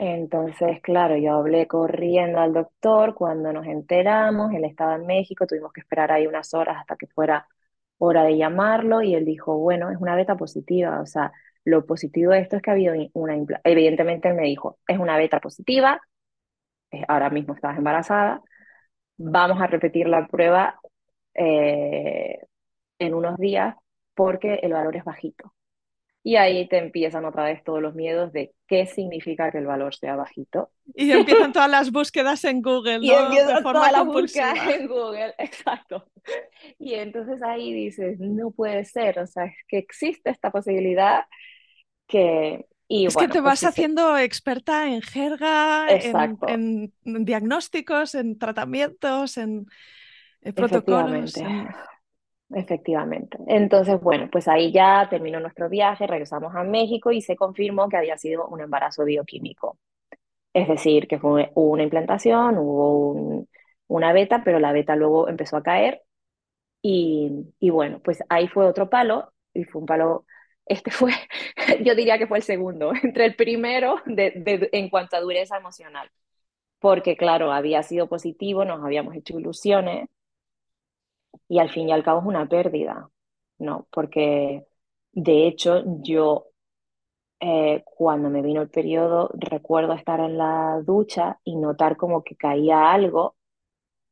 Entonces, 0.00 0.80
claro, 0.80 1.16
yo 1.16 1.34
hablé 1.34 1.66
corriendo 1.66 2.38
al 2.40 2.52
doctor 2.52 3.14
cuando 3.14 3.52
nos 3.52 3.66
enteramos, 3.66 4.52
él 4.54 4.64
estaba 4.64 4.94
en 4.94 5.06
México, 5.06 5.46
tuvimos 5.46 5.72
que 5.72 5.80
esperar 5.80 6.12
ahí 6.12 6.26
unas 6.26 6.54
horas 6.54 6.76
hasta 6.78 6.96
que 6.96 7.08
fuera 7.08 7.48
hora 7.98 8.22
de 8.24 8.36
llamarlo 8.36 9.02
y 9.02 9.14
él 9.16 9.24
dijo, 9.24 9.58
bueno, 9.58 9.90
es 9.90 9.98
una 10.00 10.14
beta 10.14 10.36
positiva, 10.36 11.00
o 11.00 11.06
sea, 11.06 11.32
lo 11.64 11.84
positivo 11.84 12.30
de 12.32 12.40
esto 12.40 12.56
es 12.56 12.62
que 12.62 12.70
ha 12.70 12.74
habido 12.74 12.94
una, 13.14 13.36
evidentemente 13.64 14.28
él 14.28 14.36
me 14.36 14.44
dijo, 14.44 14.78
es 14.86 14.98
una 14.98 15.16
beta 15.16 15.40
positiva, 15.40 16.00
ahora 17.08 17.30
mismo 17.30 17.54
estás 17.54 17.76
embarazada, 17.78 18.42
vamos 19.18 19.60
a 19.62 19.66
repetir 19.68 20.08
la 20.08 20.26
prueba 20.28 20.80
eh, 21.34 22.40
en 23.00 23.14
unos 23.14 23.38
días 23.38 23.76
porque 24.14 24.56
el 24.62 24.72
valor 24.74 24.96
es 24.96 25.04
bajito. 25.04 25.54
Y 26.28 26.36
ahí 26.36 26.68
te 26.68 26.76
empiezan 26.76 27.24
otra 27.24 27.44
vez 27.44 27.64
todos 27.64 27.80
los 27.80 27.94
miedos 27.94 28.34
de 28.34 28.52
qué 28.66 28.84
significa 28.84 29.50
que 29.50 29.56
el 29.56 29.66
valor 29.66 29.94
sea 29.94 30.14
bajito. 30.14 30.70
Y 30.94 31.10
empiezan 31.12 31.54
todas 31.54 31.70
las 31.70 31.90
búsquedas 31.90 32.44
en 32.44 32.60
Google, 32.60 32.98
¿no? 32.98 33.04
Y 33.04 33.10
empiezan 33.12 33.62
todas 33.62 33.90
las 33.90 34.04
búsquedas 34.04 34.58
en 34.74 34.88
Google, 34.88 35.34
exacto. 35.38 36.04
Y 36.78 36.92
entonces 36.92 37.42
ahí 37.42 37.72
dices, 37.72 38.20
no 38.20 38.50
puede 38.50 38.84
ser, 38.84 39.20
o 39.20 39.26
sea, 39.26 39.46
es 39.46 39.56
que 39.68 39.78
existe 39.78 40.28
esta 40.28 40.50
posibilidad 40.50 41.24
que... 42.06 42.66
Y 42.88 43.06
es 43.06 43.16
que 43.16 43.28
te 43.28 43.40
pues 43.40 43.44
vas 43.44 43.64
haciendo 43.64 44.18
experta 44.18 44.86
en 44.86 45.00
jerga, 45.00 45.86
en, 45.88 46.92
diagnósticos, 47.04 48.14
en 48.14 48.38
tratamientos, 48.38 49.38
en, 49.38 49.64
en 50.42 50.54
protocolos. 50.54 51.32
Efectivamente. 52.50 53.36
Entonces, 53.46 54.00
bueno, 54.00 54.28
pues 54.32 54.48
ahí 54.48 54.72
ya 54.72 55.06
terminó 55.10 55.38
nuestro 55.38 55.68
viaje, 55.68 56.06
regresamos 56.06 56.54
a 56.54 56.64
México 56.64 57.12
y 57.12 57.20
se 57.20 57.36
confirmó 57.36 57.88
que 57.90 57.98
había 57.98 58.16
sido 58.16 58.46
un 58.48 58.60
embarazo 58.62 59.04
bioquímico. 59.04 59.78
Es 60.54 60.68
decir, 60.68 61.08
que 61.08 61.18
fue, 61.18 61.52
hubo 61.54 61.72
una 61.72 61.84
implantación, 61.84 62.58
hubo 62.58 63.46
una 63.88 64.12
beta, 64.12 64.42
pero 64.44 64.60
la 64.60 64.72
beta 64.72 64.96
luego 64.96 65.28
empezó 65.28 65.56
a 65.58 65.62
caer 65.64 66.02
y, 66.82 67.30
y, 67.60 67.70
bueno, 67.70 68.00
pues 68.04 68.22
ahí 68.28 68.48
fue 68.48 68.66
otro 68.66 68.90
palo 68.90 69.32
y 69.54 69.64
fue 69.64 69.80
un 69.82 69.86
palo, 69.86 70.26
este 70.66 70.90
fue, 70.90 71.12
yo 71.84 71.94
diría 71.96 72.18
que 72.18 72.26
fue 72.28 72.38
el 72.38 72.44
segundo, 72.44 72.92
entre 73.02 73.26
el 73.26 73.36
primero 73.36 73.96
de, 74.06 74.32
de, 74.36 74.68
en 74.72 74.90
cuanto 74.90 75.16
a 75.16 75.20
dureza 75.20 75.56
emocional, 75.58 76.10
porque 76.80 77.16
claro, 77.16 77.52
había 77.52 77.82
sido 77.82 78.08
positivo, 78.08 78.64
nos 78.64 78.84
habíamos 78.84 79.14
hecho 79.16 79.38
ilusiones 79.38 80.08
y 81.48 81.58
al 81.60 81.70
fin 81.70 81.88
y 81.88 81.92
al 81.92 82.04
cabo 82.04 82.20
es 82.20 82.26
una 82.26 82.48
pérdida, 82.48 83.10
¿no? 83.58 83.86
Porque 83.92 84.66
de 85.12 85.46
hecho 85.48 85.82
yo 86.02 86.46
eh, 87.40 87.82
cuando 87.86 88.30
me 88.30 88.42
vino 88.42 88.62
el 88.62 88.70
periodo 88.70 89.30
recuerdo 89.34 89.92
estar 89.94 90.20
en 90.20 90.38
la 90.38 90.80
ducha 90.84 91.40
y 91.44 91.56
notar 91.56 91.96
como 91.96 92.24
que 92.24 92.36
caía 92.36 92.92
algo 92.92 93.36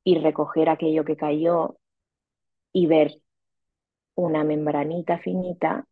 y 0.04 0.18
recoger 0.18 0.68
aquello 0.70 1.04
que 1.04 1.16
cayó 1.16 1.78
y 2.72 2.86
ver 2.86 3.20
una 4.14 4.44
membranita 4.44 5.18
finita 5.18 5.86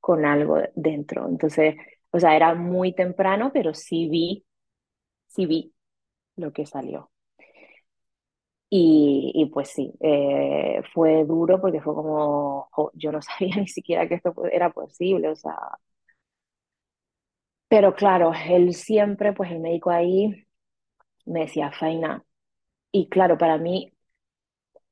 con 0.00 0.24
algo 0.26 0.58
dentro. 0.74 1.28
Entonces, 1.28 1.76
o 2.10 2.20
sea, 2.20 2.36
era 2.36 2.54
muy 2.54 2.94
temprano, 2.94 3.50
pero 3.52 3.74
sí 3.74 4.08
vi, 4.08 4.44
sí 5.28 5.46
vi 5.46 5.74
lo 6.36 6.52
que 6.52 6.66
salió. 6.66 7.10
Y, 8.70 9.32
y 9.34 9.46
pues 9.46 9.70
sí, 9.70 9.94
eh, 10.00 10.82
fue 10.92 11.24
duro 11.24 11.58
porque 11.60 11.80
fue 11.80 11.94
como, 11.94 12.68
jo, 12.72 12.90
yo 12.94 13.10
no 13.12 13.22
sabía 13.22 13.56
ni 13.56 13.66
siquiera 13.68 14.06
que 14.08 14.16
esto 14.16 14.34
era 14.52 14.70
posible, 14.72 15.28
o 15.30 15.36
sea, 15.36 15.54
pero 17.68 17.94
claro, 17.94 18.32
él 18.48 18.74
siempre, 18.74 19.32
pues 19.32 19.50
el 19.50 19.60
médico 19.60 19.90
ahí 19.90 20.46
me 21.26 21.42
decía, 21.42 21.72
Faina, 21.72 22.24
y 22.92 23.08
claro, 23.10 23.38
para 23.38 23.58
mí 23.58 23.94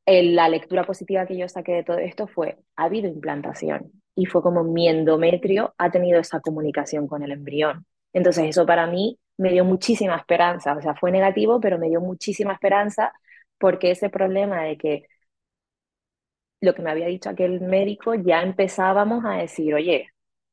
el- 0.06 0.34
la 0.36 0.48
lectura 0.48 0.84
positiva 0.84 1.26
que 1.26 1.36
yo 1.36 1.48
saqué 1.48 1.72
de 1.72 1.84
todo 1.84 1.98
esto 1.98 2.26
fue, 2.26 2.58
ha 2.76 2.84
habido 2.84 3.08
implantación 3.08 3.90
y 4.14 4.26
fue 4.26 4.42
como 4.42 4.64
mi 4.64 4.88
endometrio 4.88 5.74
ha 5.78 5.90
tenido 5.90 6.20
esa 6.20 6.40
comunicación 6.40 7.06
con 7.08 7.22
el 7.22 7.32
embrión. 7.32 7.86
Entonces 8.12 8.44
eso 8.48 8.64
para 8.66 8.86
mí 8.86 9.18
me 9.36 9.50
dio 9.52 9.64
muchísima 9.64 10.16
esperanza, 10.16 10.74
o 10.76 10.80
sea, 10.80 10.94
fue 10.94 11.10
negativo, 11.12 11.60
pero 11.60 11.78
me 11.78 11.88
dio 11.88 12.00
muchísima 12.00 12.52
esperanza 12.54 13.12
porque 13.58 13.90
ese 13.92 14.10
problema 14.10 14.62
de 14.64 14.76
que 14.78 15.04
lo 16.60 16.74
que 16.74 16.82
me 16.82 16.90
había 16.90 17.06
dicho 17.06 17.30
aquel 17.30 17.60
médico, 17.62 18.14
ya 18.14 18.42
empezábamos 18.42 19.24
a 19.24 19.34
decir, 19.38 19.74
oye, 19.74 20.08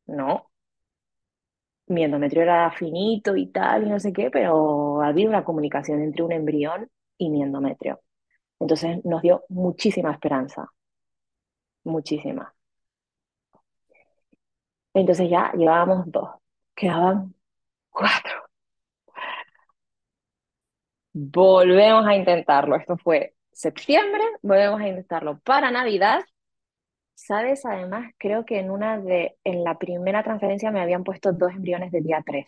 no, 0.06 0.50
mi 1.88 2.04
endometrio 2.04 2.42
era 2.44 2.72
finito 2.72 3.36
y 3.38 3.48
tal, 3.52 3.84
y 3.86 3.90
no 3.90 4.00
sé 4.00 4.14
qué, 4.14 4.30
pero 4.32 5.02
había 5.02 5.28
una 5.30 5.44
comunicación 5.44 6.02
entre 6.02 6.24
un 6.24 6.32
embrión 6.32 6.90
y 7.18 7.30
mi 7.30 7.42
endometrio. 7.44 8.02
Entonces 8.60 9.04
nos 9.06 9.22
dio 9.24 9.44
muchísima 9.50 10.12
esperanza, 10.14 10.72
muchísima. 11.86 12.54
Entonces 14.94 15.30
ya 15.30 15.52
llevábamos 15.54 16.06
dos, 16.12 16.30
quedaban 16.76 17.34
cuatro. 17.92 18.43
Volvemos 21.14 22.06
a 22.08 22.16
intentarlo. 22.16 22.76
Esto 22.76 22.98
fue 22.98 23.36
septiembre, 23.52 24.24
volvemos 24.42 24.82
a 24.82 24.88
intentarlo 24.88 25.40
para 25.40 25.72
Navidad. 25.72 26.22
¿Sabes? 27.16 27.66
Además, 27.66 28.12
creo 28.18 28.46
que 28.46 28.60
en 28.60 28.72
una 28.72 29.00
de, 29.00 29.38
en 29.44 29.64
la 29.64 29.78
primera 29.78 30.24
transferencia 30.24 30.72
me 30.72 30.82
habían 30.82 31.04
puesto 31.04 31.32
dos 31.32 31.52
embriones 31.54 31.92
de 31.92 32.02
día 32.02 32.24
3 32.26 32.46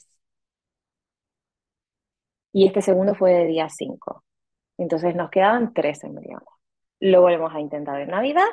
y 2.56 2.66
este 2.66 2.82
segundo 2.82 3.16
fue 3.16 3.34
de 3.34 3.48
día 3.48 3.68
5. 3.68 4.24
Entonces 4.78 5.14
nos 5.14 5.30
quedaban 5.30 5.74
tres 5.74 6.06
embriones. 6.06 6.48
Lo 7.02 7.20
volvemos 7.20 7.54
a 7.54 7.60
intentar 7.60 8.00
en 8.00 8.12
Navidad, 8.12 8.48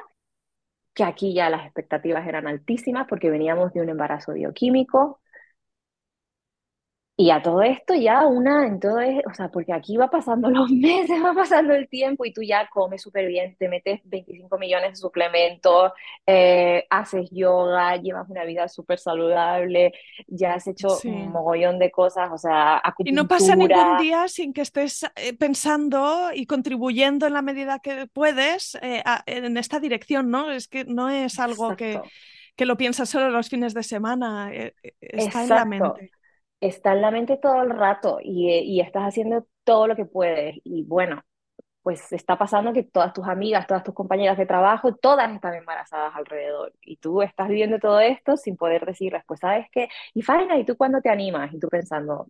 que 0.93 1.05
aquí 1.05 1.35
ya 1.35 1.49
las 1.49 1.65
expectativas 1.67 2.27
eran 2.27 2.49
altísimas 2.49 3.07
porque 3.09 3.31
veníamos 3.31 3.73
de 3.73 3.81
un 3.81 3.91
embarazo 3.91 4.33
bioquímico, 4.33 5.21
Y 7.17 7.31
a 7.31 7.43
todo 7.43 7.63
esto 7.63 7.95
ya 7.95 8.27
una, 8.27 8.67
en 8.67 8.81
todo 8.81 8.99
es, 9.01 9.21
o 9.31 9.35
sea, 9.35 9.49
porque 9.51 9.73
aquí 9.73 9.97
va 9.97 10.09
pasando 10.11 10.51
los 10.51 10.71
meses, 10.71 11.23
va 11.25 11.35
pasando 11.35 11.75
el 11.75 11.89
tiempo 11.89 12.25
y 12.25 12.33
tú 12.33 12.43
ya 12.43 12.69
comes 12.71 13.03
súper 13.03 13.27
bien, 13.29 13.55
te 13.59 13.69
metes 13.69 14.01
25 14.05 14.59
millones 14.59 14.93
de 14.93 14.97
suplementos, 14.97 15.93
eh, 16.27 16.87
haces 16.91 17.29
yoga, 17.31 17.97
llevas 17.97 18.29
una 18.31 18.45
vida 18.45 18.67
súper 18.69 18.99
saludable, 18.99 19.93
ya 20.27 20.55
has 20.55 20.67
hecho 20.67 21.03
un 21.03 21.31
mogollón 21.31 21.79
de 21.79 21.91
cosas, 21.91 22.31
o 22.33 22.39
sea, 22.39 22.81
Y 23.05 23.13
no 23.13 23.27
pasa 23.27 23.57
ningún 23.57 23.97
acupuntura, 23.97 23.97
día 23.97 24.29
sin 24.29 24.53
que 24.53 24.61
estés 24.63 25.05
eh, 25.17 25.35
pensando 25.37 26.31
y 26.33 26.47
contribuyendo 26.47 27.27
en 27.27 27.33
la 27.33 27.43
medida 27.43 27.81
que 27.81 28.07
puedes 28.07 28.77
eh, 28.83 29.03
a- 29.05 29.25
en 29.27 29.57
esta 29.57 29.81
dirección, 29.81 30.31
¿no? 30.31 30.51
Es 30.53 30.69
que 30.69 30.85
no 30.85 31.11
es 31.11 31.39
algo 31.41 31.75
que, 31.75 32.03
exacto, 32.03 32.13
que 32.57 32.65
lo 32.67 32.77
piensas 32.77 33.09
solo 33.11 33.31
los 33.31 33.49
fines 33.49 33.75
de 33.75 33.83
semana, 33.83 34.53
está 35.01 35.43
en 35.45 35.55
la 35.55 35.65
exacto. 35.65 35.65
mente. 35.65 36.13
Está 36.63 36.93
en 36.95 37.03
la 37.03 37.13
mente 37.13 37.37
todo 37.39 37.63
el 37.63 37.71
rato 37.71 38.21
y, 38.23 38.49
y 38.51 38.81
estás 38.81 39.05
haciendo 39.05 39.47
todo 39.65 39.87
lo 39.89 39.97
que 39.97 40.07
puedes. 40.07 40.57
Y 40.65 40.85
bueno, 40.85 41.23
pues 41.83 42.13
está 42.13 42.39
pasando 42.39 42.73
que 42.75 42.85
todas 42.85 43.13
tus 43.15 43.27
amigas, 43.29 43.67
todas 43.67 43.85
tus 43.85 43.95
compañeras 43.95 44.39
de 44.39 44.47
trabajo, 44.47 44.95
todas 44.97 45.33
están 45.35 45.55
embarazadas 45.57 46.15
alrededor. 46.17 46.75
Y 46.83 46.97
tú 46.99 47.23
estás 47.23 47.49
viviendo 47.49 47.79
todo 47.81 48.01
esto 48.01 48.37
sin 48.39 48.57
poder 48.57 48.87
decirles, 48.87 49.25
pues, 49.27 49.41
¿sabes 49.41 49.67
qué? 49.73 49.89
Y 50.15 50.23
Faina, 50.23 50.59
¿y 50.59 50.65
tú 50.67 50.77
cuándo 50.77 51.01
te 51.03 51.11
animas? 51.11 51.53
Y 51.55 51.61
tú 51.61 51.69
pensando, 51.69 52.29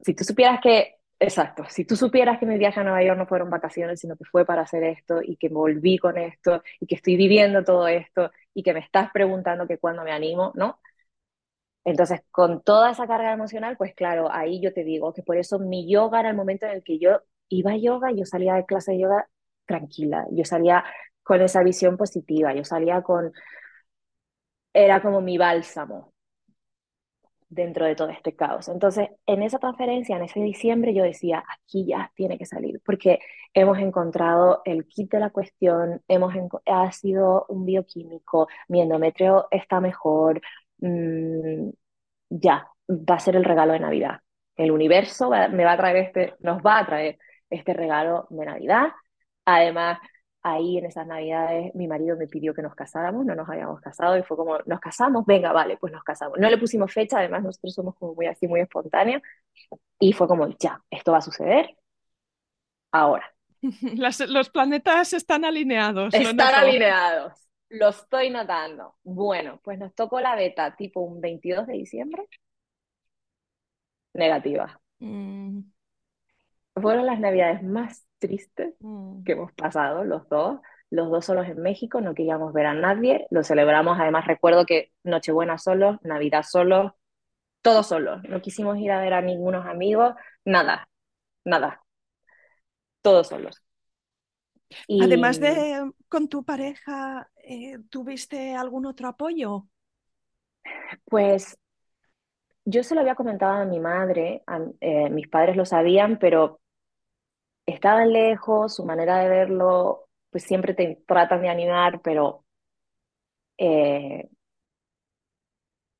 si 0.00 0.14
tú 0.14 0.24
supieras 0.24 0.60
que, 0.62 0.96
exacto, 1.18 1.64
si 1.68 1.84
tú 1.84 1.96
supieras 1.96 2.38
que 2.38 2.46
mi 2.46 2.58
viaje 2.58 2.80
a 2.80 2.84
Nueva 2.84 3.02
York 3.02 3.18
no 3.18 3.26
fueron 3.26 3.50
vacaciones, 3.50 4.00
sino 4.00 4.16
que 4.16 4.24
fue 4.24 4.44
para 4.46 4.62
hacer 4.62 4.84
esto 4.84 5.20
y 5.22 5.36
que 5.36 5.48
volví 5.48 5.98
con 5.98 6.18
esto 6.18 6.62
y 6.80 6.86
que 6.86 6.94
estoy 6.96 7.16
viviendo 7.16 7.64
todo 7.64 7.88
esto 7.88 8.30
y 8.54 8.62
que 8.62 8.72
me 8.74 8.80
estás 8.80 9.10
preguntando 9.12 9.66
que 9.66 9.78
cuándo 9.78 10.04
me 10.04 10.12
animo, 10.12 10.52
¿no? 10.54 10.78
Entonces, 11.84 12.20
con 12.30 12.62
toda 12.62 12.90
esa 12.90 13.06
carga 13.06 13.32
emocional, 13.32 13.76
pues 13.76 13.94
claro, 13.94 14.28
ahí 14.30 14.60
yo 14.60 14.72
te 14.72 14.84
digo 14.84 15.12
que 15.12 15.22
por 15.22 15.36
eso 15.38 15.58
mi 15.58 15.90
yoga 15.90 16.20
era 16.20 16.30
el 16.30 16.36
momento 16.36 16.66
en 16.66 16.72
el 16.72 16.82
que 16.84 16.98
yo 16.98 17.20
iba 17.48 17.72
a 17.72 17.76
yoga, 17.76 18.12
yo 18.12 18.24
salía 18.26 18.54
de 18.54 18.66
clase 18.66 18.92
de 18.92 19.00
yoga 19.00 19.28
tranquila, 19.66 20.26
yo 20.32 20.44
salía 20.44 20.84
con 21.22 21.40
esa 21.42 21.62
visión 21.62 21.96
positiva, 21.96 22.54
yo 22.54 22.64
salía 22.64 23.02
con, 23.02 23.32
era 24.72 25.02
como 25.02 25.20
mi 25.20 25.36
bálsamo 25.36 26.14
dentro 27.48 27.86
de 27.86 27.94
todo 27.96 28.10
este 28.10 28.34
caos. 28.36 28.68
Entonces, 28.68 29.08
en 29.26 29.42
esa 29.42 29.58
transferencia, 29.58 30.16
en 30.16 30.22
ese 30.24 30.40
diciembre, 30.40 30.94
yo 30.94 31.02
decía, 31.02 31.42
aquí 31.48 31.86
ya 31.86 32.12
tiene 32.14 32.38
que 32.38 32.46
salir, 32.46 32.80
porque 32.84 33.18
hemos 33.54 33.78
encontrado 33.78 34.60
el 34.64 34.86
kit 34.86 35.10
de 35.10 35.20
la 35.20 35.30
cuestión, 35.30 36.02
hemos 36.08 36.34
ha 36.66 36.92
sido 36.92 37.46
un 37.48 37.64
bioquímico, 37.64 38.48
mi 38.68 38.82
endometrio 38.82 39.48
está 39.50 39.80
mejor, 39.80 40.40
mmm, 40.78 41.70
ya, 42.30 42.68
va 42.88 43.14
a 43.16 43.20
ser 43.20 43.36
el 43.36 43.44
regalo 43.44 43.72
de 43.74 43.80
Navidad. 43.80 44.20
El 44.56 44.70
universo 44.72 45.30
va, 45.30 45.48
me 45.48 45.64
va 45.64 45.72
a 45.72 45.76
traer 45.76 45.96
este, 45.98 46.34
nos 46.40 46.62
va 46.62 46.78
a 46.80 46.86
traer 46.86 47.18
este 47.50 47.74
regalo 47.74 48.26
de 48.30 48.46
Navidad. 48.46 48.88
Además, 49.44 49.98
ahí 50.42 50.78
en 50.78 50.86
esas 50.86 51.06
Navidades 51.06 51.74
mi 51.74 51.88
marido 51.88 52.16
me 52.16 52.26
pidió 52.28 52.54
que 52.54 52.62
nos 52.62 52.74
casáramos, 52.74 53.24
no 53.26 53.34
nos 53.34 53.48
habíamos 53.48 53.80
casado 53.80 54.16
y 54.18 54.22
fue 54.22 54.36
como, 54.36 54.58
nos 54.66 54.80
casamos, 54.80 55.24
venga, 55.26 55.52
vale, 55.52 55.76
pues 55.78 55.92
nos 55.92 56.04
casamos. 56.04 56.38
No 56.38 56.50
le 56.50 56.58
pusimos 56.58 56.92
fecha, 56.92 57.18
además 57.18 57.42
nosotros 57.44 57.74
somos 57.74 57.94
como 57.96 58.14
muy 58.14 58.26
así, 58.26 58.46
muy 58.48 58.60
espontáneos 58.60 59.22
y 60.00 60.12
fue 60.12 60.28
como, 60.28 60.48
ya, 60.58 60.82
esto 60.90 61.12
va 61.12 61.18
a 61.18 61.22
suceder 61.22 61.76
ahora. 62.92 63.32
Las- 63.96 64.20
los 64.28 64.50
planetas 64.50 65.12
están 65.12 65.44
alineados, 65.44 66.14
Están 66.14 66.54
alineados. 66.54 67.47
Lo 67.70 67.88
estoy 67.88 68.30
notando. 68.30 68.96
Bueno, 69.02 69.60
pues 69.62 69.78
nos 69.78 69.94
tocó 69.94 70.20
la 70.20 70.34
beta 70.36 70.74
tipo 70.76 71.00
un 71.00 71.20
22 71.20 71.66
de 71.66 71.74
diciembre, 71.74 72.26
negativa. 74.14 74.80
Mm, 74.98 75.60
Fueron 76.80 77.06
las 77.06 77.20
navidades 77.20 77.62
más 77.62 78.06
tristes 78.18 78.74
mm. 78.80 79.24
que 79.24 79.32
hemos 79.32 79.52
pasado 79.52 80.04
los 80.04 80.28
dos. 80.28 80.60
Los 80.90 81.10
dos 81.10 81.26
solos 81.26 81.46
en 81.46 81.60
México, 81.60 82.00
no 82.00 82.14
queríamos 82.14 82.52
ver 82.54 82.66
a 82.66 82.74
nadie. 82.74 83.26
Lo 83.30 83.44
celebramos, 83.44 83.98
además 84.00 84.26
recuerdo 84.26 84.64
que 84.64 84.92
Nochebuena 85.04 85.58
solos, 85.58 85.98
Navidad 86.02 86.44
solos, 86.44 86.92
todos 87.62 87.88
solos. 87.88 88.22
No 88.28 88.40
quisimos 88.42 88.78
ir 88.78 88.92
a 88.92 89.00
ver 89.00 89.14
a 89.14 89.22
ningunos 89.22 89.66
amigos, 89.66 90.14
nada, 90.44 90.88
nada, 91.44 91.82
todos 93.02 93.28
solos. 93.28 93.62
Además 94.96 95.40
de 95.40 95.90
con 96.08 96.28
tu 96.28 96.44
pareja, 96.44 97.30
eh, 97.44 97.78
¿tuviste 97.90 98.54
algún 98.54 98.86
otro 98.86 99.08
apoyo? 99.08 99.68
pues 101.04 101.56
yo 102.64 102.82
se 102.84 102.94
lo 102.94 103.00
había 103.00 103.14
comentado 103.16 103.54
a 103.54 103.64
mi 103.64 103.80
madre, 103.80 104.42
a- 104.46 104.60
eh, 104.80 105.10
mis 105.10 105.28
padres 105.28 105.56
lo 105.56 105.64
sabían, 105.64 106.18
pero 106.20 106.60
estaban 107.66 108.12
lejos, 108.12 108.74
su 108.74 108.84
manera 108.84 109.18
de 109.20 109.28
verlo, 109.28 110.08
pues 110.30 110.42
siempre 110.44 110.74
te 110.74 111.02
tratan 111.06 111.42
de 111.42 111.48
animar, 111.48 112.00
pero 112.02 112.44
eh, 113.58 114.28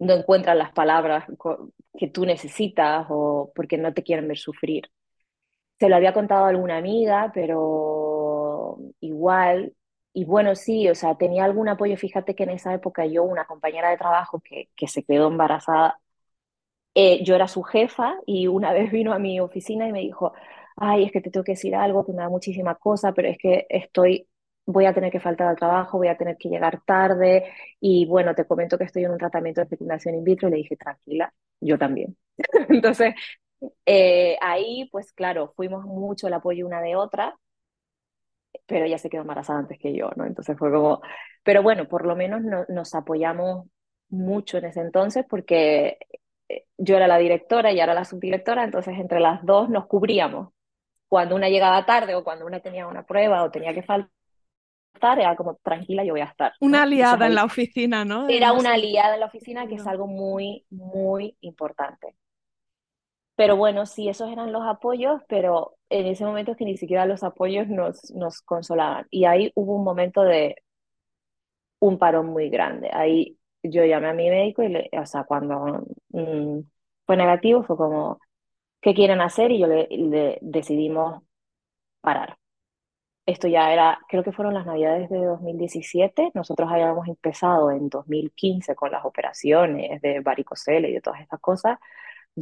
no 0.00 0.14
encuentran 0.14 0.58
las 0.58 0.72
palabras 0.72 1.24
que 1.98 2.08
tú 2.08 2.24
necesitas 2.24 3.06
o 3.10 3.52
porque 3.54 3.78
no 3.78 3.92
te 3.94 4.02
quieren 4.02 4.28
ver 4.28 4.38
sufrir. 4.38 4.84
Se 5.80 5.88
lo 5.88 5.96
había 5.96 6.14
contado 6.14 6.46
a 6.46 6.48
alguna 6.50 6.78
amiga, 6.78 7.30
pero 7.34 8.07
igual, 9.00 9.74
y 10.12 10.24
bueno, 10.24 10.54
sí, 10.56 10.88
o 10.88 10.94
sea, 10.94 11.16
tenía 11.16 11.44
algún 11.44 11.68
apoyo. 11.68 11.96
Fíjate 11.96 12.34
que 12.34 12.44
en 12.44 12.50
esa 12.50 12.74
época 12.74 13.06
yo, 13.06 13.24
una 13.24 13.46
compañera 13.46 13.90
de 13.90 13.96
trabajo 13.98 14.40
que, 14.40 14.70
que 14.76 14.88
se 14.88 15.04
quedó 15.04 15.28
embarazada, 15.28 15.98
eh, 16.94 17.22
yo 17.24 17.34
era 17.34 17.48
su 17.48 17.62
jefa 17.62 18.16
y 18.26 18.46
una 18.46 18.72
vez 18.74 18.90
vino 18.92 19.12
a 19.12 19.18
mi 19.18 19.40
oficina 19.40 19.88
y 19.88 19.92
me 19.92 20.00
dijo, 20.00 20.32
ay, 20.76 21.04
es 21.04 21.12
que 21.12 21.20
te 21.20 21.30
tengo 21.30 21.44
que 21.44 21.52
decir 21.52 21.74
algo 21.74 22.04
que 22.06 22.12
me 22.12 22.22
da 22.22 22.28
muchísima 22.28 22.74
cosa, 22.76 23.12
pero 23.12 23.28
es 23.28 23.38
que 23.38 23.66
estoy, 23.68 24.28
voy 24.66 24.86
a 24.86 24.94
tener 24.94 25.10
que 25.12 25.20
faltar 25.20 25.48
al 25.48 25.56
trabajo, 25.56 25.98
voy 25.98 26.08
a 26.08 26.16
tener 26.16 26.36
que 26.36 26.48
llegar 26.48 26.82
tarde 26.84 27.44
y 27.80 28.06
bueno, 28.06 28.34
te 28.34 28.46
comento 28.46 28.78
que 28.78 28.84
estoy 28.84 29.04
en 29.04 29.12
un 29.12 29.18
tratamiento 29.18 29.60
de 29.60 29.68
fecundación 29.68 30.14
in 30.14 30.24
vitro 30.24 30.48
le 30.48 30.56
dije, 30.58 30.76
tranquila, 30.76 31.32
yo 31.60 31.78
también. 31.78 32.16
Entonces, 32.68 33.14
eh, 33.86 34.36
ahí, 34.40 34.88
pues 34.92 35.12
claro, 35.12 35.52
fuimos 35.56 35.84
mucho 35.84 36.26
el 36.28 36.34
apoyo 36.34 36.66
una 36.66 36.80
de 36.80 36.96
otra, 36.96 37.36
pero 38.68 38.84
ella 38.84 38.98
se 38.98 39.08
quedó 39.08 39.22
embarazada 39.22 39.58
antes 39.60 39.78
que 39.78 39.96
yo, 39.96 40.10
¿no? 40.14 40.26
Entonces 40.26 40.56
fue 40.58 40.70
como, 40.70 41.00
pero 41.42 41.62
bueno, 41.62 41.88
por 41.88 42.06
lo 42.06 42.14
menos 42.14 42.42
no, 42.42 42.66
nos 42.68 42.94
apoyamos 42.94 43.66
mucho 44.10 44.58
en 44.58 44.66
ese 44.66 44.80
entonces 44.80 45.24
porque 45.28 45.98
eh, 46.48 46.66
yo 46.76 46.96
era 46.96 47.08
la 47.08 47.18
directora 47.18 47.72
y 47.72 47.80
era 47.80 47.94
la 47.94 48.04
subdirectora, 48.04 48.64
entonces 48.64 48.94
entre 48.98 49.20
las 49.20 49.44
dos 49.44 49.70
nos 49.70 49.86
cubríamos. 49.86 50.50
cuando 51.08 51.34
una 51.34 51.48
llegaba 51.48 51.86
tarde 51.86 52.14
o 52.14 52.22
cuando 52.24 52.46
una 52.46 52.60
tenía 52.60 52.86
una 52.86 53.04
prueba 53.04 53.42
o 53.42 53.50
tenía 53.50 53.72
que 53.72 53.82
faltar, 53.82 54.10
era 55.18 55.34
como 55.36 55.56
tranquila, 55.62 56.04
yo 56.04 56.12
voy 56.12 56.20
a 56.20 56.26
estar. 56.26 56.52
Una 56.60 56.82
aliada 56.82 57.26
en 57.26 57.34
la 57.34 57.44
oficina, 57.44 58.04
¿no? 58.04 58.28
Era 58.28 58.52
una 58.52 58.74
aliada 58.74 59.14
en 59.14 59.20
la 59.20 59.26
oficina, 59.26 59.66
que 59.66 59.76
es 59.76 59.86
algo 59.86 60.06
muy, 60.06 60.66
muy 60.70 61.36
importante. 61.40 62.14
Pero 63.38 63.56
bueno, 63.56 63.86
sí, 63.86 64.08
esos 64.08 64.30
eran 64.32 64.50
los 64.52 64.64
apoyos, 64.66 65.22
pero 65.28 65.76
en 65.90 66.06
ese 66.06 66.24
momento 66.24 66.50
es 66.52 66.56
que 66.58 66.64
ni 66.64 66.76
siquiera 66.76 67.06
los 67.06 67.22
apoyos 67.22 67.68
nos, 67.68 68.10
nos 68.12 68.42
consolaban. 68.42 69.06
Y 69.12 69.26
ahí 69.26 69.52
hubo 69.54 69.76
un 69.76 69.84
momento 69.84 70.22
de 70.24 70.56
un 71.80 71.98
parón 71.98 72.26
muy 72.26 72.50
grande. 72.50 72.90
Ahí 72.92 73.38
yo 73.62 73.84
llamé 73.84 74.08
a 74.08 74.14
mi 74.14 74.28
médico 74.30 74.62
y, 74.62 74.68
le, 74.68 74.90
o 74.92 75.06
sea, 75.06 75.24
cuando 75.24 75.84
mm, 76.10 76.60
fue 77.06 77.16
negativo, 77.16 77.62
fue 77.64 77.76
como, 77.76 78.20
¿qué 78.80 78.94
quieren 78.94 79.20
hacer? 79.20 79.52
Y 79.52 79.60
yo 79.60 79.68
le, 79.68 79.88
le 79.90 80.38
decidimos 80.42 81.22
parar. 82.00 82.38
Esto 83.26 83.48
ya 83.48 83.72
era, 83.72 84.00
creo 84.08 84.24
que 84.24 84.32
fueron 84.32 84.54
las 84.54 84.66
navidades 84.66 85.10
de 85.10 85.24
2017. 85.24 86.32
Nosotros 86.34 86.70
habíamos 86.72 87.08
empezado 87.08 87.70
en 87.70 87.88
2015 87.90 88.74
con 88.74 88.90
las 88.92 89.04
operaciones 89.04 90.00
de 90.02 90.20
varicocele 90.20 90.90
y 90.90 90.94
de 90.94 91.00
todas 91.02 91.20
estas 91.20 91.40
cosas. 91.40 91.78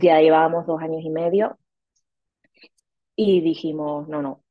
Ya 0.02 0.20
llevábamos 0.20 0.64
dos 0.66 0.80
años 0.80 1.02
y 1.02 1.10
medio 1.10 1.58
y 3.16 3.40
dijimos, 3.42 4.08
no, 4.08 4.22
no, 4.22 4.42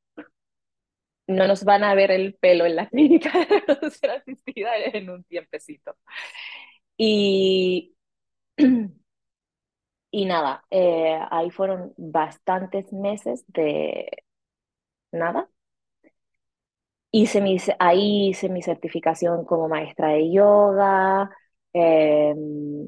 no 1.26 1.46
nos 1.48 1.64
van 1.64 1.84
a 1.84 1.94
ver 1.94 2.10
el 2.10 2.34
pelo 2.34 2.66
en 2.66 2.76
la 2.76 2.88
clínica 2.90 3.30
de 3.38 3.44
reproducción 3.46 4.12
asistida 4.12 4.76
en 4.76 5.10
un 5.10 5.24
tiempecito. 5.24 5.96
Y, 6.96 7.94
y 10.10 10.24
nada, 10.26 10.64
eh, 10.70 11.18
ahí 11.30 11.50
fueron 11.50 11.92
bastantes 11.96 12.92
meses 12.92 13.44
de 13.48 14.06
nada. 15.12 15.48
Hice 17.12 17.40
mi, 17.40 17.56
ahí 17.78 18.28
hice 18.30 18.48
mi 18.50 18.62
certificación 18.62 19.44
como 19.46 19.68
maestra 19.68 20.08
de 20.10 20.30
yoga, 20.32 21.30
em, 21.72 22.86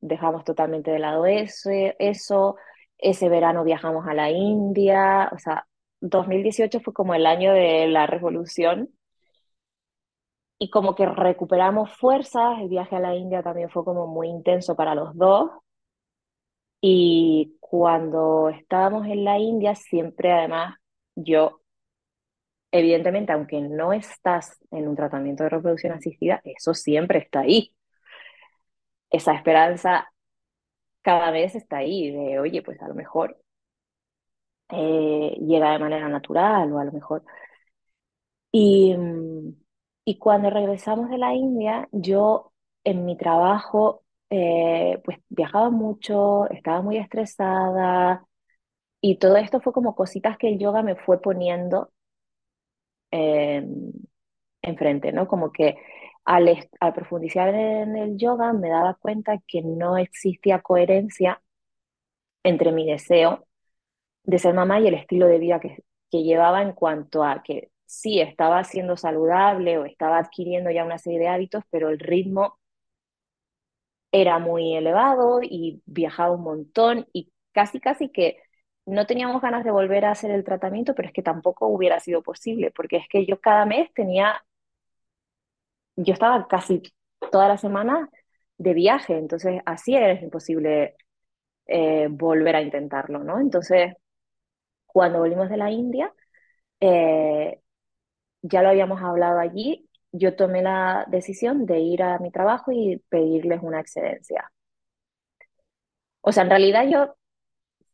dejamos 0.00 0.44
totalmente 0.44 0.90
de 0.90 0.98
lado 0.98 1.26
eso, 1.26 1.70
eso, 1.98 2.56
ese 2.98 3.28
verano 3.28 3.64
viajamos 3.64 4.06
a 4.06 4.14
la 4.14 4.30
India, 4.30 5.30
o 5.32 5.38
sea, 5.38 5.66
2018 6.00 6.80
fue 6.80 6.92
como 6.94 7.14
el 7.14 7.26
año 7.26 7.52
de 7.52 7.86
la 7.88 8.06
revolución. 8.06 8.90
Y 10.58 10.70
como 10.70 10.94
que 10.94 11.06
recuperamos 11.06 11.90
fuerzas, 11.96 12.60
el 12.60 12.68
viaje 12.68 12.94
a 12.96 13.00
la 13.00 13.14
India 13.16 13.42
también 13.42 13.70
fue 13.70 13.84
como 13.84 14.06
muy 14.06 14.28
intenso 14.28 14.76
para 14.76 14.94
los 14.94 15.16
dos. 15.16 15.50
Y 16.82 17.56
cuando 17.60 18.48
estábamos 18.48 19.06
en 19.06 19.24
la 19.24 19.38
India 19.38 19.74
siempre 19.74 20.32
además 20.32 20.76
yo, 21.14 21.60
evidentemente 22.72 23.32
aunque 23.32 23.60
no 23.60 23.92
estás 23.92 24.58
en 24.70 24.88
un 24.88 24.96
tratamiento 24.96 25.44
de 25.44 25.50
reproducción 25.50 25.92
asistida, 25.92 26.40
eso 26.44 26.74
siempre 26.74 27.18
está 27.20 27.40
ahí. 27.40 27.74
Esa 29.10 29.34
esperanza 29.34 30.10
cada 31.02 31.30
vez 31.32 31.54
está 31.56 31.78
ahí 31.78 32.10
de, 32.12 32.38
oye, 32.40 32.62
pues 32.62 32.80
a 32.82 32.88
lo 32.88 32.94
mejor 32.94 33.38
eh, 34.70 35.36
llega 35.40 35.72
de 35.72 35.78
manera 35.78 36.08
natural 36.08 36.72
o 36.72 36.78
a 36.78 36.84
lo 36.84 36.92
mejor. 36.92 37.24
Y, 38.52 38.96
y 40.04 40.18
cuando 40.18 40.50
regresamos 40.50 41.10
de 41.10 41.18
la 41.18 41.34
India, 41.34 41.88
yo 41.92 42.52
en 42.84 43.04
mi 43.04 43.16
trabajo, 43.16 44.04
eh, 44.30 45.00
pues 45.04 45.18
viajaba 45.28 45.70
mucho, 45.70 46.48
estaba 46.50 46.82
muy 46.82 46.96
estresada 46.98 48.24
y 49.02 49.18
todo 49.18 49.36
esto 49.38 49.60
fue 49.60 49.72
como 49.74 49.96
cositas 49.96 50.38
que 50.38 50.48
el 50.50 50.58
yoga 50.58 50.82
me 50.82 50.96
fue 50.96 51.20
poniendo 51.22 51.92
eh, 53.10 53.62
enfrente, 54.62 55.12
¿no? 55.12 55.26
Como 55.28 55.52
que 55.52 55.76
al, 56.30 56.94
profundizar 56.94 57.54
en 57.54 57.96
el 57.96 58.16
yoga 58.16 58.52
me 58.52 58.68
daba 58.70 58.94
cuenta 58.94 59.38
que 59.46 59.62
no 59.62 59.96
existía 59.98 60.60
coherencia 60.62 61.42
entre 62.44 62.72
mi 62.72 62.86
deseo 62.86 63.46
de 64.24 64.38
ser 64.38 64.54
mamá 64.54 64.80
y 64.80 64.88
el 64.88 64.94
estilo 64.94 65.26
de 65.26 65.38
vida 65.38 65.60
que, 65.60 65.84
que 66.10 66.22
llevaba 66.22 66.62
en 66.62 66.72
cuanto 66.72 67.24
a 67.24 67.42
que 67.42 67.70
sí 67.86 68.20
estaba 68.20 68.64
siendo 68.64 68.96
saludable 68.96 69.78
o 69.78 69.84
estaba 69.86 70.18
adquiriendo 70.18 70.70
ya 70.70 70.84
una 70.84 70.98
serie 70.98 71.18
de 71.20 71.28
hábitos, 71.28 71.64
pero 71.70 71.90
el 71.90 71.98
ritmo 71.98 72.58
era 74.12 74.38
muy 74.38 74.74
elevado 74.76 75.40
y 75.42 75.82
viajaba 75.86 76.32
un 76.34 76.42
montón 76.42 77.06
y 77.12 77.32
casi 77.52 77.80
casi 77.80 78.08
que 78.10 78.38
no 78.86 79.06
teníamos 79.06 79.40
ganas 79.42 79.64
de 79.64 79.70
volver 79.70 80.04
a 80.04 80.12
hacer 80.12 80.30
el 80.30 80.44
tratamiento, 80.44 80.94
pero 80.94 81.08
es 81.08 81.14
que 81.14 81.22
tampoco 81.22 81.66
hubiera 81.68 82.00
sido 82.00 82.22
posible, 82.22 82.70
porque 82.72 82.96
es 82.96 83.08
que 83.08 83.26
yo 83.26 83.40
cada 83.40 83.66
mes 83.66 83.92
tenía, 83.94 84.44
yo 85.96 86.12
estaba 86.14 86.46
casi 86.48 86.82
toda 87.30 87.48
la 87.48 87.58
semana 87.58 88.08
de 88.58 88.74
viaje, 88.74 89.16
entonces 89.18 89.60
así 89.66 89.94
era 89.94 90.12
imposible 90.14 90.96
eh, 91.66 92.08
volver 92.10 92.56
a 92.56 92.62
intentarlo, 92.62 93.20
¿no? 93.24 93.40
Entonces 93.40 93.94
cuando 94.86 95.20
volvimos 95.20 95.48
de 95.50 95.56
la 95.56 95.70
India, 95.70 96.12
eh, 96.80 97.60
ya 98.42 98.62
lo 98.62 98.70
habíamos 98.70 99.02
hablado 99.02 99.38
allí, 99.40 99.88
yo 100.12 100.36
tomé 100.36 100.62
la 100.62 101.06
decisión 101.08 101.66
de 101.66 101.80
ir 101.80 102.02
a 102.02 102.18
mi 102.18 102.30
trabajo 102.32 102.72
y 102.72 102.98
pedirles 103.10 103.60
una 103.62 103.80
excedencia. 103.80 104.50
O 106.22 106.32
sea, 106.32 106.42
en 106.44 106.50
realidad 106.50 106.84
yo 106.88 107.14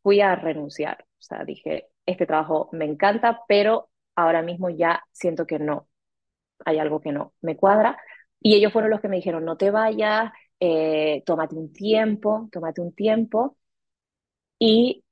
fui 0.03 0.21
a 0.21 0.35
renunciar. 0.35 1.05
O 1.19 1.23
sea, 1.23 1.43
dije, 1.45 1.89
este 2.05 2.25
trabajo 2.25 2.69
me 2.73 2.85
encanta, 2.85 3.41
pero 3.47 3.89
ahora 4.15 4.41
mismo 4.41 4.69
ya 4.69 5.03
siento 5.11 5.45
que 5.47 5.59
no. 5.59 5.86
Hay 6.65 6.79
algo 6.79 7.01
que 7.01 7.11
no 7.11 7.33
me 7.41 7.55
cuadra. 7.57 7.97
Y 8.41 8.55
ellos 8.55 8.71
fueron 8.73 8.91
los 8.91 9.01
que 9.01 9.07
me 9.09 9.17
dijeron, 9.17 9.45
no 9.45 9.57
te 9.57 9.71
vayas, 9.71 10.31
eh, 10.59 11.23
tómate 11.25 11.55
un 11.55 11.71
tiempo, 11.73 12.49
tómate 12.51 12.81
un 12.81 12.93
tiempo. 12.93 13.57
Y 14.59 15.03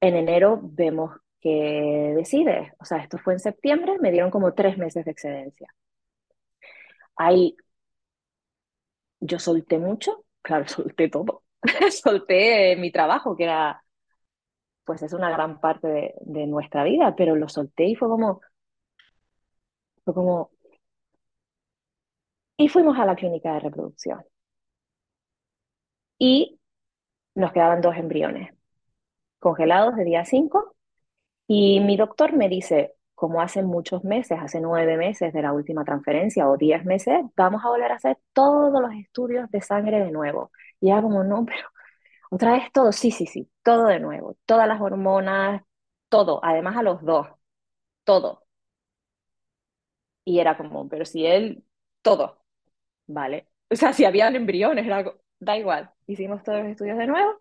en 0.00 0.16
enero 0.16 0.60
vemos 0.62 1.12
que 1.40 2.12
decide. 2.16 2.72
O 2.80 2.84
sea, 2.84 2.98
esto 2.98 3.18
fue 3.18 3.34
en 3.34 3.40
septiembre, 3.40 3.98
me 4.00 4.10
dieron 4.10 4.30
como 4.30 4.54
tres 4.54 4.78
meses 4.78 5.04
de 5.04 5.10
excedencia. 5.12 5.68
Ahí 7.16 7.56
yo 9.20 9.38
solté 9.38 9.78
mucho, 9.78 10.24
claro, 10.42 10.66
solté 10.68 11.08
todo. 11.08 11.42
solté 12.02 12.76
mi 12.76 12.92
trabajo, 12.92 13.36
que 13.36 13.44
era, 13.44 13.82
pues 14.84 15.02
es 15.02 15.12
una 15.12 15.30
gran 15.30 15.60
parte 15.60 15.88
de, 15.88 16.14
de 16.20 16.46
nuestra 16.46 16.84
vida, 16.84 17.14
pero 17.16 17.34
lo 17.36 17.48
solté 17.48 17.84
y 17.86 17.94
fue 17.96 18.08
como, 18.08 18.40
fue 20.06 20.14
como, 20.14 20.52
y 22.58 22.68
fuimos 22.68 22.98
a 22.98 23.06
la 23.06 23.16
clínica 23.16 23.54
de 23.54 23.60
reproducción. 23.60 24.22
Y 26.18 26.60
nos 27.34 27.52
quedaban 27.52 27.82
dos 27.82 27.96
embriones 27.96 28.54
congelados 29.40 29.96
de 29.96 30.04
día 30.04 30.24
5 30.26 30.76
y 31.48 31.80
mi 31.80 31.96
doctor 31.98 32.34
me 32.34 32.48
dice, 32.48 32.94
como 33.14 33.40
hace 33.42 33.62
muchos 33.64 34.04
meses, 34.04 34.38
hace 34.42 34.60
nueve 34.60 34.96
meses 34.98 35.32
de 35.34 35.42
la 35.42 35.52
última 35.54 35.84
transferencia 35.84 36.48
o 36.50 36.56
diez 36.58 36.84
meses, 36.86 37.20
vamos 37.36 37.64
a 37.64 37.68
volver 37.70 37.92
a 37.92 37.96
hacer 37.96 38.18
todos 38.34 38.80
los 38.82 38.92
estudios 38.94 39.50
de 39.50 39.62
sangre 39.62 40.00
de 40.04 40.12
nuevo. 40.12 40.52
Y 40.80 40.88
ya 40.88 41.02
como, 41.02 41.24
no, 41.24 41.44
pero 41.46 41.68
otra 42.30 42.52
vez 42.54 42.72
todo, 42.72 42.92
sí, 42.92 43.10
sí, 43.12 43.26
sí, 43.26 43.50
todo 43.64 43.86
de 43.86 44.00
nuevo, 44.00 44.36
todas 44.46 44.68
las 44.68 44.80
hormonas, 44.80 45.62
todo, 46.10 46.40
además 46.44 46.76
a 46.78 46.84
los 46.84 47.02
dos, 47.04 47.28
todo. 48.04 48.45
Y 50.26 50.40
era 50.40 50.58
como, 50.58 50.88
pero 50.90 51.06
si 51.06 51.26
él, 51.26 51.64
todo, 52.02 52.42
¿vale? 53.08 53.48
O 53.70 53.76
sea, 53.76 53.92
si 53.94 54.04
habían 54.06 54.36
embriones, 54.36 54.86
era, 54.86 55.04
da 55.40 55.58
igual, 55.58 55.90
hicimos 56.08 56.42
todos 56.44 56.60
los 56.60 56.68
estudios 56.70 56.98
de 56.98 57.06
nuevo 57.08 57.32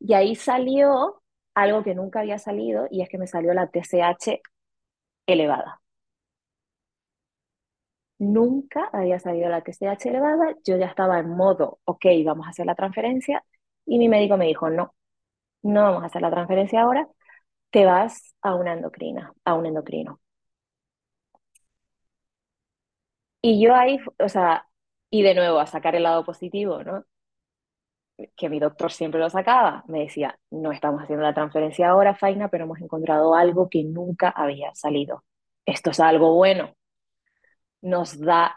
y 0.00 0.14
ahí 0.14 0.36
salió 0.36 1.22
algo 1.54 1.84
que 1.84 1.94
nunca 1.96 2.20
había 2.20 2.38
salido 2.38 2.88
y 2.90 3.02
es 3.02 3.08
que 3.10 3.18
me 3.18 3.26
salió 3.28 3.54
la 3.54 3.68
TSH 3.68 4.42
elevada. 5.26 5.82
Nunca 8.18 8.88
había 8.92 9.18
salido 9.18 9.48
la 9.48 9.62
TSH 9.62 10.08
elevada, 10.08 10.54
yo 10.64 10.76
ya 10.76 10.86
estaba 10.86 11.18
en 11.18 11.30
modo, 11.30 11.80
ok, 11.84 12.06
vamos 12.24 12.46
a 12.46 12.50
hacer 12.50 12.64
la 12.66 12.74
transferencia 12.76 13.44
y 13.86 13.98
mi 13.98 14.08
médico 14.08 14.36
me 14.36 14.46
dijo, 14.46 14.70
no, 14.70 14.94
no 15.62 15.82
vamos 15.84 16.04
a 16.04 16.06
hacer 16.06 16.22
la 16.22 16.30
transferencia 16.32 16.82
ahora, 16.82 17.08
te 17.70 17.86
vas 17.86 18.36
a 18.42 18.54
una 18.56 18.74
endocrina, 18.74 19.34
a 19.44 19.54
un 19.54 19.66
endocrino. 19.66 20.20
Y 23.46 23.60
yo 23.62 23.74
ahí, 23.74 23.98
o 24.18 24.28
sea, 24.28 24.66
y 25.10 25.22
de 25.22 25.34
nuevo 25.34 25.58
a 25.60 25.66
sacar 25.66 25.94
el 25.94 26.04
lado 26.04 26.24
positivo, 26.24 26.82
¿no? 26.82 27.04
que 28.36 28.48
mi 28.48 28.60
doctor 28.60 28.92
siempre 28.92 29.20
lo 29.20 29.28
sacaba, 29.30 29.84
me 29.88 30.00
decía, 30.00 30.38
no 30.50 30.72
estamos 30.72 31.02
haciendo 31.02 31.24
la 31.24 31.34
transferencia 31.34 31.90
ahora, 31.90 32.14
Faina, 32.14 32.48
pero 32.48 32.64
hemos 32.64 32.80
encontrado 32.80 33.34
algo 33.34 33.68
que 33.68 33.84
nunca 33.84 34.28
había 34.30 34.74
salido. 34.74 35.24
Esto 35.66 35.90
es 35.90 36.00
algo 36.00 36.34
bueno. 36.34 36.74
Nos 37.82 38.18
da 38.18 38.56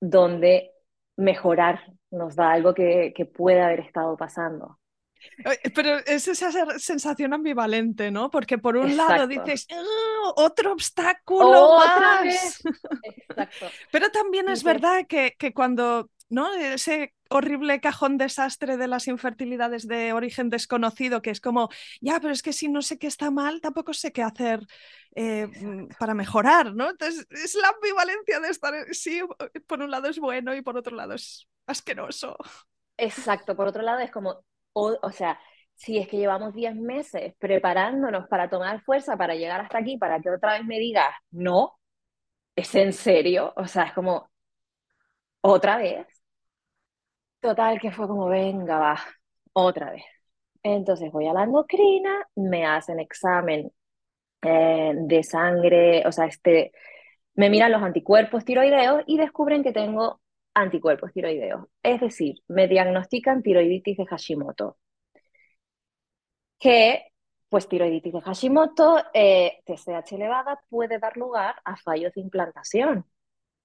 donde 0.00 0.72
mejorar, 1.16 1.80
nos 2.10 2.36
da 2.36 2.52
algo 2.52 2.74
que, 2.74 3.12
que 3.16 3.26
puede 3.26 3.62
haber 3.62 3.80
estado 3.80 4.16
pasando. 4.16 4.78
Pero 5.74 5.98
es 6.06 6.28
esa 6.28 6.50
sensación 6.78 7.32
ambivalente, 7.34 8.10
¿no? 8.10 8.30
Porque 8.30 8.58
por 8.58 8.76
un 8.76 8.96
lado 8.96 9.26
dices, 9.26 9.66
¡Oh, 9.70 10.34
otro 10.36 10.72
obstáculo 10.72 11.78
más. 11.78 12.62
Exacto. 13.28 13.66
Pero 13.90 14.10
también 14.10 14.48
es 14.48 14.62
verdad 14.62 15.06
que, 15.08 15.34
que 15.38 15.52
cuando 15.52 16.08
¿no? 16.32 16.50
Ese 16.54 17.14
horrible 17.28 17.80
cajón 17.80 18.16
desastre 18.16 18.78
de 18.78 18.88
las 18.88 19.06
infertilidades 19.06 19.86
de 19.86 20.14
origen 20.14 20.48
desconocido, 20.48 21.20
que 21.20 21.28
es 21.28 21.42
como, 21.42 21.68
ya, 22.00 22.18
pero 22.20 22.32
es 22.32 22.42
que 22.42 22.54
si 22.54 22.68
no 22.68 22.80
sé 22.80 22.98
qué 22.98 23.06
está 23.06 23.30
mal, 23.30 23.60
tampoco 23.60 23.92
sé 23.92 24.12
qué 24.12 24.22
hacer 24.22 24.60
eh, 25.14 25.46
para 25.98 26.14
mejorar, 26.14 26.74
¿no? 26.74 26.88
Entonces, 26.88 27.26
es 27.30 27.54
la 27.54 27.68
ambivalencia 27.68 28.40
de 28.40 28.48
estar, 28.48 28.74
sí, 28.92 29.20
por 29.66 29.82
un 29.82 29.90
lado 29.90 30.08
es 30.08 30.18
bueno 30.18 30.54
y 30.54 30.62
por 30.62 30.78
otro 30.78 30.96
lado 30.96 31.12
es 31.12 31.46
asqueroso. 31.66 32.34
Exacto, 32.96 33.54
por 33.54 33.68
otro 33.68 33.82
lado 33.82 34.00
es 34.00 34.10
como, 34.10 34.42
o, 34.72 35.12
sea, 35.12 35.38
si 35.74 35.98
es 35.98 36.08
que 36.08 36.18
llevamos 36.18 36.54
10 36.54 36.76
meses 36.76 37.34
preparándonos 37.38 38.28
para 38.28 38.48
tomar 38.50 38.82
fuerza, 38.82 39.16
para 39.16 39.34
llegar 39.34 39.60
hasta 39.60 39.78
aquí, 39.78 39.98
para 39.98 40.20
que 40.20 40.30
otra 40.30 40.54
vez 40.54 40.64
me 40.64 40.78
digas, 40.78 41.14
no, 41.30 41.78
es 42.56 42.74
en 42.74 42.92
serio, 42.92 43.52
o 43.56 43.66
sea, 43.66 43.84
es 43.84 43.92
como, 43.94 44.30
otra 45.42 45.76
vez. 45.78 46.06
Total, 47.40 47.80
que 47.80 47.90
fue 47.90 48.06
como, 48.06 48.26
venga, 48.28 48.78
va, 48.78 48.98
otra 49.52 49.90
vez. 49.90 50.04
Entonces 50.62 51.10
voy 51.12 51.26
a 51.28 51.32
la 51.34 51.44
endocrina, 51.44 52.28
me 52.36 52.64
hacen 52.66 53.00
examen 53.00 53.72
eh, 54.42 54.92
de 54.96 55.22
sangre, 55.24 56.06
o 56.06 56.12
sea, 56.12 56.26
este, 56.26 56.72
me 57.34 57.50
miran 57.50 57.72
los 57.72 57.82
anticuerpos 57.82 58.44
tiroideos 58.44 59.02
y 59.06 59.18
descubren 59.18 59.62
que 59.64 59.72
tengo 59.72 60.21
anticuerpos 60.54 61.12
tiroideos. 61.12 61.66
Es 61.82 62.00
decir, 62.00 62.36
me 62.48 62.68
diagnostican 62.68 63.42
tiroiditis 63.42 63.96
de 63.96 64.06
Hashimoto. 64.06 64.78
Que, 66.58 67.06
pues, 67.48 67.68
tiroiditis 67.68 68.12
de 68.12 68.20
Hashimoto, 68.20 68.98
eh, 69.14 69.62
TSH 69.66 70.14
elevada, 70.14 70.60
puede 70.68 70.98
dar 70.98 71.16
lugar 71.16 71.56
a 71.64 71.76
fallos 71.76 72.12
de 72.14 72.20
implantación. 72.20 73.06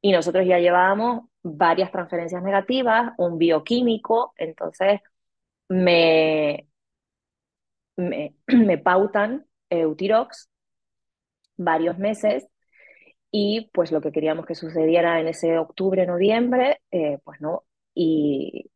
Y 0.01 0.11
nosotros 0.11 0.45
ya 0.47 0.59
llevábamos 0.59 1.25
varias 1.43 1.91
transferencias 1.91 2.43
negativas, 2.43 3.13
un 3.17 3.37
bioquímico, 3.37 4.33
entonces 4.37 5.01
me, 5.69 6.67
me, 7.97 8.33
pautan 8.83 9.45
Eutirox 9.69 10.49
varios 11.57 11.97
meses 11.97 12.47
y 13.31 13.69
pues 13.73 13.91
lo 13.91 14.01
que 14.01 14.11
queríamos 14.11 14.45
que 14.45 14.55
sucediera 14.55 15.19
en 15.19 15.27
ese 15.27 15.57
octubre, 15.57 16.05
noviembre, 16.05 16.81
eh, 16.91 17.19
pues 17.23 17.41
no, 17.41 17.63
y 17.93 18.71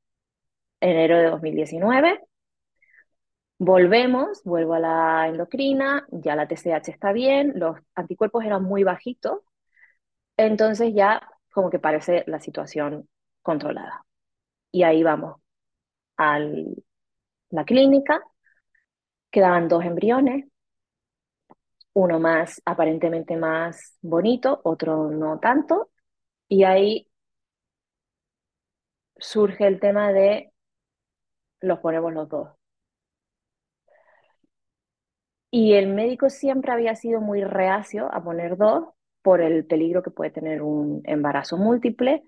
enero 0.82 1.18
de 1.20 1.30
2019 1.32 2.22
volvemos, 3.60 4.42
vuelvo 4.44 4.74
a 4.74 4.80
la 4.80 5.28
endocrina, 5.28 6.06
ya 6.12 6.36
la 6.36 6.48
TSH 6.48 6.92
está 6.92 7.12
bien, 7.14 7.54
los 7.56 7.78
anticuerpos 7.96 8.44
eran 8.44 8.64
muy 8.64 8.84
bajitos, 8.84 9.40
entonces 10.38 10.94
ya 10.94 11.22
como 11.52 11.70
que 11.70 11.80
parece 11.80 12.24
la 12.28 12.40
situación 12.40 13.08
controlada. 13.42 14.06
Y 14.72 14.84
ahí 14.84 15.04
vamos 15.04 15.42
a 16.18 16.40
la 17.50 17.66
clínica, 17.66 18.22
quedaban 19.32 19.68
dos 19.68 19.84
embriones, 19.86 20.46
uno 21.94 22.20
más 22.20 22.62
aparentemente 22.66 23.36
más 23.38 23.98
bonito, 24.02 24.62
otro 24.64 25.10
no 25.12 25.40
tanto, 25.40 25.90
y 26.48 26.64
ahí 26.66 27.08
surge 29.20 29.66
el 29.68 29.80
tema 29.80 30.12
de 30.12 30.52
los 31.62 31.80
ponemos 31.80 32.14
los 32.14 32.30
dos. 32.30 32.50
Y 35.50 35.74
el 35.74 35.88
médico 35.88 36.30
siempre 36.30 36.72
había 36.72 36.96
sido 36.96 37.20
muy 37.22 37.44
reacio 37.44 38.14
a 38.14 38.24
poner 38.24 38.58
dos 38.58 38.90
por 39.22 39.42
el 39.42 39.66
peligro 39.66 40.02
que 40.04 40.10
puede 40.12 40.32
tener 40.32 40.62
un 40.62 41.02
embarazo 41.06 41.58
múltiple, 41.58 42.24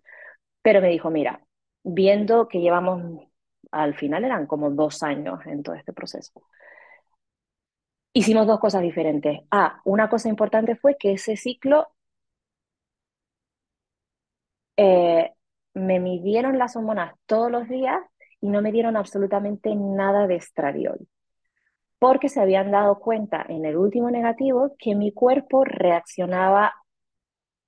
pero 0.64 0.82
me 0.82 0.89
dijo, 0.89 1.09
mira, 1.11 1.45
viendo 1.84 2.47
que 2.49 2.61
llevamos, 2.61 3.28
al 3.72 3.95
final 3.95 4.26
eran 4.26 4.47
como 4.47 4.72
dos 4.72 5.03
años 5.03 5.39
en 5.47 5.64
todo 5.64 5.76
este 5.76 5.93
proceso, 5.93 6.43
hicimos 8.14 8.47
dos 8.47 8.59
cosas 8.59 8.82
diferentes. 8.82 9.41
Ah, 9.51 9.82
una 9.86 10.09
cosa 10.09 10.30
importante 10.30 10.76
fue 10.76 10.97
que 10.97 11.14
ese 11.14 11.36
ciclo 11.36 11.88
eh, 14.78 15.32
me 15.74 15.99
midieron 15.99 16.57
las 16.57 16.76
hormonas 16.76 17.16
todos 17.26 17.51
los 17.51 17.68
días 17.68 17.99
y 18.41 18.49
no 18.49 18.61
me 18.61 18.72
dieron 18.72 18.97
absolutamente 18.97 19.76
nada 19.76 20.28
de 20.28 20.36
estradiol, 20.36 21.07
porque 21.99 22.30
se 22.30 22.41
habían 22.41 22.72
dado 22.72 22.99
cuenta 22.99 23.45
en 23.47 23.66
el 23.66 23.78
último 23.78 24.11
negativo 24.11 24.76
que 24.80 24.95
mi 24.95 25.11
cuerpo 25.14 25.64
reaccionaba 25.66 26.74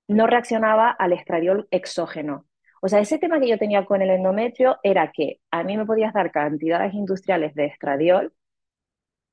no 0.08 0.26
reaccionaba 0.26 0.90
al 0.90 1.12
estradiol 1.12 1.68
exógeno. 1.70 2.46
O 2.80 2.88
sea, 2.88 3.00
ese 3.00 3.18
tema 3.18 3.40
que 3.40 3.48
yo 3.48 3.58
tenía 3.58 3.84
con 3.86 4.02
el 4.02 4.10
endometrio 4.10 4.78
era 4.82 5.10
que 5.12 5.40
a 5.50 5.64
mí 5.64 5.76
me 5.76 5.86
podías 5.86 6.12
dar 6.14 6.30
cantidades 6.30 6.94
industriales 6.94 7.54
de 7.54 7.66
estradiol 7.66 8.32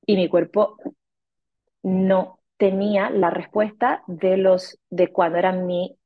y 0.06 0.16
mi 0.16 0.28
cuerpo 0.28 0.76
no 1.84 2.40
tenía 2.56 3.10
la 3.10 3.30
respuesta 3.30 4.02
de 4.08 4.36
los 4.36 4.80
de 4.90 5.12
cuando 5.12 5.38
era 5.38 5.52
mi, 5.52 5.96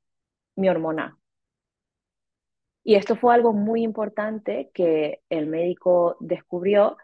mi 0.56 0.68
hormona. 0.68 1.18
Y 2.84 2.96
esto 2.96 3.16
fue 3.16 3.34
algo 3.34 3.52
muy 3.52 3.82
importante 3.82 4.70
que 4.74 5.20
el 5.28 5.46
médico 5.46 6.16
descubrió 6.20 6.96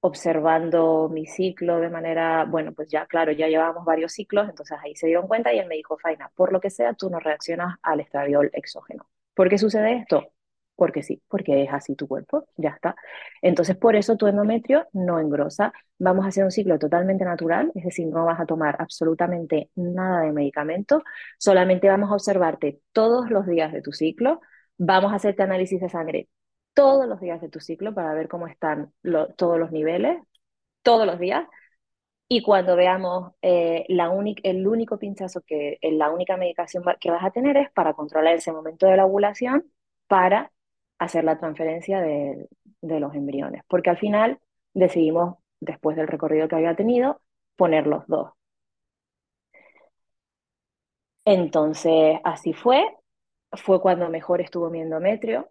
observando 0.00 1.08
mi 1.08 1.26
ciclo 1.26 1.80
de 1.80 1.90
manera, 1.90 2.44
bueno, 2.44 2.72
pues 2.72 2.88
ya, 2.90 3.06
claro, 3.06 3.32
ya 3.32 3.48
llevábamos 3.48 3.84
varios 3.84 4.12
ciclos, 4.12 4.48
entonces 4.48 4.78
ahí 4.82 4.94
se 4.94 5.06
dieron 5.06 5.26
cuenta 5.26 5.52
y 5.52 5.58
él 5.58 5.66
me 5.66 5.76
dijo, 5.76 5.98
Faina, 5.98 6.30
por 6.34 6.52
lo 6.52 6.60
que 6.60 6.70
sea, 6.70 6.94
tú 6.94 7.10
no 7.10 7.18
reaccionas 7.20 7.78
al 7.82 8.00
estradiol 8.00 8.50
exógeno. 8.52 9.08
¿Por 9.34 9.48
qué 9.48 9.58
sucede 9.58 9.94
esto? 9.96 10.32
Porque 10.78 11.02
sí, 11.02 11.20
porque 11.28 11.64
es 11.64 11.70
así 11.72 11.96
tu 11.96 12.06
cuerpo, 12.06 12.46
ya 12.56 12.70
está. 12.70 12.94
Entonces, 13.42 13.76
por 13.76 13.96
eso 13.96 14.16
tu 14.16 14.28
endometrio 14.28 14.86
no 14.92 15.18
engrosa. 15.20 15.72
Vamos 15.98 16.24
a 16.24 16.28
hacer 16.28 16.44
un 16.44 16.52
ciclo 16.52 16.78
totalmente 16.78 17.24
natural, 17.24 17.72
es 17.74 17.84
decir, 17.84 18.06
no 18.06 18.24
vas 18.24 18.40
a 18.40 18.46
tomar 18.46 18.76
absolutamente 18.78 19.70
nada 19.74 20.20
de 20.22 20.32
medicamento, 20.32 21.02
solamente 21.38 21.88
vamos 21.88 22.10
a 22.10 22.14
observarte 22.14 22.80
todos 22.92 23.30
los 23.30 23.46
días 23.46 23.72
de 23.72 23.82
tu 23.82 23.92
ciclo, 23.92 24.40
vamos 24.78 25.12
a 25.12 25.16
hacerte 25.16 25.42
análisis 25.42 25.80
de 25.80 25.88
sangre 25.88 26.28
todos 26.74 27.08
los 27.08 27.20
días 27.20 27.40
de 27.40 27.48
tu 27.48 27.58
ciclo 27.60 27.92
para 27.94 28.14
ver 28.14 28.28
cómo 28.28 28.46
están 28.46 28.92
todos 29.36 29.58
los 29.58 29.72
niveles, 29.72 30.18
todos 30.82 31.06
los 31.06 31.18
días. 31.18 31.44
Y 32.28 32.42
cuando 32.42 32.76
veamos 32.76 33.32
eh, 33.42 33.84
la 33.88 34.12
el 34.42 34.66
único 34.68 34.98
pinchazo 34.98 35.40
que, 35.46 35.78
eh, 35.80 35.92
la 35.92 36.10
única 36.10 36.36
medicación 36.36 36.84
que 37.00 37.10
vas 37.10 37.24
a 37.24 37.30
tener 37.30 37.56
es 37.56 37.70
para 37.72 37.94
controlar 37.94 38.34
ese 38.36 38.52
momento 38.52 38.86
de 38.86 38.96
la 38.96 39.06
ovulación 39.06 39.64
para 40.08 40.52
hacer 40.98 41.24
la 41.24 41.38
transferencia 41.38 42.00
de, 42.00 42.48
de 42.80 43.00
los 43.00 43.14
embriones. 43.14 43.62
Porque 43.68 43.90
al 43.90 43.98
final 43.98 44.38
decidimos, 44.74 45.36
después 45.60 45.96
del 45.96 46.08
recorrido 46.08 46.48
que 46.48 46.56
había 46.56 46.76
tenido, 46.76 47.20
poner 47.56 47.86
los 47.86 48.06
dos. 48.06 48.32
Entonces, 51.24 52.18
así 52.24 52.52
fue. 52.52 52.84
Fue 53.52 53.80
cuando 53.80 54.08
mejor 54.10 54.40
estuvo 54.40 54.70
mi 54.70 54.80
endometrio 54.80 55.50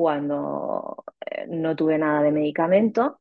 cuando 0.00 1.04
eh, 1.30 1.46
no 1.48 1.76
tuve 1.76 1.98
nada 1.98 2.22
de 2.22 2.32
medicamento, 2.32 3.20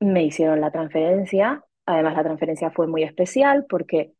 me 0.00 0.22
hicieron 0.22 0.60
la 0.60 0.70
transferencia. 0.70 1.64
Además, 1.84 2.14
la 2.14 2.22
transferencia 2.22 2.70
fue 2.70 2.86
muy 2.86 3.02
especial 3.02 3.66
porque 3.68 4.12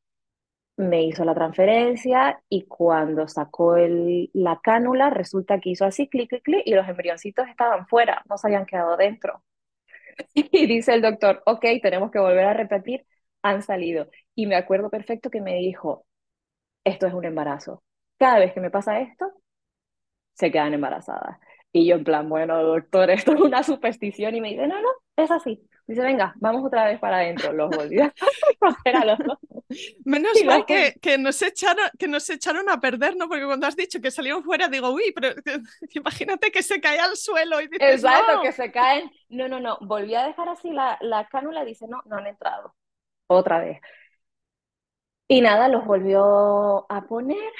me 0.77 1.05
hizo 1.05 1.25
la 1.25 1.35
transferencia 1.35 2.41
y 2.49 2.67
cuando 2.67 3.29
sacó 3.29 3.77
el, 3.77 4.31
la 4.35 4.61
cánula, 4.63 5.11
resulta 5.11 5.61
que 5.61 5.71
hizo 5.71 5.85
así, 5.87 6.09
clic, 6.09 6.29
clic, 6.31 6.43
clic, 6.45 6.63
y 6.67 6.75
los 6.75 6.89
embrioncitos 6.89 7.49
estaban 7.49 7.87
fuera, 7.89 8.23
no 8.29 8.37
se 8.39 8.49
habían 8.49 8.67
quedado 8.67 8.97
dentro. 8.97 9.43
Y 10.35 10.67
dice 10.67 10.95
el 10.95 11.03
doctor, 11.03 11.43
ok, 11.47 11.65
tenemos 11.83 12.11
que 12.11 12.19
volver 12.19 12.45
a 12.47 12.55
repetir, 12.55 13.07
han 13.43 13.63
salido. 13.63 14.09
Y 14.35 14.47
me 14.47 14.57
acuerdo 14.57 14.91
perfecto 14.91 15.31
que 15.31 15.41
me 15.41 15.55
dijo, 15.57 16.07
esto 16.85 17.07
es 17.07 17.15
un 17.15 17.25
embarazo. 17.27 17.83
Cada 18.19 18.39
vez 18.41 18.53
que 18.55 18.61
me 18.61 18.71
pasa 18.71 19.01
esto, 19.01 19.33
se 20.35 20.51
quedan 20.51 20.75
embarazadas. 20.75 21.39
Y 21.77 21.85
yo 21.85 21.97
en 21.97 22.05
plan, 22.05 22.27
bueno, 22.27 22.63
doctor, 22.63 23.11
esto 23.11 23.35
es 23.35 23.41
una 23.41 23.63
superstición. 23.63 24.35
Y 24.35 24.41
me 24.41 24.49
dice, 24.49 24.67
no, 24.67 24.81
no, 24.81 24.89
es 25.15 25.31
así. 25.31 25.61
Dice, 25.87 26.01
venga, 26.01 26.35
vamos 26.37 26.65
otra 26.65 26.87
vez 26.87 26.99
para 26.99 27.19
adentro. 27.19 27.53
Los 27.53 27.69
volví 27.69 28.01
a 28.01 28.13
los 29.05 29.19
Menos 30.05 30.33
mal 30.47 30.65
que, 30.65 30.95
que, 31.03 31.19
nos 31.19 31.41
echaron, 31.43 31.87
que 31.99 32.09
nos 32.09 32.31
echaron 32.31 32.71
a 32.71 32.81
perder, 32.81 33.15
¿no? 33.15 33.29
Porque 33.29 33.45
cuando 33.45 33.67
has 33.67 33.77
dicho 33.77 34.01
que 34.01 34.11
salieron 34.11 34.43
fuera, 34.43 34.69
digo, 34.69 34.89
uy, 34.89 35.13
pero 35.15 35.35
imagínate 35.91 36.51
que 36.51 36.63
se 36.63 36.81
cae 36.81 36.99
al 36.99 37.15
suelo 37.15 37.61
y 37.61 37.69
dices, 37.69 38.03
Exacto, 38.03 38.41
que 38.41 38.53
se 38.53 38.73
caen. 38.73 39.11
No, 39.29 39.47
no, 39.47 39.61
no. 39.61 39.77
Volví 39.83 40.15
a 40.15 40.27
dejar 40.27 40.49
así 40.49 40.71
la, 40.71 40.97
la 41.03 41.29
cánula. 41.29 41.63
Dice, 41.63 41.87
no, 41.87 42.01
no 42.07 42.17
han 42.17 42.27
entrado. 42.27 42.75
Otra 43.27 43.61
vez. 43.61 43.81
Y 45.29 45.43
nada, 45.43 45.69
los 45.69 45.85
volvió 45.85 46.91
a 46.91 47.07
poner. 47.07 47.53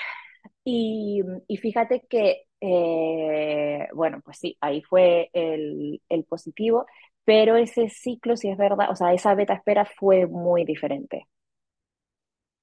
Y, 0.65 1.23
y 1.47 1.59
fíjate 1.59 2.07
que 2.09 2.46
eh, 2.61 3.89
bueno, 3.95 4.21
pues 4.25 4.39
sí, 4.39 4.57
ahí 4.61 4.83
fue 4.83 5.31
el, 5.33 6.01
positivo, 6.29 6.87
pero 7.25 7.57
ese 7.57 7.89
ciclo, 7.91 8.37
si 8.37 8.49
es 8.49 8.57
verdad, 8.59 8.91
o 8.91 8.97
sea, 8.97 9.13
esa 9.13 9.35
beta 9.35 9.55
espera 9.55 9.85
fue 9.85 10.27
muy 10.27 10.65
diferente. 10.65 11.27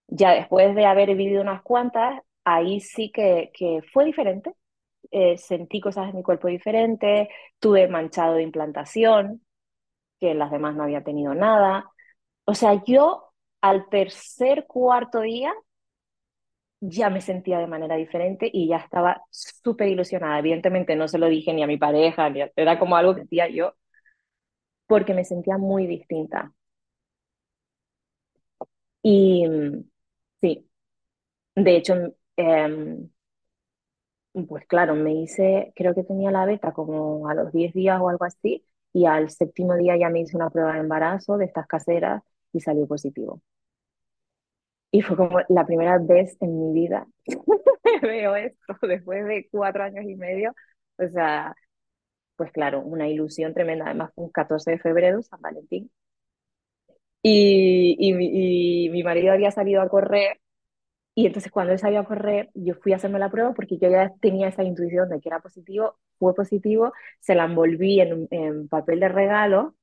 Ya 0.08 0.32
después 0.34 0.76
de 0.76 0.86
haber 0.86 1.16
vivido 1.16 1.42
unas 1.42 1.62
cuantas, 1.64 2.22
ahí 2.44 2.80
sí 2.80 3.12
que, 3.12 3.52
que 3.54 3.82
fue 3.92 4.06
diferente. 4.06 4.54
Eh, 5.12 5.38
sentí 5.38 5.82
cosas 5.82 6.10
en 6.10 6.18
mi 6.18 6.24
cuerpo 6.24 6.48
diferentes, 6.48 7.30
tuve 7.60 7.88
manchado 7.88 8.36
de 8.36 8.44
implantación, 8.44 9.44
que 10.20 10.34
las 10.34 10.52
demás 10.52 10.76
no 10.76 10.84
había 10.84 11.04
tenido 11.04 11.36
nada. 11.36 11.92
O 12.46 12.56
sea, 12.56 12.84
yo 12.86 13.34
al 13.62 13.90
tercer, 13.90 14.66
cuarto 14.68 15.22
día 15.22 15.54
ya 16.86 17.10
me 17.10 17.22
sentía 17.22 17.60
de 17.60 17.68
manera 17.68 17.96
diferente 17.96 18.50
y 18.52 18.68
ya 18.68 18.78
estaba 18.78 19.24
súper 19.30 19.88
ilusionada. 19.90 20.40
Evidentemente 20.40 20.96
no 20.96 21.08
se 21.08 21.18
lo 21.18 21.28
dije 21.30 21.54
ni 21.54 21.64
a 21.64 21.68
mi 21.68 21.78
pareja, 21.78 22.30
ni 22.30 22.42
era 22.56 22.80
como 22.80 22.96
algo 22.98 23.14
que 23.16 23.22
sentía 23.22 23.50
yo, 23.50 23.74
porque 24.88 25.14
me 25.14 25.26
sentía 25.26 25.58
muy 25.58 25.88
distinta. 25.88 26.54
Y 29.02 29.46
sí, 30.42 30.70
de 31.56 31.78
hecho, 31.78 31.96
em, 32.38 33.10
pues 34.48 34.66
claro, 34.68 34.96
me 34.96 35.14
hice, 35.14 35.74
creo 35.76 35.94
que 35.96 36.04
tenía 36.04 36.32
la 36.32 36.46
beta 36.46 36.72
como 36.74 37.28
a 37.30 37.34
los 37.36 37.52
10 37.52 37.74
días 37.74 38.00
o 38.02 38.10
algo 38.10 38.26
así, 38.26 38.64
y 38.94 39.06
al 39.06 39.30
séptimo 39.30 39.76
día 39.76 39.98
ya 39.98 40.10
me 40.10 40.22
hice 40.22 40.36
una 40.38 40.50
prueba 40.50 40.74
de 40.74 40.80
embarazo 40.80 41.38
de 41.38 41.46
estas 41.46 41.68
caseras 41.68 42.24
y 42.52 42.60
salió 42.62 42.88
positivo. 42.88 43.42
Y 44.94 45.04
fue 45.04 45.18
como 45.18 45.40
la 45.50 45.68
primera 45.68 46.00
vez 46.00 46.38
en 46.42 46.60
mi 46.60 46.74
vida 46.82 47.08
que 47.84 48.00
veo 48.08 48.36
esto 48.38 48.76
después 48.84 49.26
de 49.28 49.50
cuatro 49.52 49.84
años 49.86 50.06
y 50.08 50.16
medio. 50.18 50.56
O 51.00 51.08
sea, 51.10 51.56
pues 52.38 52.52
claro, 52.54 52.82
una 52.82 53.08
ilusión 53.10 53.54
tremenda. 53.54 53.86
Además, 53.88 54.12
fue 54.16 54.26
un 54.26 54.32
14 54.32 54.72
de 54.72 54.80
febrero, 54.80 55.22
San 55.24 55.42
Valentín. 55.42 55.92
Y, 57.22 57.96
y, 58.00 58.86
y 58.88 58.90
mi 58.90 59.04
marido 59.04 59.32
había 59.34 59.52
salido 59.52 59.82
a 59.82 59.88
correr 59.90 60.40
y 61.16 61.28
entonces 61.28 61.52
cuando 61.52 61.74
él 61.74 61.80
salió 61.80 62.00
a 62.02 62.06
correr, 62.06 62.50
yo 62.56 62.76
fui 62.76 62.94
a 62.94 62.98
hacerme 62.98 63.20
la 63.20 63.32
prueba 63.32 63.54
porque 63.54 63.78
yo 63.80 63.90
ya 63.90 64.14
tenía 64.22 64.50
esa 64.50 64.64
intuición 64.64 65.10
de 65.10 65.22
que 65.22 65.30
era 65.30 65.42
positivo, 65.42 65.98
fue 66.20 66.36
positivo, 66.36 66.94
se 67.22 67.36
la 67.36 67.46
envolví 67.46 68.02
en, 68.02 68.28
en 68.32 68.68
papel 68.70 69.00
de 69.02 69.10
regalo 69.10 69.76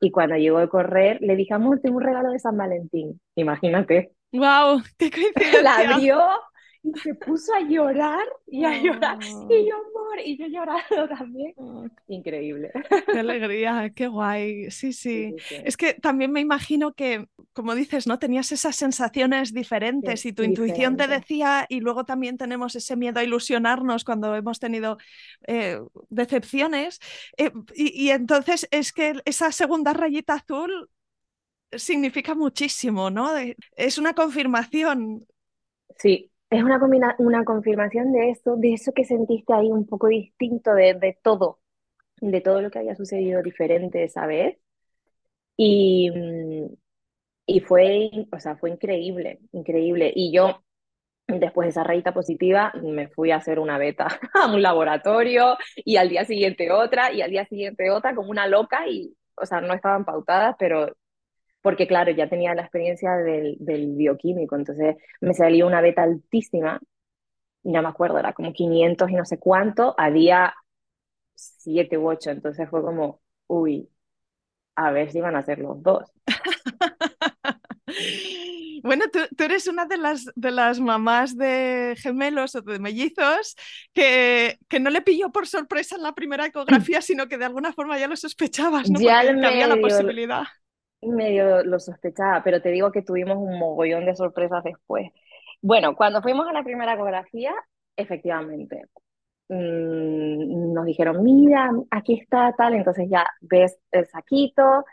y 0.00 0.10
cuando 0.12 0.36
llegó 0.36 0.58
a 0.58 0.68
correr 0.70 1.18
le 1.22 1.36
dije, 1.36 1.54
amor, 1.54 1.80
tengo 1.80 1.98
un 1.98 2.04
regalo 2.04 2.30
de 2.32 2.38
San 2.40 2.56
Valentín, 2.58 3.20
imagínate. 3.36 4.12
¡Wow! 4.32 4.82
¡Qué 4.98 5.10
coincidencia! 5.34 5.62
La 5.62 5.94
abrió 5.94 6.20
y 6.82 6.98
se 7.00 7.14
puso 7.14 7.54
a 7.54 7.60
llorar 7.60 8.26
y 8.46 8.64
a 8.64 8.82
llorar. 8.82 9.18
Y 9.22 9.68
yo, 9.68 9.76
amor, 9.76 10.18
y 10.24 10.38
yo 10.38 10.46
llorando 10.46 11.08
también. 11.14 11.52
Increíble. 12.08 12.70
Qué 13.06 13.18
alegría, 13.18 13.90
qué 13.94 14.06
guay. 14.08 14.70
Sí, 14.70 14.92
sí, 14.92 15.34
Es 15.64 15.76
que 15.76 15.94
también 15.94 16.32
me 16.32 16.40
imagino 16.40 16.94
que, 16.94 17.26
como 17.52 17.74
dices, 17.74 18.06
¿no? 18.06 18.18
Tenías 18.18 18.50
esas 18.52 18.76
sensaciones 18.76 19.52
diferentes 19.52 20.24
y 20.24 20.32
tu 20.32 20.42
intuición 20.42 20.96
te 20.96 21.06
decía, 21.06 21.66
y 21.68 21.80
luego 21.80 22.04
también 22.04 22.38
tenemos 22.38 22.74
ese 22.76 22.96
miedo 22.96 23.20
a 23.20 23.24
ilusionarnos 23.24 24.04
cuando 24.04 24.34
hemos 24.34 24.58
tenido 24.58 24.96
eh, 25.46 25.78
decepciones. 26.08 26.98
Eh, 27.36 27.50
y, 27.74 28.06
y 28.06 28.10
entonces 28.10 28.66
es 28.70 28.92
que 28.92 29.20
esa 29.26 29.52
segunda 29.52 29.92
rayita 29.92 30.34
azul 30.34 30.88
significa 31.72 32.34
muchísimo, 32.34 33.10
¿no? 33.10 33.30
Es 33.76 33.98
una 33.98 34.14
confirmación. 34.14 35.26
Sí, 35.98 36.30
es 36.50 36.62
una, 36.64 36.80
una 37.18 37.44
confirmación 37.44 38.12
de 38.12 38.30
eso, 38.30 38.56
de 38.56 38.72
eso 38.74 38.92
que 38.92 39.04
sentiste 39.04 39.52
ahí 39.54 39.70
un 39.70 39.86
poco 39.86 40.08
distinto 40.08 40.72
de, 40.74 40.94
de 40.94 41.18
todo, 41.22 41.60
de 42.20 42.40
todo 42.42 42.62
lo 42.62 42.70
que 42.70 42.80
había 42.80 42.96
sucedido 42.96 43.42
diferente 43.42 44.04
esa 44.04 44.26
vez. 44.26 44.58
Y, 45.56 46.10
y 47.46 47.60
fue, 47.60 48.10
o 48.32 48.38
sea, 48.40 48.56
fue 48.56 48.70
increíble, 48.70 49.40
increíble. 49.52 50.12
Y 50.14 50.32
yo, 50.32 50.62
después 51.28 51.66
de 51.66 51.70
esa 51.70 51.84
rayita 51.84 52.14
positiva, 52.14 52.72
me 52.82 53.08
fui 53.08 53.30
a 53.32 53.36
hacer 53.38 53.58
una 53.60 53.78
beta 53.78 54.08
a 54.34 54.52
un 54.52 54.62
laboratorio 54.62 55.56
y 55.76 55.96
al 55.96 56.08
día 56.10 56.24
siguiente 56.26 56.70
otra 56.72 57.12
y 57.12 57.22
al 57.22 57.30
día 57.32 57.46
siguiente 57.46 57.90
otra 57.90 58.14
como 58.14 58.30
una 58.30 58.48
loca 58.48 58.88
y, 58.88 59.16
o 59.36 59.46
sea, 59.46 59.60
no 59.62 59.74
estaban 59.74 60.04
pautadas, 60.04 60.56
pero 60.58 60.96
porque 61.62 61.86
claro, 61.86 62.10
ya 62.12 62.28
tenía 62.28 62.54
la 62.54 62.62
experiencia 62.62 63.16
del, 63.16 63.56
del 63.58 63.94
bioquímico, 63.94 64.56
entonces 64.56 64.96
me 65.20 65.34
salió 65.34 65.66
una 65.66 65.80
beta 65.80 66.02
altísima, 66.02 66.80
ya 67.62 67.82
me 67.82 67.88
acuerdo, 67.88 68.18
era 68.18 68.32
como 68.32 68.52
500 68.52 69.10
y 69.10 69.14
no 69.14 69.24
sé 69.24 69.38
cuánto, 69.38 69.94
a 69.98 70.10
día 70.10 70.54
7 71.34 71.98
u 71.98 72.08
8, 72.08 72.30
entonces 72.30 72.68
fue 72.68 72.82
como, 72.82 73.20
uy, 73.46 73.88
a 74.76 74.90
ver 74.90 75.10
si 75.10 75.20
van 75.20 75.36
a 75.36 75.42
ser 75.42 75.58
los 75.58 75.82
dos. 75.82 76.10
Bueno, 78.82 79.04
tú, 79.12 79.18
tú, 79.36 79.44
eres 79.44 79.66
una 79.66 79.84
de 79.84 79.98
las, 79.98 80.24
de 80.34 80.50
las 80.50 80.80
mamás 80.80 81.36
de 81.36 81.94
gemelos 81.98 82.54
o 82.54 82.62
de 82.62 82.78
mellizos 82.78 83.54
que, 83.92 84.58
que, 84.68 84.80
no 84.80 84.88
le 84.88 85.02
pilló 85.02 85.30
por 85.30 85.46
sorpresa 85.46 85.96
en 85.96 86.02
la 86.02 86.14
primera 86.14 86.46
ecografía, 86.46 87.02
sino 87.02 87.28
que 87.28 87.36
de 87.36 87.44
alguna 87.44 87.74
forma 87.74 87.98
ya 87.98 88.08
lo 88.08 88.16
sospechabas, 88.16 88.88
¿no? 88.88 88.98
Ya 88.98 89.22
Porque 89.26 89.46
había 89.46 89.66
la 89.66 89.76
posibilidad 89.76 90.44
medio 91.02 91.62
lo 91.64 91.78
sospechaba, 91.80 92.42
pero 92.44 92.60
te 92.62 92.70
digo 92.70 92.92
que 92.92 93.02
tuvimos 93.02 93.36
un 93.38 93.58
mogollón 93.58 94.06
de 94.06 94.14
sorpresas 94.16 94.64
después. 94.64 95.10
Bueno, 95.62 95.94
cuando 95.96 96.22
fuimos 96.22 96.46
a 96.48 96.52
la 96.52 96.62
primera 96.64 96.94
ecografía, 96.94 97.52
efectivamente, 97.96 98.84
mmm, 99.48 100.72
nos 100.74 100.84
dijeron, 100.86 101.22
mira, 101.22 101.70
aquí 101.90 102.14
está 102.20 102.54
tal, 102.56 102.74
entonces 102.74 103.08
ya 103.10 103.26
ves 103.40 103.78
el 103.92 104.06
saquito 104.06 104.84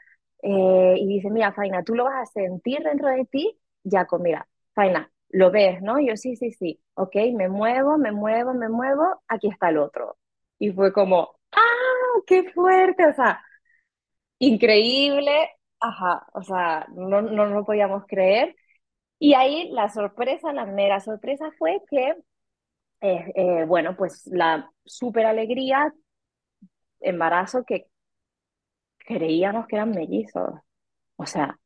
eh, 0.42 0.96
y 1.00 1.08
dice, 1.08 1.30
mira, 1.32 1.54
Faina, 1.54 1.84
tú 1.84 1.96
lo 1.96 2.06
vas 2.06 2.30
a 2.30 2.34
sentir 2.34 2.80
dentro 2.84 3.10
de 3.10 3.26
ti, 3.26 3.58
ya 3.84 4.06
con, 4.06 4.22
mira, 4.24 4.48
Faina, 4.74 5.12
lo 5.30 5.52
ves, 5.52 5.82
¿no? 5.82 6.00
Yo 6.00 6.16
sí, 6.18 6.36
sí, 6.36 6.52
sí, 6.52 6.80
ok, 6.96 7.16
me 7.36 7.50
muevo, 7.50 7.98
me 7.98 8.12
muevo, 8.12 8.54
me 8.54 8.70
muevo, 8.70 9.22
aquí 9.28 9.50
está 9.50 9.70
el 9.70 9.78
otro. 9.78 10.18
Y 10.60 10.72
fue 10.72 10.94
como, 10.94 11.36
¡ah, 11.52 12.22
qué 12.26 12.44
fuerte! 12.52 13.06
O 13.08 13.14
sea, 13.14 13.42
increíble, 14.40 15.32
Ajá, 15.80 16.26
o 16.34 16.42
sea, 16.42 16.88
no, 16.96 17.22
no 17.22 17.46
lo 17.46 17.66
podíamos 17.66 18.04
creer. 18.08 18.56
Y 19.20 19.34
ahí 19.34 19.70
la 19.72 19.90
sorpresa, 19.90 20.54
la 20.54 20.66
mera 20.66 21.00
sorpresa 21.00 21.52
fue 21.58 21.82
que, 21.90 22.16
eh, 23.02 23.32
eh, 23.36 23.66
bueno, 23.66 23.96
pues 23.96 24.28
la 24.28 24.72
súper 24.86 25.26
alegría, 25.26 25.94
embarazo 27.00 27.64
que 27.64 27.88
creíamos 28.98 29.68
que 29.68 29.76
eran 29.76 29.92
mellizos. 29.92 30.60
O 31.16 31.26
sea, 31.26 31.60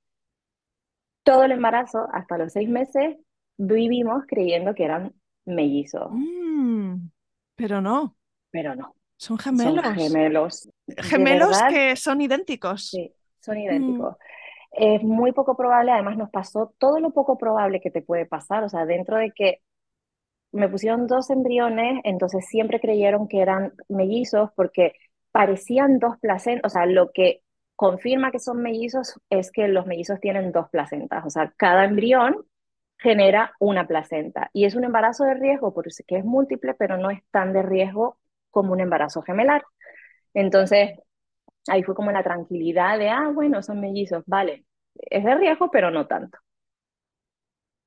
todo 1.23 1.43
el 1.43 1.51
embarazo, 1.51 2.07
hasta 2.13 2.37
los 2.37 2.53
seis 2.53 2.69
meses, 2.69 3.17
vivimos 3.57 4.23
creyendo 4.27 4.73
que 4.73 4.85
eran 4.85 5.13
mellizos. 5.45 6.09
Mm, 6.11 7.09
pero 7.55 7.81
no. 7.81 8.17
Pero 8.49 8.75
no. 8.75 8.95
Son 9.17 9.37
gemelos. 9.37 9.85
Son 9.85 9.95
gemelos. 9.95 10.69
Gemelos 10.97 11.61
que 11.69 11.95
son 11.95 12.21
idénticos. 12.21 12.89
Sí 12.89 13.13
son 13.41 13.57
idénticos. 13.57 14.15
Es 14.71 15.03
muy 15.03 15.33
poco 15.33 15.57
probable, 15.57 15.91
además 15.91 16.17
nos 16.17 16.29
pasó 16.29 16.73
todo 16.77 16.99
lo 16.99 17.11
poco 17.11 17.37
probable 17.37 17.81
que 17.81 17.91
te 17.91 18.01
puede 18.01 18.25
pasar, 18.25 18.63
o 18.63 18.69
sea, 18.69 18.85
dentro 18.85 19.17
de 19.17 19.31
que 19.31 19.59
me 20.51 20.69
pusieron 20.69 21.07
dos 21.07 21.29
embriones, 21.29 22.01
entonces 22.03 22.45
siempre 22.47 22.79
creyeron 22.79 23.27
que 23.27 23.41
eran 23.41 23.73
mellizos 23.89 24.51
porque 24.55 24.93
parecían 25.31 25.99
dos 25.99 26.17
placentas, 26.19 26.71
o 26.71 26.73
sea, 26.73 26.85
lo 26.85 27.11
que 27.11 27.41
confirma 27.75 28.31
que 28.31 28.39
son 28.39 28.61
mellizos 28.61 29.19
es 29.29 29.51
que 29.51 29.67
los 29.67 29.85
mellizos 29.87 30.19
tienen 30.19 30.51
dos 30.51 30.69
placentas, 30.69 31.25
o 31.25 31.29
sea, 31.29 31.53
cada 31.57 31.85
embrión 31.85 32.45
genera 32.97 33.53
una 33.59 33.87
placenta 33.87 34.49
y 34.53 34.65
es 34.65 34.75
un 34.75 34.83
embarazo 34.83 35.23
de 35.23 35.33
riesgo 35.33 35.73
porque 35.73 35.89
es 36.07 36.25
múltiple, 36.25 36.75
pero 36.75 36.97
no 36.97 37.09
es 37.09 37.21
tan 37.31 37.53
de 37.53 37.63
riesgo 37.63 38.17
como 38.51 38.73
un 38.73 38.81
embarazo 38.81 39.21
gemelar. 39.23 39.63
Entonces, 40.33 40.99
ahí 41.67 41.83
fue 41.83 41.95
como 41.95 42.11
la 42.11 42.23
tranquilidad 42.23 42.97
de, 42.99 43.09
ah, 43.09 43.29
bueno, 43.33 43.61
son 43.63 43.79
mellizos, 43.81 44.23
vale, 44.27 44.65
es 44.95 45.23
de 45.23 45.35
riesgo, 45.35 45.69
pero 45.71 45.91
no 45.91 46.07
tanto. 46.07 46.37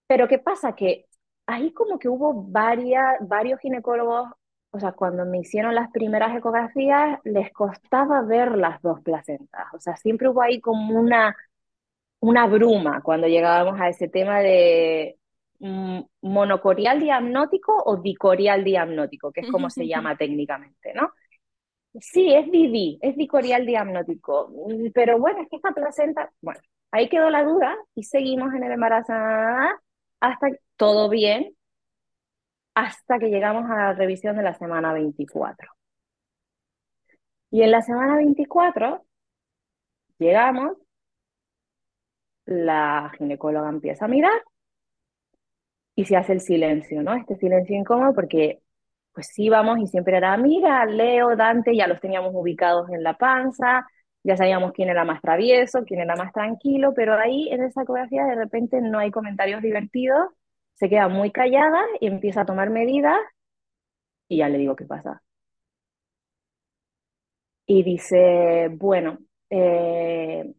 Pero 0.06 0.28
¿qué 0.28 0.38
pasa? 0.38 0.74
Que 0.74 1.06
ahí 1.46 1.72
como 1.72 1.98
que 1.98 2.08
hubo 2.08 2.34
varias, 2.34 3.16
varios 3.20 3.60
ginecólogos, 3.60 4.28
o 4.70 4.80
sea, 4.80 4.92
cuando 4.92 5.24
me 5.24 5.38
hicieron 5.38 5.74
las 5.74 5.90
primeras 5.90 6.36
ecografías, 6.36 7.20
les 7.24 7.52
costaba 7.52 8.22
ver 8.22 8.56
las 8.56 8.80
dos 8.82 9.00
placentas, 9.02 9.66
o 9.72 9.80
sea, 9.80 9.96
siempre 9.96 10.28
hubo 10.28 10.42
ahí 10.42 10.60
como 10.60 10.98
una, 10.98 11.36
una 12.20 12.46
bruma 12.46 13.02
cuando 13.02 13.28
llegábamos 13.28 13.80
a 13.80 13.88
ese 13.88 14.08
tema 14.08 14.40
de 14.40 15.18
mm, 15.60 16.00
monocorial 16.22 17.00
diamnótico 17.00 17.82
o 17.84 17.98
dicorial 17.98 18.64
diamnótico, 18.64 19.32
que 19.32 19.42
es 19.42 19.50
como 19.50 19.70
se 19.70 19.86
llama 19.88 20.16
técnicamente, 20.16 20.94
¿no? 20.94 21.12
Sí, 22.00 22.34
es 22.34 22.46
DD, 22.46 22.98
es 23.02 23.16
dicorial 23.16 23.66
diamnótico. 23.66 24.50
Pero 24.94 25.18
bueno, 25.18 25.42
es 25.42 25.48
que 25.48 25.56
esta 25.56 25.72
placenta, 25.72 26.32
bueno, 26.40 26.60
ahí 26.90 27.08
quedó 27.08 27.30
la 27.30 27.44
duda 27.44 27.76
y 27.94 28.02
seguimos 28.02 28.52
en 28.54 28.64
el 28.64 28.72
embarazo 28.72 29.12
hasta 30.20 30.48
todo 30.76 31.08
bien, 31.08 31.54
hasta 32.74 33.18
que 33.18 33.28
llegamos 33.28 33.70
a 33.70 33.76
la 33.76 33.92
revisión 33.94 34.36
de 34.36 34.42
la 34.42 34.54
semana 34.54 34.92
24. 34.92 35.70
Y 37.50 37.62
en 37.62 37.70
la 37.70 37.82
semana 37.82 38.16
24 38.16 39.04
llegamos, 40.18 40.76
la 42.46 43.12
ginecóloga 43.16 43.68
empieza 43.68 44.06
a 44.06 44.08
mirar 44.08 44.42
y 45.94 46.04
se 46.04 46.16
hace 46.16 46.32
el 46.32 46.40
silencio, 46.40 47.02
¿no? 47.02 47.14
Este 47.14 47.36
silencio 47.36 47.76
incómodo 47.76 48.14
porque 48.14 48.60
pues 49.14 49.28
sí 49.32 49.48
vamos 49.48 49.78
y 49.80 49.86
siempre 49.86 50.16
era, 50.18 50.36
mira, 50.36 50.84
Leo, 50.86 51.36
Dante, 51.36 51.76
ya 51.76 51.86
los 51.86 52.00
teníamos 52.00 52.32
ubicados 52.34 52.90
en 52.90 53.02
la 53.02 53.16
panza, 53.16 53.86
ya 54.24 54.36
sabíamos 54.36 54.72
quién 54.72 54.88
era 54.90 55.04
más 55.04 55.20
travieso, 55.22 55.84
quién 55.86 56.00
era 56.00 56.16
más 56.16 56.32
tranquilo, 56.32 56.92
pero 56.94 57.14
ahí 57.18 57.48
en 57.50 57.62
esa 57.62 57.82
ecografía 57.82 58.24
de 58.26 58.34
repente 58.36 58.80
no 58.80 58.98
hay 58.98 59.10
comentarios 59.10 59.62
divertidos, 59.62 60.28
se 60.74 60.88
queda 60.88 61.08
muy 61.08 61.30
callada 61.30 61.82
y 62.00 62.06
empieza 62.08 62.42
a 62.42 62.46
tomar 62.46 62.70
medidas 62.70 63.18
y 64.28 64.38
ya 64.38 64.48
le 64.48 64.58
digo 64.58 64.76
qué 64.76 64.84
pasa. 64.86 65.22
Y 67.66 67.82
dice, 67.82 68.68
bueno, 68.72 69.18
eh, 69.50 70.54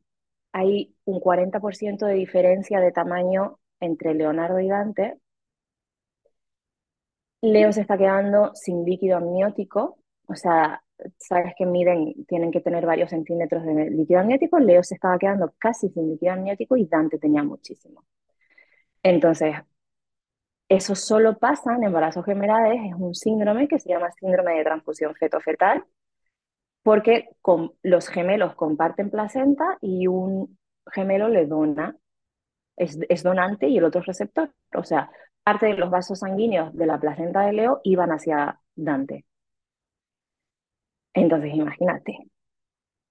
hay 0.54 0.96
un 1.06 1.20
40% 1.20 2.06
de 2.08 2.16
diferencia 2.16 2.80
de 2.80 2.92
tamaño 2.92 3.60
entre 3.80 4.14
Leonardo 4.16 4.60
y 4.60 4.70
Dante. 4.70 5.20
Leo 7.52 7.72
se 7.72 7.82
está 7.82 7.98
quedando 7.98 8.52
sin 8.56 8.86
líquido 8.86 9.18
amniótico, 9.18 9.98
o 10.28 10.36
sea, 10.36 10.82
sabes 11.18 11.54
que 11.58 11.66
miden, 11.66 12.26
tienen 12.26 12.52
que 12.52 12.62
tener 12.62 12.86
varios 12.86 13.10
centímetros 13.10 13.64
de 13.64 13.90
líquido 13.90 14.22
amniótico, 14.22 14.60
Leo 14.60 14.84
se 14.84 14.96
estaba 14.96 15.18
quedando 15.18 15.54
casi 15.58 15.90
sin 15.90 16.10
líquido 16.10 16.34
amniótico 16.34 16.78
y 16.78 16.86
Dante 16.86 17.18
tenía 17.20 17.44
muchísimo. 17.44 18.04
Entonces, 19.04 19.56
eso 20.68 20.96
solo 20.96 21.38
pasa 21.38 21.76
en 21.76 21.84
embarazos 21.84 22.26
gemelares, 22.26 22.82
es 22.86 22.96
un 22.98 23.14
síndrome 23.14 23.68
que 23.68 23.80
se 23.80 23.90
llama 23.90 24.12
síndrome 24.12 24.56
de 24.56 24.64
transfusión 24.64 25.14
feto-fetal, 25.16 25.86
porque 26.82 27.30
los 27.84 28.08
gemelos 28.10 28.56
comparten 28.56 29.10
placenta 29.10 29.78
y 29.82 30.08
un 30.08 30.58
gemelo 30.92 31.28
le 31.30 31.46
dona, 31.46 31.96
es, 32.78 33.00
es 33.10 33.24
donante 33.24 33.68
y 33.68 33.78
el 33.78 33.84
otro 33.86 34.02
es 34.02 34.08
receptor. 34.08 34.52
O 34.76 34.84
sea, 34.84 35.10
parte 35.46 35.68
de 35.68 35.76
los 35.76 35.92
vasos 35.92 36.20
sanguíneos 36.20 36.74
de 36.76 36.88
la 36.88 37.00
placenta 37.00 37.42
de 37.42 37.54
Leo 37.54 37.80
iban 37.84 38.10
hacia 38.10 38.60
Dante. 38.76 39.26
Entonces, 41.14 41.54
imagínate, 41.54 42.18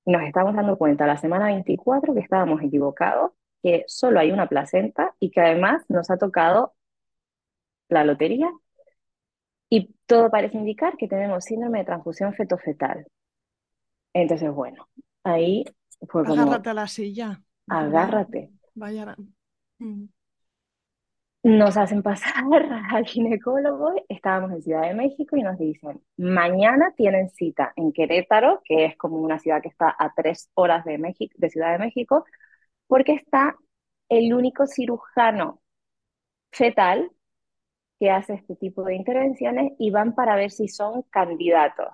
nos 0.04 0.22
estamos 0.22 0.54
dando 0.54 0.76
cuenta 0.76 1.06
la 1.06 1.16
semana 1.16 1.46
24 1.46 2.12
que 2.12 2.20
estábamos 2.20 2.60
equivocados, 2.60 3.30
que 3.62 3.84
solo 3.86 4.18
hay 4.18 4.32
una 4.32 4.48
placenta 4.48 5.14
y 5.20 5.30
que 5.30 5.40
además 5.40 5.84
nos 5.88 6.10
ha 6.10 6.18
tocado 6.18 6.74
la 7.88 8.04
lotería 8.04 8.50
y 9.70 9.94
todo 10.06 10.28
parece 10.28 10.58
indicar 10.58 10.96
que 10.96 11.06
tenemos 11.06 11.44
síndrome 11.44 11.78
de 11.78 11.84
transfusión 11.84 12.34
feto-fetal. 12.34 13.06
Entonces, 14.12 14.50
bueno, 14.52 14.88
ahí 15.22 15.64
fue 16.08 16.24
como... 16.24 16.42
Agárrate 16.42 16.70
a 16.70 16.74
la 16.74 16.88
silla. 16.88 17.42
Agárrate. 17.68 18.50
Vaya. 18.74 19.14
Mm. 19.78 20.06
Nos 21.44 21.76
hacen 21.76 22.02
pasar 22.02 22.32
al 22.90 23.04
ginecólogo, 23.04 23.92
estábamos 24.08 24.50
en 24.52 24.62
Ciudad 24.62 24.88
de 24.88 24.94
México 24.94 25.36
y 25.36 25.42
nos 25.42 25.58
dicen, 25.58 26.00
mañana 26.16 26.94
tienen 26.96 27.28
cita 27.28 27.74
en 27.76 27.92
Querétaro, 27.92 28.62
que 28.64 28.86
es 28.86 28.96
como 28.96 29.18
una 29.18 29.38
ciudad 29.38 29.60
que 29.60 29.68
está 29.68 29.94
a 29.98 30.14
tres 30.16 30.50
horas 30.54 30.86
de, 30.86 30.96
México, 30.96 31.34
de 31.36 31.50
Ciudad 31.50 31.72
de 31.72 31.84
México, 31.84 32.24
porque 32.86 33.12
está 33.12 33.56
el 34.08 34.32
único 34.32 34.66
cirujano 34.66 35.60
fetal 36.52 37.10
que 38.00 38.10
hace 38.10 38.34
este 38.34 38.56
tipo 38.56 38.82
de 38.84 38.96
intervenciones 38.96 39.74
y 39.78 39.90
van 39.90 40.14
para 40.14 40.36
ver 40.36 40.50
si 40.50 40.68
son 40.68 41.02
candidatos. 41.10 41.88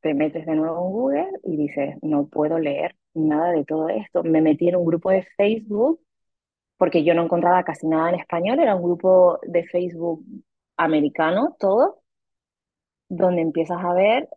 Te 0.00 0.12
metes 0.12 0.44
de 0.44 0.56
nuevo 0.56 0.86
en 0.86 0.92
Google 0.92 1.40
y 1.44 1.56
dices, 1.56 1.96
no 2.02 2.26
puedo 2.26 2.58
leer 2.58 2.96
nada 3.14 3.52
de 3.52 3.64
todo 3.64 3.88
esto. 3.90 4.24
Me 4.24 4.40
metí 4.40 4.68
en 4.68 4.76
un 4.76 4.86
grupo 4.86 5.10
de 5.10 5.22
Facebook 5.36 6.00
porque 6.76 7.04
yo 7.04 7.14
no 7.14 7.24
encontraba 7.24 7.64
casi 7.64 7.86
nada 7.86 8.10
en 8.10 8.16
español, 8.20 8.60
era 8.60 8.74
un 8.76 8.82
grupo 8.82 9.38
de 9.42 9.64
Facebook 9.64 10.24
americano, 10.76 11.56
todo, 11.58 12.02
donde 13.08 13.42
empiezas 13.42 13.82
a 13.82 13.94
ver 13.94 14.28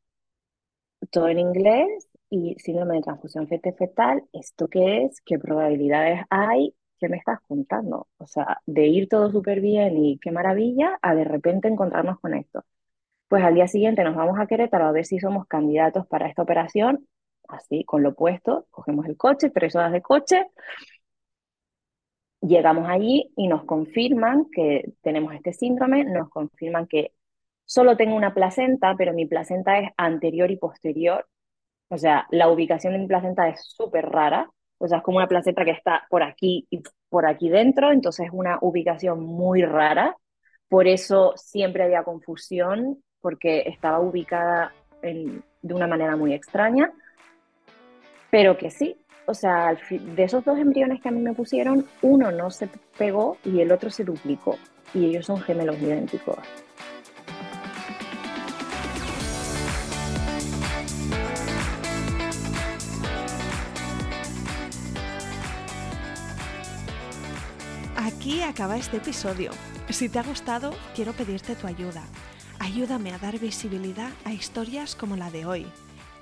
todo 1.11 1.27
en 1.29 1.39
inglés 1.39 2.09
y 2.29 2.55
síndrome 2.59 2.95
de 2.95 3.01
transfusión 3.01 3.47
fetal, 3.47 4.23
¿esto 4.33 4.67
qué 4.67 5.05
es? 5.05 5.21
¿Qué 5.25 5.39
probabilidades 5.39 6.21
hay? 6.29 6.75
¿Qué 6.99 7.09
me 7.09 7.17
estás 7.17 7.39
contando? 7.47 8.07
O 8.17 8.27
sea, 8.27 8.59
de 8.65 8.87
ir 8.87 9.07
todo 9.09 9.31
súper 9.31 9.61
bien 9.61 9.97
y 9.97 10.19
qué 10.19 10.31
maravilla, 10.31 10.99
a 11.01 11.15
de 11.15 11.23
repente 11.23 11.67
encontrarnos 11.67 12.19
con 12.19 12.33
esto. 12.35 12.63
Pues 13.27 13.43
al 13.43 13.55
día 13.55 13.67
siguiente 13.67 14.03
nos 14.03 14.15
vamos 14.15 14.39
a 14.39 14.47
Querétaro 14.47 14.85
a 14.85 14.91
ver 14.91 15.05
si 15.05 15.19
somos 15.19 15.47
candidatos 15.47 16.07
para 16.07 16.27
esta 16.27 16.43
operación, 16.43 17.07
así, 17.47 17.83
con 17.85 18.03
lo 18.03 18.15
puesto, 18.15 18.67
cogemos 18.71 19.05
el 19.07 19.17
coche, 19.17 19.49
tres 19.49 19.75
horas 19.75 19.91
de 19.91 20.01
coche, 20.01 20.47
Llegamos 22.41 22.89
allí 22.89 23.31
y 23.35 23.47
nos 23.47 23.65
confirman 23.65 24.45
que 24.51 24.93
tenemos 25.01 25.33
este 25.33 25.53
síndrome, 25.53 26.05
nos 26.05 26.29
confirman 26.29 26.87
que 26.87 27.11
solo 27.65 27.97
tengo 27.97 28.15
una 28.15 28.33
placenta, 28.33 28.95
pero 28.97 29.13
mi 29.13 29.25
placenta 29.25 29.79
es 29.79 29.91
anterior 29.97 30.49
y 30.49 30.57
posterior. 30.57 31.27
O 31.89 31.97
sea, 31.97 32.27
la 32.31 32.49
ubicación 32.49 32.93
de 32.93 32.99
mi 32.99 33.07
placenta 33.07 33.49
es 33.49 33.63
súper 33.63 34.09
rara. 34.09 34.49
O 34.77 34.87
sea, 34.87 34.99
es 34.99 35.03
como 35.03 35.17
una 35.17 35.27
placenta 35.27 35.65
que 35.65 35.71
está 35.71 36.07
por 36.09 36.23
aquí 36.23 36.65
y 36.69 36.81
por 37.09 37.25
aquí 37.25 37.49
dentro, 37.49 37.91
entonces 37.91 38.27
es 38.27 38.31
una 38.31 38.57
ubicación 38.61 39.21
muy 39.21 39.63
rara. 39.63 40.15
Por 40.69 40.87
eso 40.87 41.33
siempre 41.35 41.83
había 41.83 42.03
confusión, 42.03 43.03
porque 43.19 43.63
estaba 43.67 43.99
ubicada 43.99 44.71
de 45.01 45.73
una 45.73 45.87
manera 45.87 46.15
muy 46.15 46.33
extraña. 46.33 46.93
Pero 48.31 48.57
que 48.57 48.69
sí, 48.69 48.95
o 49.29 49.33
sea, 49.35 49.77
de 49.91 50.23
esos 50.23 50.43
dos 50.43 50.57
embriones 50.57 51.01
que 51.01 51.09
a 51.09 51.11
mí 51.11 51.21
me 51.21 51.33
pusieron, 51.33 51.85
uno 52.01 52.31
no 52.31 52.49
se 52.49 52.67
pegó 52.97 53.37
y 53.45 53.61
el 53.61 53.71
otro 53.71 53.91
se 53.91 54.03
duplicó. 54.03 54.57
Y 54.91 55.05
ellos 55.05 55.27
son 55.27 55.39
gemelos 55.39 55.79
idénticos. 55.79 56.39
Aquí 67.95 68.41
acaba 68.41 68.77
este 68.77 68.97
episodio. 68.97 69.51
Si 69.89 70.09
te 70.09 70.17
ha 70.17 70.23
gustado, 70.23 70.71
quiero 70.95 71.13
pedirte 71.13 71.53
tu 71.53 71.67
ayuda. 71.67 72.01
Ayúdame 72.57 73.13
a 73.13 73.19
dar 73.19 73.37
visibilidad 73.37 74.09
a 74.25 74.33
historias 74.33 74.95
como 74.95 75.15
la 75.15 75.29
de 75.29 75.45
hoy 75.45 75.67